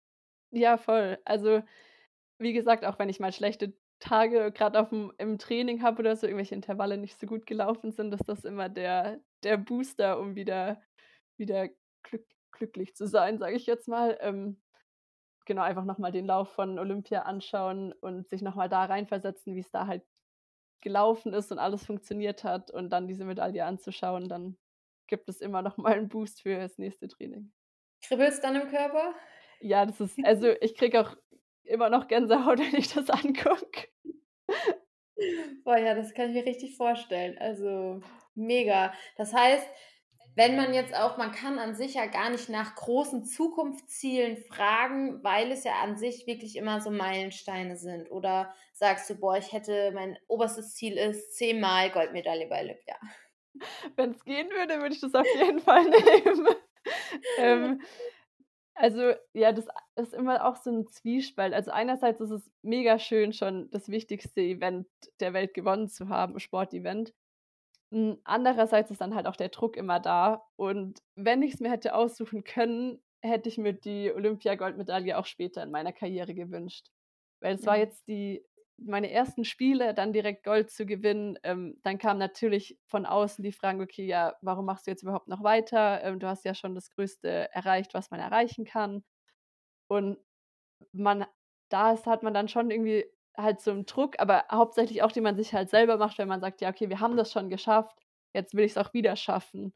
Ja, 0.52 0.76
voll. 0.78 1.18
Also, 1.24 1.62
wie 2.38 2.52
gesagt, 2.52 2.84
auch 2.84 2.98
wenn 2.98 3.08
ich 3.08 3.20
mal 3.20 3.32
schlechte 3.32 3.74
Tage 4.00 4.52
aufm 4.60 5.12
im 5.18 5.38
Training 5.38 5.82
habe 5.82 6.00
oder 6.00 6.16
so, 6.16 6.26
irgendwelche 6.26 6.54
Intervalle 6.54 6.98
nicht 6.98 7.18
so 7.20 7.26
gut 7.26 7.46
gelaufen 7.46 7.92
sind, 7.92 8.12
ist 8.14 8.28
das 8.28 8.44
immer 8.44 8.68
der 8.68 9.20
der 9.44 9.56
Booster, 9.58 10.18
um 10.20 10.34
wieder 10.36 10.82
wieder 11.38 11.68
glück 12.02 12.26
glücklich 12.52 12.94
zu 12.96 13.06
sein, 13.06 13.38
sage 13.38 13.56
ich 13.56 13.66
jetzt 13.66 13.88
mal. 13.88 14.18
Ähm, 14.20 14.62
genau, 15.46 15.62
einfach 15.62 15.84
noch 15.84 15.98
mal 15.98 16.12
den 16.12 16.26
Lauf 16.26 16.50
von 16.50 16.78
Olympia 16.78 17.22
anschauen 17.22 17.92
und 17.94 18.28
sich 18.28 18.42
noch 18.42 18.54
mal 18.56 18.68
da 18.70 18.84
reinversetzen, 18.86 19.54
wie's 19.56 19.70
da 19.72 19.86
halt 19.88 20.04
gelaufen 20.82 21.34
ist 21.34 21.52
und 21.52 21.58
alles 21.60 21.86
funktioniert 21.86 22.44
hat 22.44 22.70
und 22.72 22.90
dann 22.90 23.08
diese 23.08 23.24
Medaille 23.26 23.64
anzuschauen, 23.66 24.28
dann 24.28 24.58
gibt 25.08 25.28
es 25.30 25.40
immer 25.40 25.62
noch 25.62 25.76
mal 25.78 25.94
'n 25.98 26.08
Boost 26.08 26.42
fürs 26.42 26.78
nächste 26.78 27.08
Training. 27.08 27.52
Kribbelt's 28.02 28.40
dann 28.40 28.56
im 28.56 28.68
Körper? 28.70 29.14
Ja, 29.60 29.86
das 29.86 30.00
ist 30.00 30.18
also, 30.24 30.48
ich 30.60 30.74
kriege 30.74 31.00
auch 31.00 31.16
immer 31.68 31.90
noch 31.90 32.08
Gänsehaut, 32.08 32.58
wenn 32.60 32.74
ich 32.76 32.92
das 32.92 33.10
angucke. 33.10 33.88
Boah, 35.64 35.78
ja, 35.78 35.94
das 35.94 36.14
kann 36.14 36.28
ich 36.30 36.34
mir 36.34 36.46
richtig 36.46 36.76
vorstellen. 36.76 37.38
Also, 37.38 38.00
mega. 38.34 38.92
Das 39.16 39.32
heißt, 39.32 39.66
wenn 40.34 40.56
man 40.56 40.74
jetzt 40.74 40.94
auch 40.94 41.16
man 41.16 41.32
kann 41.32 41.58
an 41.58 41.74
sich 41.74 41.94
ja 41.94 42.06
gar 42.06 42.28
nicht 42.30 42.48
nach 42.50 42.74
großen 42.76 43.24
Zukunftszielen 43.24 44.36
fragen, 44.36 45.22
weil 45.24 45.50
es 45.50 45.64
ja 45.64 45.80
an 45.82 45.96
sich 45.96 46.26
wirklich 46.26 46.56
immer 46.56 46.80
so 46.80 46.90
Meilensteine 46.90 47.76
sind. 47.76 48.10
Oder 48.10 48.54
sagst 48.74 49.08
du: 49.10 49.16
„Boah, 49.18 49.36
ich 49.38 49.52
hätte 49.52 49.92
mein 49.92 50.18
oberstes 50.28 50.74
Ziel 50.74 50.98
ist 50.98 51.36
zehnmal 51.36 51.90
Goldmedaille 51.90 52.48
bei 52.48 52.60
Olympia?“ 52.62 52.96
Wenn's 53.96 54.24
gehen 54.24 54.48
würde, 54.50 54.80
würde 54.80 54.94
ich 54.94 55.00
das 55.00 55.14
auf 55.14 55.32
jeden 55.34 55.60
Fall 55.60 55.84
nehmen. 55.90 56.48
Ähm, 57.36 57.82
also, 58.76 59.14
ja, 59.34 59.52
das 59.52 59.68
ist 59.96 60.14
immer 60.14 60.46
auch 60.46 60.56
so 60.56 60.70
'n 60.70 60.86
Zwiespalt. 60.88 61.54
Also, 61.54 61.70
einerseits 61.72 62.20
ist 62.20 62.30
es 62.30 62.50
mega 62.62 62.98
schön, 62.98 63.32
schon 63.32 63.70
das 63.70 63.88
wichtigste 63.88 64.40
Event 64.42 64.88
der 65.20 65.32
Welt 65.34 65.54
gewonnen 65.54 65.88
zu 65.88 66.08
haben, 66.10 66.38
Sportevent. 66.40 67.14
Hm, 67.92 68.20
andererseits 68.24 68.90
ist 68.90 69.00
dann 69.00 69.14
halt 69.14 69.26
auch 69.26 69.36
der 69.36 69.50
Druck 69.50 69.76
immer 69.76 70.00
da. 70.00 70.44
Und 70.56 71.00
wenn 71.16 71.42
ich's 71.42 71.60
mir 71.60 71.70
hätte 71.70 71.94
aussuchen 71.94 72.44
können, 72.44 73.02
hätte 73.22 73.48
ich 73.48 73.58
mir 73.58 73.72
die 73.74 74.12
Olympiagoldmedaille 74.14 75.18
auch 75.18 75.26
später 75.26 75.62
in 75.62 75.70
meiner 75.72 75.92
Karriere 75.92 76.34
gewünscht. 76.34 76.88
Weil 77.40 77.56
es 77.56 77.66
war 77.66 77.76
Mhm. 77.76 77.78
jetzt 77.78 78.08
die 78.08 78.44
meine 78.78 79.10
ersten 79.10 79.44
Spiele, 79.44 79.94
dann 79.94 80.12
direkt 80.12 80.44
Gold 80.44 80.70
zu 80.70 80.86
gewinnen. 80.86 81.38
Ähm, 81.44 81.78
dann 81.82 81.98
kam 81.98 82.18
natürlich 82.18 82.78
von 82.86 83.06
außen 83.06 83.42
die 83.44 83.52
Fragen: 83.52 83.80
„Okay, 83.82 84.06
ja, 84.06 84.36
warum 84.42 84.66
machst 84.66 84.86
du 84.86 84.90
jetzt 84.92 85.02
überhaupt 85.02 85.28
noch 85.28 85.42
weiter? 85.42 86.02
Ähm, 86.04 86.20
du 86.20 86.28
hast 86.28 86.44
ja 86.44 86.54
schon 86.54 86.74
das 86.74 86.90
Größte 86.90 87.52
erreicht, 87.54 87.94
was 87.94 88.10
man 88.10 88.20
erreichen 88.20 88.64
kann.“ 88.64 89.04
Und 89.88 90.18
man 90.92 91.26
da 91.70 91.92
ist 91.92 92.06
hat 92.06 92.22
man 92.24 92.34
dann 92.34 92.48
schon 92.48 92.70
irgendwie 92.70 93.06
halt 93.36 93.60
so 93.60 93.72
'n 93.72 93.86
Druck, 93.86 94.16
aber 94.20 94.44
hauptsächlich 94.52 95.02
auch, 95.02 95.12
den 95.12 95.24
man 95.24 95.36
sich 95.36 95.54
halt 95.54 95.70
selber 95.70 95.98
macht, 95.98 96.18
wenn 96.18 96.28
man 96.28 96.40
sagt: 96.42 96.60
„Ja, 96.62 96.70
okay, 96.70 96.88
wir 96.90 97.00
haben 97.00 97.16
das 97.18 97.32
schon 97.32 97.50
geschafft, 97.50 97.98
jetzt 98.34 98.54
will 98.54 98.64
ich's 98.66 98.78
auch 98.78 98.94
wieder 98.94 99.16
schaffen.“ 99.16 99.74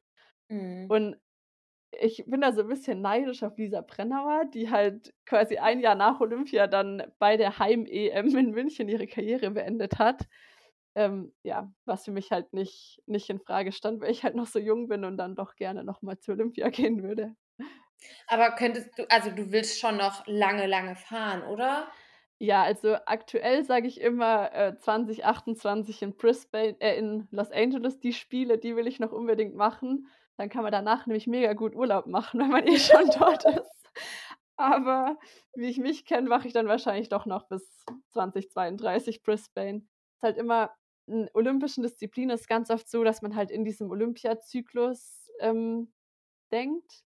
Mhm. 0.51 0.91
Und 0.91 1.17
ich 1.92 2.24
bin 2.26 2.40
da 2.40 2.53
so 2.53 2.62
'n 2.62 2.68
bisschen 2.68 3.00
neidisch 3.03 3.42
auf 3.42 3.57
Lisa 3.59 3.81
Brennauer, 3.83 4.44
die 4.46 4.70
halt 4.70 5.14
quasi 5.26 5.59
ein 5.59 5.81
Jahr 5.81 5.94
nach 5.96 6.20
Olympia 6.20 6.66
dann 6.66 7.03
bei 7.18 7.37
der 7.37 7.59
Heim-EM 7.59 8.37
in 8.37 8.50
München 8.53 8.88
ihre 8.88 9.07
Karriere 9.07 9.50
beendet 9.50 9.98
hat. 9.98 10.29
Ähm, 10.96 11.33
ja, 11.44 11.72
was 11.87 12.05
für 12.05 12.11
mich 12.12 12.33
halt 12.33 12.53
nicht 12.53 13.03
nicht 13.07 13.31
infrage 13.31 13.72
stand, 13.72 14.00
weil 14.03 14.11
ich 14.11 14.24
halt 14.24 14.35
noch 14.37 14.46
so 14.46 14.59
jung 14.59 14.88
bin 14.88 15.05
und 15.05 15.16
dann 15.18 15.37
doch 15.37 15.57
gerne 15.57 15.85
noch 15.85 16.03
mal 16.03 16.18
zu 16.18 16.33
Olympia 16.33 16.68
gehen 16.70 17.03
würde. 17.03 17.37
Aber 18.26 18.53
könntest 18.53 18.98
du 18.98 19.05
also, 19.11 19.31
du 19.31 19.53
willst 19.53 19.79
schon 19.79 19.96
noch 19.98 20.26
lange, 20.26 20.66
lange 20.66 20.96
fahren, 20.96 21.42
oder? 21.42 21.92
Ja, 22.42 22.62
also, 22.62 22.94
aktuell 23.05 23.64
sage 23.64 23.87
ich 23.87 24.00
immer, 24.00 24.53
äh, 24.55 24.74
2028 24.79 26.00
in 26.03 26.16
Brisbane 26.16 26.76
äh, 26.81 26.96
in 26.98 27.29
Los 27.31 27.50
Angeles, 27.53 28.00
die 28.00 28.14
Spiele, 28.14 28.57
die 28.59 28.76
will 28.76 28.87
ich 28.87 28.98
noch 28.98 29.12
unbedingt 29.12 29.55
machen. 29.55 30.07
Dann 30.40 30.48
kann 30.48 30.62
man 30.62 30.72
danach 30.72 31.07
nämlich 31.07 31.26
mega 31.26 31.53
gut 31.53 31.74
Urlaub 31.76 32.07
machen, 32.07 32.40
wenn 32.40 32.48
man 32.48 32.66
eh 32.66 32.79
schon 32.79 33.05
dort 33.18 33.44
ist. 33.44 33.90
Aber 34.57 35.18
wie 35.55 35.66
ich 35.68 35.76
mich 35.79 36.07
kenne, 36.07 36.29
mache 36.31 36.46
ich 36.48 36.55
dann 36.55 36.66
wahrscheinlich 36.66 37.11
doch 37.11 37.26
noch 37.26 37.46
bis 37.48 37.85
2032 38.12 39.22
Brisbane. 39.22 39.87
Ist 40.16 40.22
halt 40.22 40.38
immer 40.38 40.70
in 41.07 41.29
olympischen 41.35 41.83
Disziplinen 41.83 42.31
ist 42.35 42.48
ganz 42.48 42.70
oft 42.70 42.88
so, 42.88 43.05
dass 43.05 43.20
man 43.20 43.37
halt 43.37 43.50
in 43.50 43.64
diesem 43.66 43.90
Olympiazyklus, 43.90 45.29
ähm, 45.40 45.92
denkt. 46.53 47.03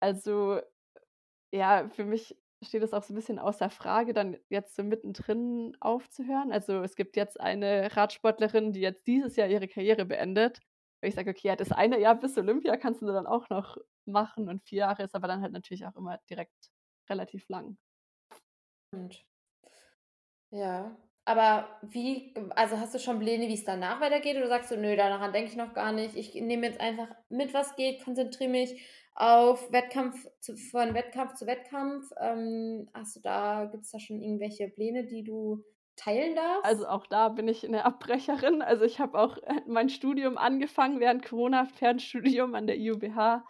Also, 0.00 0.60
ja, 1.52 1.88
für 1.90 2.04
mich 2.04 2.36
steht 2.62 2.82
das 2.82 2.94
auch 2.94 3.02
so 3.02 3.14
'n 3.14 3.16
bisschen 3.16 3.38
außer 3.38 3.70
Frage, 3.70 4.14
dann 4.14 4.38
jetzt 4.50 4.76
so 4.76 4.84
mittendrin 4.84 5.76
aufzuhören. 5.80 6.52
Also, 6.52 6.82
es 6.82 6.96
gibt 6.96 7.16
jetzt 7.16 7.40
eine 7.40 7.96
Radsportlerin, 7.96 8.72
die 8.72 8.80
jetzt 8.80 9.06
dieses 9.06 9.36
Jahr 9.36 9.48
ihre 9.48 9.68
Karriere 9.68 10.04
beendet. 10.06 10.60
Wo 11.02 11.06
ich 11.08 11.14
sage: 11.14 11.30
„Okay, 11.30 11.48
ja, 11.48 11.56
das 11.56 11.72
eine 11.72 12.00
Jahr 12.00 12.14
bis 12.16 12.36
Olympia 12.38 12.76
kannst 12.76 13.02
du 13.02 13.06
dann 13.06 13.26
auch 13.26 13.48
noch 13.50 13.76
machen 14.06 14.48
und 14.48 14.62
4 14.64 14.78
Jahre 14.80 15.02
ist 15.04 15.14
aber 15.14 15.28
dann 15.28 15.42
halt 15.42 15.52
natürlich 15.52 15.86
auch 15.86 15.96
immer 15.96 16.18
direkt 16.30 16.70
relativ 17.10 17.48
lang.“ 17.48 17.78
Und 18.92 19.24
Ja, 20.52 20.96
aber 21.24 21.80
wie 21.82 22.32
also, 22.54 22.78
hast 22.78 22.94
du 22.94 22.98
schon 23.00 23.18
Pläne, 23.18 23.48
wie's 23.48 23.64
danach 23.64 24.00
weitergeht 24.00 24.36
oder 24.36 24.48
sagst 24.48 24.70
du: 24.70 24.76
„Nö, 24.76 24.94
daran 24.96 25.32
denke 25.32 25.50
ich 25.50 25.56
noch 25.56 25.74
gar 25.74 25.92
nicht. 25.92 26.14
Ich 26.16 26.34
nehme 26.34 26.66
jetzt 26.66 26.80
einfach 26.80 27.08
mit, 27.28 27.52
was 27.52 27.74
geht, 27.76 28.04
konzentriere 28.04 28.50
mich 28.50 28.80
auf 29.14 29.72
Wettkampf 29.72 30.26
zu 30.40 30.56
von 30.56 30.94
Wettkampf 30.94 31.34
zu 31.34 31.46
Wettkampf.“ 31.46 32.12
Ähm, 32.20 32.88
hast 32.94 33.16
du 33.16 33.20
da 33.20 33.64
gibt's 33.66 33.90
da 33.90 33.98
schon 33.98 34.20
irgendwelche 34.22 34.68
Pläne, 34.68 35.04
die 35.04 35.24
du 35.24 35.64
teilen 35.96 36.36
darfst? 36.36 36.62
Also, 36.62 36.86
auch 36.88 37.06
da 37.06 37.28
bin 37.28 37.48
ich 37.48 37.62
'ne 37.62 37.84
Abbrecherin. 37.84 38.62
Also, 38.62 38.84
ich 38.84 38.98
habe 39.00 39.18
auch, 39.18 39.36
äh, 39.38 39.62
mein 39.66 39.88
Studium 39.88 40.36
angefangen 40.38 41.00
während 41.00 41.24
Corona, 41.24 41.64
Fernstudium 41.66 42.54
an 42.54 42.66
der 42.66 42.76
IUBH. 42.78 43.44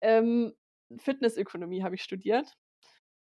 Ähm, 0.00 0.54
Fitnessökonomie 0.98 1.82
habe 1.84 1.94
ich 1.94 2.02
studiert. 2.02 2.54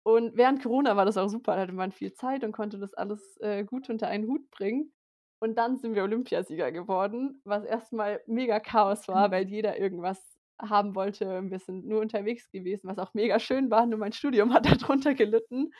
Und 0.05 0.37
während 0.37 0.63
Corona 0.63 0.97
war 0.97 1.05
das 1.07 1.17
auch 1.19 1.29
super, 1.29 1.57
da 1.57 1.63
hatte 1.63 1.73
man 1.75 1.93
viel 1.93 2.13
Zeit 2.15 2.45
und 2.45 2.53
konnte 2.53 2.79
das 2.79 2.95
alles, 2.95 3.37
äh, 3.41 3.65
gut 3.65 3.89
unter 3.91 4.09
einen 4.09 4.27
Hut 4.29 4.51
bringen. 4.51 4.93
Und 5.41 5.57
dann 5.59 5.79
sind 5.79 5.95
wir 5.95 6.05
Olympiasieger 6.05 6.73
geworden, 6.73 7.41
was 7.45 7.65
erst 7.65 7.93
mal 7.93 8.23
mega 8.27 8.61
Chaos 8.61 9.09
war, 9.09 9.31
weil 9.33 9.49
jeder 9.49 9.79
irgendwas 9.79 10.39
haben 10.61 10.95
wollte. 10.97 11.43
Wir 11.51 11.59
sind 11.61 11.87
nur 11.87 12.01
unterwegs 12.01 12.51
gewesen, 12.51 12.89
was 12.89 12.99
auch 12.99 13.15
mega 13.15 13.41
schön 13.41 13.71
war, 13.71 13.87
nur 13.87 13.99
mein 13.99 14.13
Studium 14.13 14.53
hat 14.55 14.67
da 14.67 14.77
drunter 14.77 15.15
gelitten. 15.15 15.73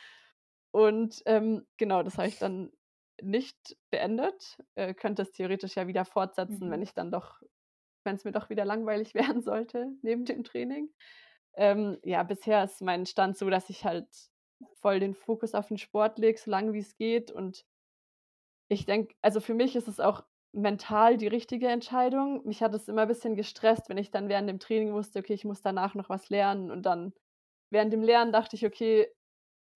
Und, 0.73 1.23
ähm, 1.27 1.67
genau, 1.79 2.03
das 2.03 2.19
habe 2.19 2.29
ich 2.29 2.39
dann 2.39 2.73
nicht 3.23 3.77
beendet. 3.91 4.59
Äh, 4.75 4.95
könnte 4.95 5.23
es 5.23 5.33
theoretisch 5.33 5.77
ja 5.77 5.87
wieder 5.87 6.05
fortsetzen, 6.05 6.71
wenn 6.71 6.83
Mhm. 6.83 6.83
ich 6.83 6.95
dann 6.95 7.11
doch 7.13 7.41
wenn's 8.05 8.25
mir 8.25 8.33
doch 8.33 8.51
wieder 8.51 8.65
langweilig 8.65 9.15
werden 9.15 9.43
sollte 9.43 9.93
neben 10.03 10.25
dem 10.25 10.45
Training. 10.45 10.91
Ähm, 11.55 11.99
ja, 12.05 12.23
bisher 12.25 12.65
ist 12.65 12.83
mein 12.83 13.07
Stand 13.07 13.37
so, 13.39 13.51
dass 13.51 13.71
ich 13.71 13.85
halt 13.85 14.09
voll 14.81 15.01
den 15.01 15.15
Fokus 15.15 15.55
auf 15.55 15.69
den 15.69 15.79
Sport 15.79 16.19
lege, 16.19 16.39
so 16.39 16.51
lange 16.51 16.73
wie's 16.73 16.97
geht. 16.97 17.31
Und 17.33 17.67
ich 18.69 18.87
denke 18.87 19.15
also, 19.23 19.41
für 19.41 19.55
mich 19.55 19.77
ist 19.77 19.89
es 19.89 20.01
auch 20.01 20.25
mental 20.53 21.17
die 21.17 21.29
richtige 21.29 21.69
Entscheidung. 21.69 22.47
Mich 22.47 22.63
hat 22.63 22.75
es 22.75 22.89
immer 22.89 23.07
bisschen 23.07 23.37
gestresst, 23.37 23.89
wenn 23.89 23.99
ich 23.99 24.11
dann 24.11 24.29
während 24.29 24.49
dem 24.49 24.59
Training 24.61 24.93
wusste: 24.95 25.21
„Okay, 25.21 25.35
ich 25.35 25.45
muss 25.45 25.63
danach 25.63 25.95
noch 25.95 26.09
was 26.09 26.29
lernen.“ 26.31 26.71
Und 26.71 26.85
dann 26.87 27.13
während 27.71 27.93
dem 27.93 28.03
Lernen 28.03 28.33
dachte 28.33 28.57
ich: 28.57 28.67
„Okay, 28.67 29.09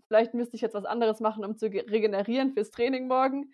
vielleicht 0.08 0.34
müsste 0.34 0.56
ich 0.56 0.62
jetzt 0.62 0.74
was 0.74 0.84
anderes 0.84 1.20
machen, 1.20 1.44
um 1.44 1.56
zu 1.56 1.70
ge 1.70 1.82
regenerieren 1.88 2.52
fürs 2.52 2.70
Training 2.70 3.08
morgen.“ 3.08 3.52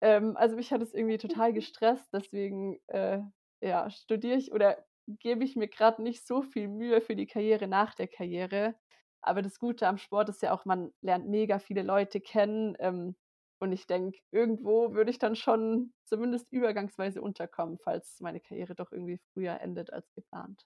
Ähm, 0.00 0.36
also, 0.36 0.56
mich 0.56 0.72
hat 0.72 0.82
es 0.82 0.94
irgendwie 0.94 1.18
total 1.18 1.52
gestresst, 1.54 2.08
deswegen, 2.12 2.78
äh, 2.88 3.20
ja, 3.62 3.90
studiere 3.90 4.36
ich 4.36 4.52
oder 4.52 4.84
gebe 5.06 5.44
ich 5.44 5.56
mir 5.56 5.68
grad 5.68 5.98
nicht 5.98 6.26
so 6.26 6.42
viel 6.42 6.68
Mühe 6.68 7.00
für 7.00 7.16
die 7.16 7.26
Karriere 7.26 7.68
nach 7.68 7.94
der 7.94 8.08
Karriere. 8.08 8.74
Aber 9.20 9.42
das 9.42 9.58
Gute 9.58 9.86
am 9.88 9.98
Sport 9.98 10.28
ist 10.28 10.42
ja 10.42 10.52
auch, 10.52 10.64
man 10.64 10.92
lernt 11.02 11.28
mega 11.28 11.58
viele 11.58 11.82
Leute 11.82 12.20
kennen. 12.20 12.76
Ähm, 12.80 13.16
und 13.60 13.72
ich 13.72 13.86
denke, 13.86 14.18
irgendwo 14.32 14.92
würde 14.94 15.10
ich 15.10 15.18
dann 15.18 15.36
schon 15.36 15.92
zumindest 16.04 16.50
übergangsweise 16.52 17.22
unterkommen, 17.22 17.78
falls 17.78 18.18
meine 18.20 18.40
Karriere 18.40 18.74
doch 18.74 18.90
irgendwie 18.92 19.18
früher 19.32 19.60
endet 19.60 19.92
als 19.92 20.12
geplant. 20.14 20.64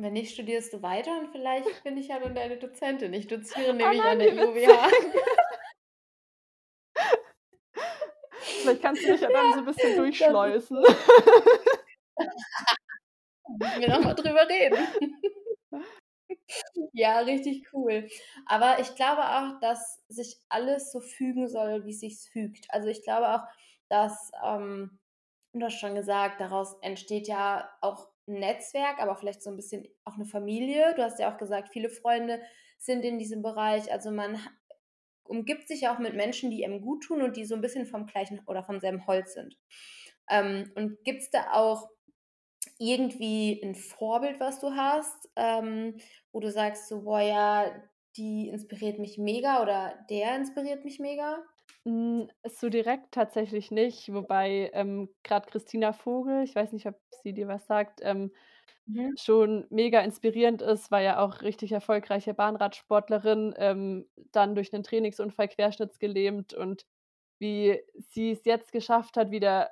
Wenn 0.00 0.12
nicht, 0.12 0.32
studierst 0.32 0.72
du 0.72 0.80
weiter 0.82 1.18
und 1.18 1.32
vielleicht 1.32 1.82
bin 1.82 1.96
ich 1.96 2.06
ja 2.06 2.20
dann 2.20 2.36
deine 2.36 2.56
Dozentin. 2.56 3.12
Ich 3.14 3.26
doziere 3.26 3.74
Oh 3.82 3.84
nämlich 3.90 4.08
an 4.08 4.18
nein, 4.18 4.20
der 4.20 4.36
witzig. 4.36 4.78
Vielleicht 8.60 8.82
kannst 8.82 9.04
du 9.04 9.08
mich 9.08 9.20
ja 9.20 9.30
dann 9.30 9.52
so 9.52 9.60
'n 9.60 9.64
bisschen 9.64 9.94
durchschleusen. 9.94 10.82
Müssen 13.58 13.80
wir 13.80 13.88
noch 13.88 14.02
mal 14.02 14.14
drüber 14.14 14.48
reden. 14.48 14.78
Ja, 16.92 17.20
richtig 17.20 17.72
cool. 17.72 18.08
Aber 18.46 18.78
ich 18.80 18.94
glaube 18.94 19.22
auch, 19.22 19.60
dass 19.60 20.02
sich 20.08 20.36
alles 20.48 20.92
so 20.92 21.00
fügen 21.00 21.48
soll, 21.48 21.84
wie 21.84 21.92
sich's 21.92 22.26
fügt. 22.28 22.66
Also, 22.70 22.88
ich 22.88 23.02
glaube 23.02 23.28
auch, 23.34 23.42
dass, 23.88 24.30
ähm 24.44 24.98
du 25.54 25.66
hast 25.66 25.80
schon 25.80 25.96
gesagt, 25.96 26.40
daraus 26.40 26.76
entsteht 26.82 27.28
ja 27.28 27.70
auch 27.82 28.08
'n 28.28 28.40
Netzwerk, 28.40 29.00
aber 29.00 29.16
vielleicht 29.16 29.42
so 29.42 29.50
'n 29.50 29.56
bisschen 29.56 29.88
auch 30.04 30.16
'ne 30.18 30.26
Familie. 30.26 30.94
Du 30.96 31.02
hast 31.02 31.18
ja 31.20 31.32
auch 31.34 31.38
gesagt, 31.38 31.70
viele 31.70 31.90
Freunde 31.90 32.40
sind 32.78 33.04
in 33.04 33.18
diesem 33.18 33.42
Bereich. 33.42 33.92
Also, 33.92 34.10
man 34.12 34.38
umgibt 35.24 35.68
sich 35.68 35.88
auch 35.88 35.98
mit 36.00 36.14
Menschen, 36.16 36.50
die 36.52 36.64
einem 36.66 36.82
guttun 36.82 37.22
und 37.22 37.36
die 37.36 37.44
so 37.46 37.54
'n 37.56 37.62
bisschen 37.62 37.86
vom 37.86 38.06
gleichen 38.06 38.40
oder 38.46 38.64
vom 38.64 38.80
selben 38.80 39.06
Holz 39.08 39.34
sind. 39.34 39.56
Ähm, 40.30 40.72
und 40.76 41.04
gibt's 41.04 41.30
da 41.30 41.52
auch 41.54 41.88
irgendwie 42.78 43.60
'n 43.62 43.74
Vorbild, 43.76 44.40
was 44.40 44.60
du 44.60 44.72
hast, 44.76 45.30
ähm, 45.36 45.96
wo 46.32 46.40
du 46.40 46.50
sagst 46.52 46.88
so: 46.88 47.02
„Boah, 47.04 47.20
ja, 47.22 47.72
die 48.18 48.48
inspiriert 48.50 48.98
mich 49.00 49.18
mega“, 49.18 49.62
oder 49.62 49.98
„der 50.10 50.36
inspiriert 50.36 50.84
mich 50.86 51.00
mega“? 51.00 51.42
Hm, 51.86 52.28
so 52.44 52.68
direkt 52.68 53.12
tatsächlich 53.12 53.70
nicht, 53.70 54.12
wobei, 54.12 54.70
ähm, 54.74 55.08
grad 55.24 55.46
Christina 55.46 55.92
Vogel, 55.92 56.42
ich 56.42 56.54
weiß 56.54 56.72
nicht, 56.72 56.86
ob 56.86 56.96
sie 57.22 57.32
dir 57.32 57.48
was 57.48 57.66
sagt, 57.66 58.00
ähm, 58.02 58.32
Mhm. 58.86 59.18
schon 59.18 59.66
mega 59.70 60.00
inspirierend 60.00 60.62
ist, 60.62 60.90
war 60.90 61.02
ja 61.02 61.20
auch 61.20 61.42
richtig 61.42 61.72
erfolgreiche 61.72 62.34
Bahnradsportlerin, 62.34 63.54
ähm, 63.58 64.08
dann 64.32 64.54
durch 64.54 64.72
'nen 64.72 64.84
Trainingsunfall 64.84 65.48
querschnittsgelähmt 65.48 66.54
und 66.54 66.86
wie 67.40 67.80
sie's 67.96 68.44
jetzt 68.44 68.72
geschafft 68.72 69.16
hat, 69.16 69.30
wieder 69.32 69.70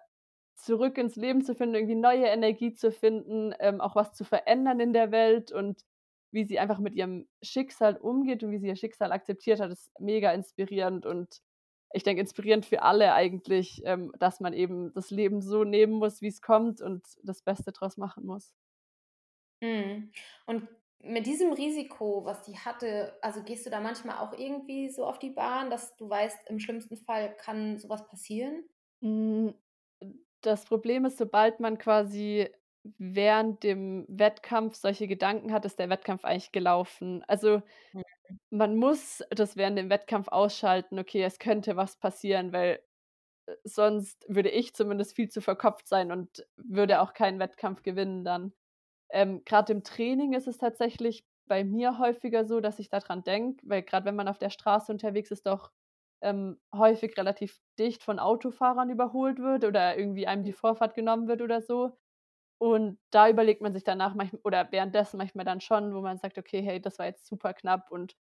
zurück 0.56 0.98
ins 0.98 1.16
Leben 1.16 1.42
zu 1.44 1.54
finden, 1.54 1.74
irgendwie 1.76 1.94
neue 1.96 2.26
Energie 2.26 2.72
zu 2.74 2.92
finden, 2.92 3.54
ähm, 3.60 3.80
auch 3.80 3.96
was 3.96 4.14
zu 4.14 4.24
verändern 4.24 4.80
in 4.80 4.92
der 4.94 5.10
Welt 5.12 5.52
und 5.52 5.82
wie 6.32 6.44
sie 6.44 6.58
einfach 6.58 6.78
mit 6.80 6.94
ihrem 6.94 7.28
Schicksal 7.42 7.96
umgeht 7.96 8.42
und 8.44 8.50
wie 8.52 8.58
sie 8.58 8.68
ihr 8.68 8.76
Schicksal 8.76 9.12
akzeptiert 9.12 9.60
hat, 9.60 9.70
ist 9.72 9.90
mega 10.00 10.32
inspirierend 10.32 11.06
und 11.06 11.40
ich 11.92 12.02
denke, 12.02 12.20
inspirierend 12.20 12.66
für 12.66 12.82
alle 12.82 13.14
eigentlich, 13.14 13.82
ähm, 13.84 14.12
dass 14.18 14.40
man 14.40 14.52
eben 14.52 14.92
das 14.94 15.10
Leben 15.10 15.40
so 15.42 15.64
nehmen 15.64 15.94
muss, 15.94 16.22
wie's 16.22 16.42
kommt 16.42 16.80
und 16.82 17.04
das 17.22 17.42
Beste 17.42 17.72
draus 17.72 17.96
machen 17.96 18.26
muss. 18.26 18.54
Mhm. 19.62 20.12
Und 20.46 20.68
mit 21.00 21.26
diesem 21.26 21.52
Risiko, 21.52 22.24
was 22.24 22.42
die 22.42 22.58
hatte 22.58 23.18
also, 23.22 23.42
gehst 23.42 23.66
du 23.66 23.70
da 23.70 23.80
manchmal 23.80 24.18
auch 24.18 24.32
irgendwie 24.32 24.88
so 24.90 25.04
auf 25.04 25.18
die 25.18 25.30
Bahn, 25.30 25.70
dass 25.70 25.96
du 25.96 26.08
weißt, 26.08 26.48
im 26.50 26.58
schlimmsten 26.58 26.96
Fall 26.96 27.34
kann 27.36 27.78
so 27.78 27.88
was 27.88 28.06
passieren? 28.08 28.64
Hm, 29.02 29.54
das 30.42 30.64
Problem 30.64 31.04
ist, 31.04 31.18
sobald 31.18 31.60
man 31.60 31.78
quasi 31.78 32.48
während 32.98 33.62
dem 33.62 34.06
Wettkampf 34.08 34.76
solche 34.76 35.06
Gedanken 35.08 35.52
hat, 35.52 35.64
ist 35.64 35.78
der 35.78 35.88
Wettkampf 35.90 36.24
eigentlich 36.24 36.52
gelaufen. 36.52 37.24
Also, 37.28 37.62
Mhm. 37.92 38.02
man 38.50 38.76
muss 38.76 39.22
das 39.30 39.56
während 39.56 39.78
dem 39.78 39.90
Wettkampf 39.90 40.28
ausschalten: 40.28 40.98
„Okay, 40.98 41.22
es 41.22 41.38
könnte 41.38 41.76
was 41.76 41.98
passieren“, 41.98 42.52
weil, 42.52 42.80
äh, 43.46 43.56
sonst 43.64 44.26
würde 44.28 44.50
ich 44.50 44.74
zumindest 44.74 45.16
viel 45.16 45.28
zu 45.30 45.40
verkopft 45.42 45.88
sein 45.88 46.12
und 46.12 46.46
würde 46.56 47.00
auch 47.00 47.14
keinen 47.14 47.38
Wettkampf 47.40 47.82
gewinnen 47.82 48.24
dann. 48.24 48.54
Ähm, 49.10 49.42
grad 49.44 49.70
im 49.70 49.84
Training 49.84 50.32
ist 50.34 50.48
es 50.48 50.58
tatsächlich 50.58 51.26
bei 51.46 51.64
mir 51.64 51.98
häufiger 51.98 52.44
so, 52.44 52.60
dass 52.60 52.78
ich 52.80 52.88
da 52.90 53.00
dran 53.00 53.22
denke, 53.24 53.62
weil 53.68 53.82
grad 53.82 54.04
wenn 54.04 54.16
man 54.16 54.28
auf 54.28 54.38
der 54.38 54.50
Straße 54.50 54.92
unterwegs 54.92 55.30
ist, 55.30 55.46
doch, 55.46 55.72
ähm, 56.22 56.60
häufig 56.74 57.16
relativ 57.18 57.60
dicht 57.78 58.02
von 58.02 58.18
Autofahrern 58.18 58.90
überholt 58.90 59.38
wird 59.38 59.64
oder 59.64 59.96
irgendwie 59.98 60.26
einem 60.26 60.44
die 60.44 60.52
Vorfahrt 60.52 60.94
genommen 60.94 61.28
wird 61.28 61.42
oder 61.42 61.62
so. 61.62 61.96
Und 62.58 62.98
da 63.10 63.28
überlegt 63.28 63.60
man 63.62 63.74
sich 63.74 63.84
danach 63.84 64.14
manchm 64.14 64.38
oder 64.44 64.70
währenddessen 64.72 65.18
manchmal 65.18 65.44
dann 65.44 65.60
schon, 65.60 65.94
wo 65.94 66.00
man 66.00 66.18
sagt: 66.18 66.38
„Okay, 66.38 66.62
hey, 66.62 66.80
das 66.80 66.98
war 66.98 67.06
jetzt 67.06 67.26
super 67.26 67.54
knapp 67.54 67.90
und 67.90 68.16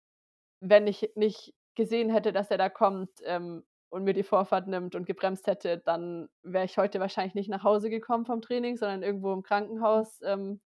wenn 0.62 0.88
ich 0.88 1.12
nicht 1.16 1.54
gesehen 1.76 2.10
hätte, 2.10 2.34
dass 2.34 2.52
er 2.52 2.58
da 2.58 2.70
kommt, 2.70 3.12
ähm, 3.26 3.64
und 3.90 4.04
mir 4.04 4.14
die 4.14 4.24
Vorfahrt 4.24 4.68
nimmt 4.68 4.96
und 4.96 5.06
gebremst 5.06 5.48
hätte, 5.48 5.78
dann 5.80 6.28
wäre 6.44 6.66
ich 6.66 6.78
heute 6.78 7.00
wahrscheinlich 7.00 7.36
nicht 7.36 7.50
nach 7.50 7.64
Hause 7.64 7.90
gekommen 7.90 8.26
vom 8.26 8.42
Training, 8.42 8.78
sondern 8.78 9.04
irgendwo 9.04 9.32
im 9.34 9.44
Krankenhaus, 9.44 10.22
ähm, 10.24 10.62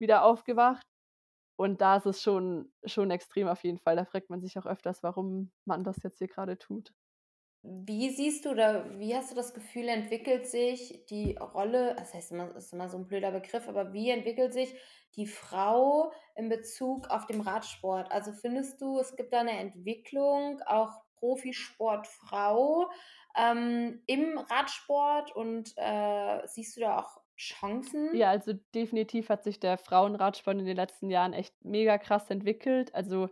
wieder 0.00 0.24
aufgewacht.“ 0.24 0.86
Und 1.56 1.80
da 1.82 1.96
ist 1.96 2.06
es 2.06 2.22
schon 2.22 2.72
schon 2.86 3.10
extrem 3.10 3.48
auf 3.48 3.64
jeden 3.64 3.78
Fall. 3.78 3.96
Da 3.96 4.04
fragt 4.06 4.30
man 4.30 4.40
sich 4.42 4.58
auch 4.58 4.66
öfters, 4.66 5.02
warum 5.02 5.52
man 5.66 5.84
das 5.84 6.02
jetzt 6.04 6.18
hier 6.18 6.28
grade 6.28 6.58
tut. 6.58 6.92
Wie 7.64 8.10
siehst 8.10 8.44
du 8.44 8.50
oder 8.50 8.98
wie 9.00 9.16
hast 9.16 9.32
du 9.32 9.34
das 9.34 9.52
Gefühl, 9.52 9.88
entwickelt 9.88 10.46
sich 10.46 11.04
die 11.10 11.34
Rolle 11.36 11.96
das 11.96 12.14
heißt 12.14 12.30
immer 12.30 12.54
ist 12.54 12.72
immer 12.72 12.88
so 12.88 12.96
'n 12.98 13.08
blöder 13.08 13.32
Begriff, 13.32 13.66
aber 13.68 13.92
wie 13.92 14.10
entwickelt 14.10 14.52
sich 14.52 14.74
die 15.16 15.26
Frau 15.26 16.12
in 16.36 16.48
Bezug 16.48 17.08
auf 17.10 17.26
dem 17.26 17.40
Radsport? 17.40 18.12
Also, 18.12 18.32
findest 18.32 18.80
du, 18.80 19.00
es 19.00 19.16
gibt 19.16 19.32
da 19.32 19.42
'ne 19.42 19.58
Entwicklung, 19.58 20.60
auch 20.66 21.02
Profisportfrau, 21.16 22.88
ähm, 23.36 24.02
im 24.06 24.38
Radsport 24.38 25.34
und, 25.34 25.72
äh, 25.76 26.46
siehst 26.46 26.76
du 26.76 26.80
da 26.82 26.98
auch 27.00 27.20
Chancen? 27.36 28.08
Ja, 28.12 28.30
also, 28.30 28.54
definitiv 28.74 29.28
hat 29.28 29.44
sich 29.44 29.60
der 29.60 29.76
Frauenradsport 29.76 30.56
in 30.58 30.64
den 30.64 30.76
letzten 30.76 31.10
Jahren 31.10 31.34
echt 31.34 31.62
mega 31.62 31.98
krass 31.98 32.30
entwickelt. 32.30 32.94
Also, 32.94 33.28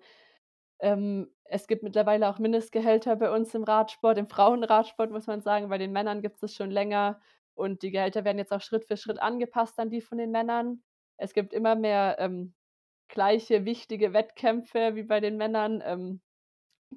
ähm, 0.81 1.31
es 1.45 1.67
gibt 1.69 1.83
mittlerweile 1.83 2.29
auch 2.29 2.39
Mindestgehälter 2.39 3.17
bei 3.17 3.31
uns 3.31 3.55
im 3.55 3.65
Radsport, 3.65 4.19
im 4.19 4.29
Frauenradsport, 4.29 5.11
muss 5.11 5.27
man 5.27 5.41
sagen. 5.43 5.69
Bei 5.69 5.79
den 5.79 5.93
Männern 5.93 6.23
gibt's 6.23 6.41
das 6.41 6.55
schon 6.55 6.71
länger 6.71 7.21
und 7.55 7.83
die 7.83 7.91
Gehälter 7.93 8.25
werden 8.25 8.39
jetzt 8.39 8.53
auch 8.53 8.61
Schritt 8.63 8.85
für 8.87 8.97
Schritt 8.97 9.21
angepasst 9.21 9.79
an 9.79 9.91
die 9.91 10.01
von 10.01 10.19
den 10.19 10.31
Männern. 10.33 10.83
Es 11.19 11.33
gibt 11.35 11.53
immer 11.55 11.75
mehr, 11.77 12.17
ähm, 12.21 12.55
gleiche 13.09 13.65
wichtige 13.67 14.13
Wettkämpfe 14.15 14.97
wie 14.97 15.05
bei 15.05 15.21
den 15.21 15.37
Männern. 15.39 15.83
Ähm, 15.87 16.21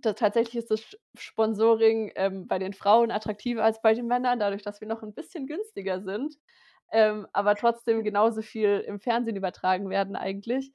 ta 0.01 0.13
tatsächlich 0.13 0.57
ist 0.57 0.71
das 0.71 0.97
Sponsoring, 1.17 2.11
ähm, 2.15 2.47
bei 2.47 2.59
den 2.59 2.73
Frauen 2.73 3.11
attraktiver 3.11 3.63
als 3.63 3.81
bei 3.81 3.93
den 3.95 4.07
Männern, 4.07 4.39
dadurch, 4.39 4.63
dass 4.63 4.81
wir 4.81 4.87
noch 4.87 5.03
'n 5.03 5.13
bisschen 5.13 5.47
günstiger 5.47 6.01
sind, 6.03 6.35
ähm, 6.91 7.27
aber 7.33 7.55
trotzdem 7.55 8.03
genauso 8.03 8.41
viel 8.43 8.79
im 8.87 8.99
Fernsehen 8.99 9.35
übertragen 9.37 9.89
werden 9.89 10.15
eigentlich. 10.15 10.73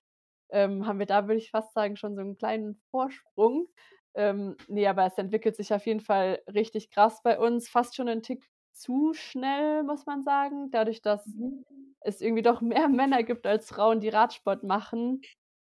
Ähm, 0.54 0.86
haben 0.86 0.98
wir 1.00 1.06
da, 1.06 1.26
würde 1.28 1.38
ich 1.38 1.50
fast 1.52 1.74
sagen, 1.74 1.96
schon 1.96 2.16
so 2.16 2.22
'n 2.22 2.36
kleinen 2.36 2.76
Vorsprung. 2.90 3.68
Ähm, 4.14 4.56
ne, 4.68 4.86
aber 4.88 5.06
es 5.06 5.18
entwickelt 5.18 5.56
sich 5.56 5.74
auf 5.74 5.86
jeden 5.86 6.00
Fall 6.00 6.42
richtig 6.52 6.90
krass 6.90 7.22
bei 7.22 7.38
uns, 7.38 7.68
fast 7.68 7.96
schon 7.96 8.08
'n 8.08 8.22
Tick 8.22 8.48
zu 8.72 9.14
schnell, 9.14 9.82
muss 9.84 10.06
man 10.06 10.24
sagen, 10.24 10.70
dadurch, 10.72 11.02
dass 11.02 11.36
Mhm. 11.36 11.64
es 12.00 12.20
irgendwie 12.20 12.42
doch 12.42 12.60
mehr 12.60 12.88
Männer 12.88 13.22
gibt 13.24 13.46
als 13.46 13.68
Frauen, 13.68 14.00
die 14.00 14.08
Radsport 14.10 14.62
machen. 14.64 15.22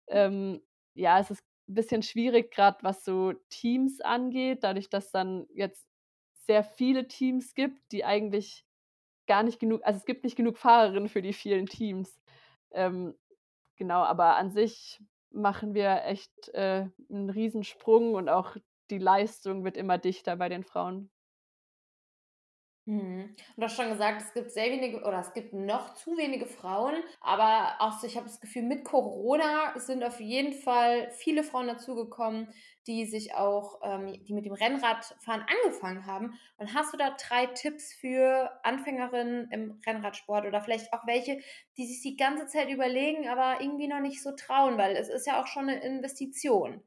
Ähm, 0.09 0.63
ja, 0.95 1.21
es 1.21 1.31
ist 1.31 1.45
bisschen 1.67 2.03
schwierig, 2.03 2.51
grad 2.53 2.83
was 2.83 3.05
so 3.05 3.35
Teams 3.51 4.01
angeht, 4.01 4.65
dadurch, 4.65 4.89
dass 4.91 5.11
dann 5.13 5.47
jetzt 5.55 5.87
sehr 6.47 6.65
viele 6.65 7.09
Teams 7.09 7.55
gibt, 7.55 7.93
die 7.93 8.05
eigentlich 8.07 8.65
gar 9.27 9.43
nicht 9.43 9.59
genug 9.61 9.83
also, 9.85 9.99
es 9.99 10.07
gibt 10.07 10.25
nicht 10.25 10.37
genug 10.37 10.59
Fahrerinnen 10.59 11.09
für 11.09 11.23
die 11.23 11.33
vielen 11.35 11.67
Teams. 11.67 12.21
Ähm, 12.73 13.15
genau, 13.79 14.03
aber 14.03 14.37
an 14.37 14.51
sich 14.51 15.01
machen 15.31 15.75
wir 15.75 16.05
echt, 16.05 16.49
äh, 16.51 16.87
'n 17.11 17.31
Riesensprung 17.31 18.15
und 18.15 18.29
auch 18.29 18.57
die 18.91 18.99
Leistung 18.99 19.65
wird 19.65 19.77
immer 19.77 19.99
dichter 19.99 20.37
bei 20.37 20.49
den 20.49 20.65
Frauen. 20.65 21.11
Mhm. 22.89 23.37
Du 23.57 23.63
hast 23.65 23.77
schon 23.77 23.91
gesagt, 23.91 24.23
es 24.23 24.33
gibt 24.33 24.51
sehr 24.51 24.71
wenige 24.71 25.01
oder 25.03 25.21
es 25.21 25.35
gibt 25.35 25.53
noch 25.53 25.93
zu 25.93 26.17
wenige 26.17 26.47
Frauen, 26.47 26.95
aber 27.21 27.77
auch 27.81 27.99
so 28.01 28.07
ich 28.07 28.17
habe 28.17 28.25
das 28.27 28.41
Gefühl, 28.41 28.63
mit 28.63 28.83
Corona 28.87 29.79
sind 29.79 30.03
auf 30.03 30.21
jeden 30.21 30.55
Fall 30.55 31.11
viele 31.11 31.43
Frauen 31.45 31.67
dazugekommen, 31.67 32.49
die 32.87 33.05
sich 33.05 33.35
auch 33.35 33.81
ähm, 33.85 34.25
die 34.25 34.33
mit 34.33 34.47
dem 34.47 34.55
Rennradfahren 34.55 35.43
angefangen 35.65 36.07
haben. 36.07 36.39
Und 36.57 36.73
hast 36.73 36.95
du 36.95 36.97
da 36.97 37.11
3 37.11 37.45
Tipps 37.49 37.93
für 37.93 38.59
Anfängerinnen 38.65 39.51
im 39.51 39.83
Rennradsport 39.87 40.47
oder 40.47 40.63
vielleicht 40.63 40.91
auch 40.95 41.07
welche, 41.07 41.41
die 41.77 41.87
sich's 41.87 42.01
die 42.01 42.17
ganze 42.17 42.47
Zeit 42.47 42.71
überlegen, 42.71 43.29
aber 43.29 43.61
irgendwie 43.61 43.89
noch 43.89 44.01
nicht 44.01 44.23
so 44.23 44.33
trauen, 44.35 44.79
weil 44.79 44.97
es 44.97 45.11
ist 45.11 45.27
ja 45.27 45.43
auch 45.43 45.47
schon 45.47 45.67
'ne 45.67 45.79
Investition. 45.83 46.83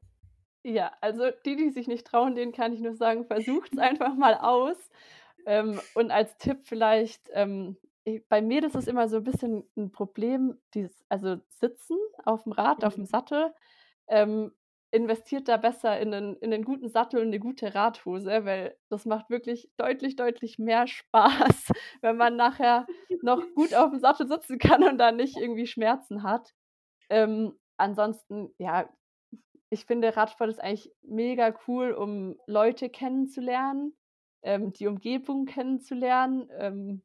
Ja, 0.64 0.92
also, 1.00 1.30
die, 1.44 1.56
die 1.56 1.70
sich 1.70 1.88
nicht 1.88 2.06
trauen, 2.06 2.34
denen 2.36 2.52
kann 2.52 2.72
ich 2.72 2.80
nur 2.80 2.94
sagen: 2.94 3.26
„Versucht's 3.26 3.78
einfach 3.78 4.14
mal 4.14 4.34
aus.“ 4.36 4.90
Ähm, 5.46 5.80
und 5.94 6.10
als 6.10 6.36
Tipp 6.38 6.60
vielleicht, 6.64 7.28
ähm, 7.32 7.76
bei 8.28 8.42
mir 8.42 8.64
ist 8.64 8.74
es 8.76 8.86
immer 8.88 9.08
so 9.08 9.18
'n 9.18 9.24
bisschen 9.24 9.64
'n 9.76 9.92
Problem, 9.92 10.60
dieses 10.74 11.04
also, 11.08 11.36
Sitzen 11.48 11.96
auf'm 12.24 12.52
Rad, 12.52 12.84
auf'm 12.84 13.04
Mhm. 13.04 13.06
Sattel. 13.06 13.54
Ähm, 14.08 14.52
investiert 14.92 15.48
da 15.48 15.56
besser 15.58 15.98
in 16.00 16.10
'nen 16.10 16.36
in 16.36 16.50
'nen 16.50 16.64
guten 16.64 16.88
Sattel 16.88 17.20
und 17.22 17.30
'ne 17.30 17.38
gute 17.40 17.74
Radhose, 17.74 18.44
weil 18.44 18.76
das 18.90 19.06
macht 19.06 19.30
wirklich 19.30 19.70
deutlich, 19.78 20.16
deutlich 20.16 20.58
mehr 20.58 20.86
Spaß, 21.56 21.72
wenn 22.02 22.16
man 22.16 22.36
nachher 22.36 22.88
noch 23.20 23.52
gut 23.54 23.74
auf'm 23.74 24.00
Sattel 24.00 24.28
sitzen 24.28 24.58
kann 24.58 24.84
und 24.84 24.98
da 24.98 25.12
nicht 25.12 25.36
irgendwie 25.38 25.66
Schmerzen 25.66 26.22
hat. 26.24 26.52
Ähm, 27.10 27.58
ansonsten, 27.78 28.54
ja, 28.58 28.90
ich 29.70 29.86
finde, 29.86 30.16
Radsport 30.16 30.50
ist 30.50 30.60
eigentlich 30.62 30.92
mega 31.02 31.54
cool, 31.68 31.92
um 31.92 32.36
Leute 32.46 32.90
kennenzulernen, 32.90 33.96
ähm, 34.42 34.72
die 34.72 34.86
Umgebung 34.86 35.46
kennenzulernen. 35.46 36.48
Ähm, 36.58 37.02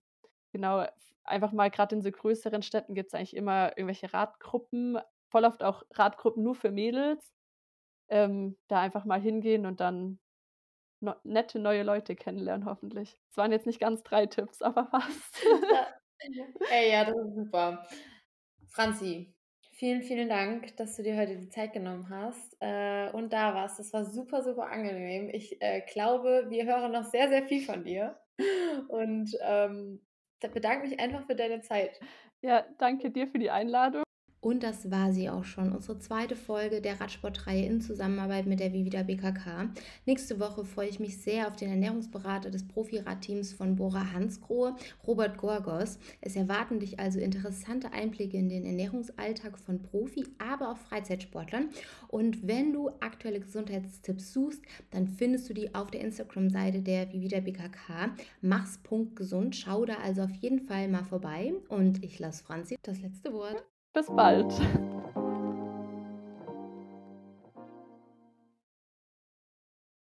genau, 0.51 0.85
einfach 1.23 1.51
mal 1.51 1.69
gerade 1.69 1.95
in 1.95 2.01
so 2.01 2.11
größeren 2.11 2.61
Städten 2.63 2.95
gibt 2.95 3.09
es 3.09 3.13
eigentlich 3.13 3.35
immer 3.35 3.77
irgendwelche 3.77 4.13
Radgruppen, 4.13 4.97
voll 5.29 5.45
oft 5.45 5.63
auch 5.63 5.83
Radgruppen 5.93 6.43
nur 6.43 6.55
für 6.55 6.71
Mädels. 6.71 7.33
Ähm, 8.09 8.57
da 8.67 8.79
einfach 8.79 9.03
mal 9.03 9.19
hingehen 9.19 9.65
und 9.65 9.81
dann 9.81 10.19
no 11.01 11.13
nette 11.23 11.59
neue 11.59 11.83
Leute 11.83 12.15
kennenlernen 12.15 12.65
hoffentlich. 12.65 13.19
Es 13.29 13.37
waren 13.37 13.51
jetzt 13.51 13.65
nicht 13.65 13.79
ganz 13.79 14.01
3 14.03 14.27
Tipps, 14.27 14.61
aber 14.61 14.85
fast. 14.91 15.45
Ey, 16.71 16.91
ja, 16.91 17.05
das 17.05 17.17
ist 17.17 17.35
super. 17.35 17.85
Franzi, 18.69 19.35
vielen, 19.77 20.01
vielen 20.03 20.29
Dank, 20.29 20.75
dass 20.77 20.95
du 20.97 21.03
dir 21.03 21.15
heute 21.17 21.37
die 21.37 21.49
Zeit 21.49 21.73
genommen 21.73 22.09
hast, 22.09 22.57
äh, 22.59 23.09
und 23.11 23.31
da 23.33 23.53
warst. 23.53 23.79
Das 23.79 23.93
war 23.93 24.05
super, 24.05 24.43
super 24.43 24.69
angenehm. 24.69 25.29
Ich, 25.31 25.61
äh, 25.61 25.81
glaube, 25.81 26.47
wir 26.49 26.65
hören 26.65 26.91
noch 26.91 27.05
sehr, 27.05 27.29
sehr 27.29 27.43
viel 27.47 27.63
von 27.65 27.83
dir 27.83 28.19
und, 28.89 29.31
ähm, 29.41 30.01
bedanke 30.53 30.87
mich 30.87 30.99
einfach 30.99 31.25
für 31.25 31.35
deine 31.35 31.61
Zeit. 31.61 31.99
Ja, 32.43 32.65
danke 32.79 33.11
dir 33.11 33.27
für 33.27 33.39
die 33.39 33.49
Einladung. 33.51 34.03
Und 34.39 34.61
das 34.61 34.91
war 34.91 35.11
sie 35.11 35.29
auch 35.29 35.43
schon, 35.43 35.71
unsere 35.71 35.97
zweite 35.97 36.35
Folge 36.35 36.79
der 36.79 37.01
Radsportreihe 37.01 37.65
in 37.65 37.81
Zusammenarbeit 37.81 38.45
mit 38.45 38.59
der 38.59 38.71
Vivida 38.71 39.03
BKK. 39.03 39.69
Nächste 40.05 40.39
Woche 40.39 40.63
freue 40.63 40.89
ich 40.89 40.99
mich 40.99 41.17
sehr 41.21 41.47
auf 41.47 41.55
den 41.55 41.69
Ernährungsberater 41.69 42.51
des 42.51 42.67
Profiradteams 42.67 43.53
von 43.53 43.75
Bora 43.75 44.13
Hansgrohe, 44.13 44.75
Robert 45.07 45.37
Gorgos. 45.37 45.97
Es 46.21 46.35
erwarten 46.35 46.79
dich 46.79 46.99
also 46.99 47.19
interessante 47.19 47.93
Einblicke 47.93 48.37
in 48.37 48.49
den 48.49 48.65
Ernährungsalltag 48.65 49.57
von 49.57 49.81
Profi, 49.81 50.25
aber 50.37 50.71
auch 50.71 50.77
Freizeitsportlern. 50.77 51.69
Und 52.07 52.47
wenn 52.47 52.73
du 52.73 52.89
aktuelle 52.99 53.39
Gesundheitstipps 53.39 54.33
suchst, 54.33 54.61
dann 54.91 55.07
findest 55.07 55.49
du 55.49 55.53
die 55.53 55.73
auf 55.73 55.89
der 55.89 56.01
Instagram-Seite 56.01 56.81
der 56.81 57.11
Vivida 57.11 57.39
BKK. 57.39 58.13
Mach's.gesund. 58.41 59.55
Schau 59.55 59.85
da 59.85 59.95
also 59.95 60.21
auf 60.21 60.35
jeden 60.35 60.59
Fall 60.59 60.87
mal 60.87 61.03
vorbei. 61.03 61.53
Und 61.69 62.03
ich 62.03 62.19
lasse 62.19 62.43
Franzi 62.43 62.77
das 62.83 63.01
letzte 63.01 63.33
Wort. 63.33 63.65
Bis 63.93 64.07
bald. 64.15 64.53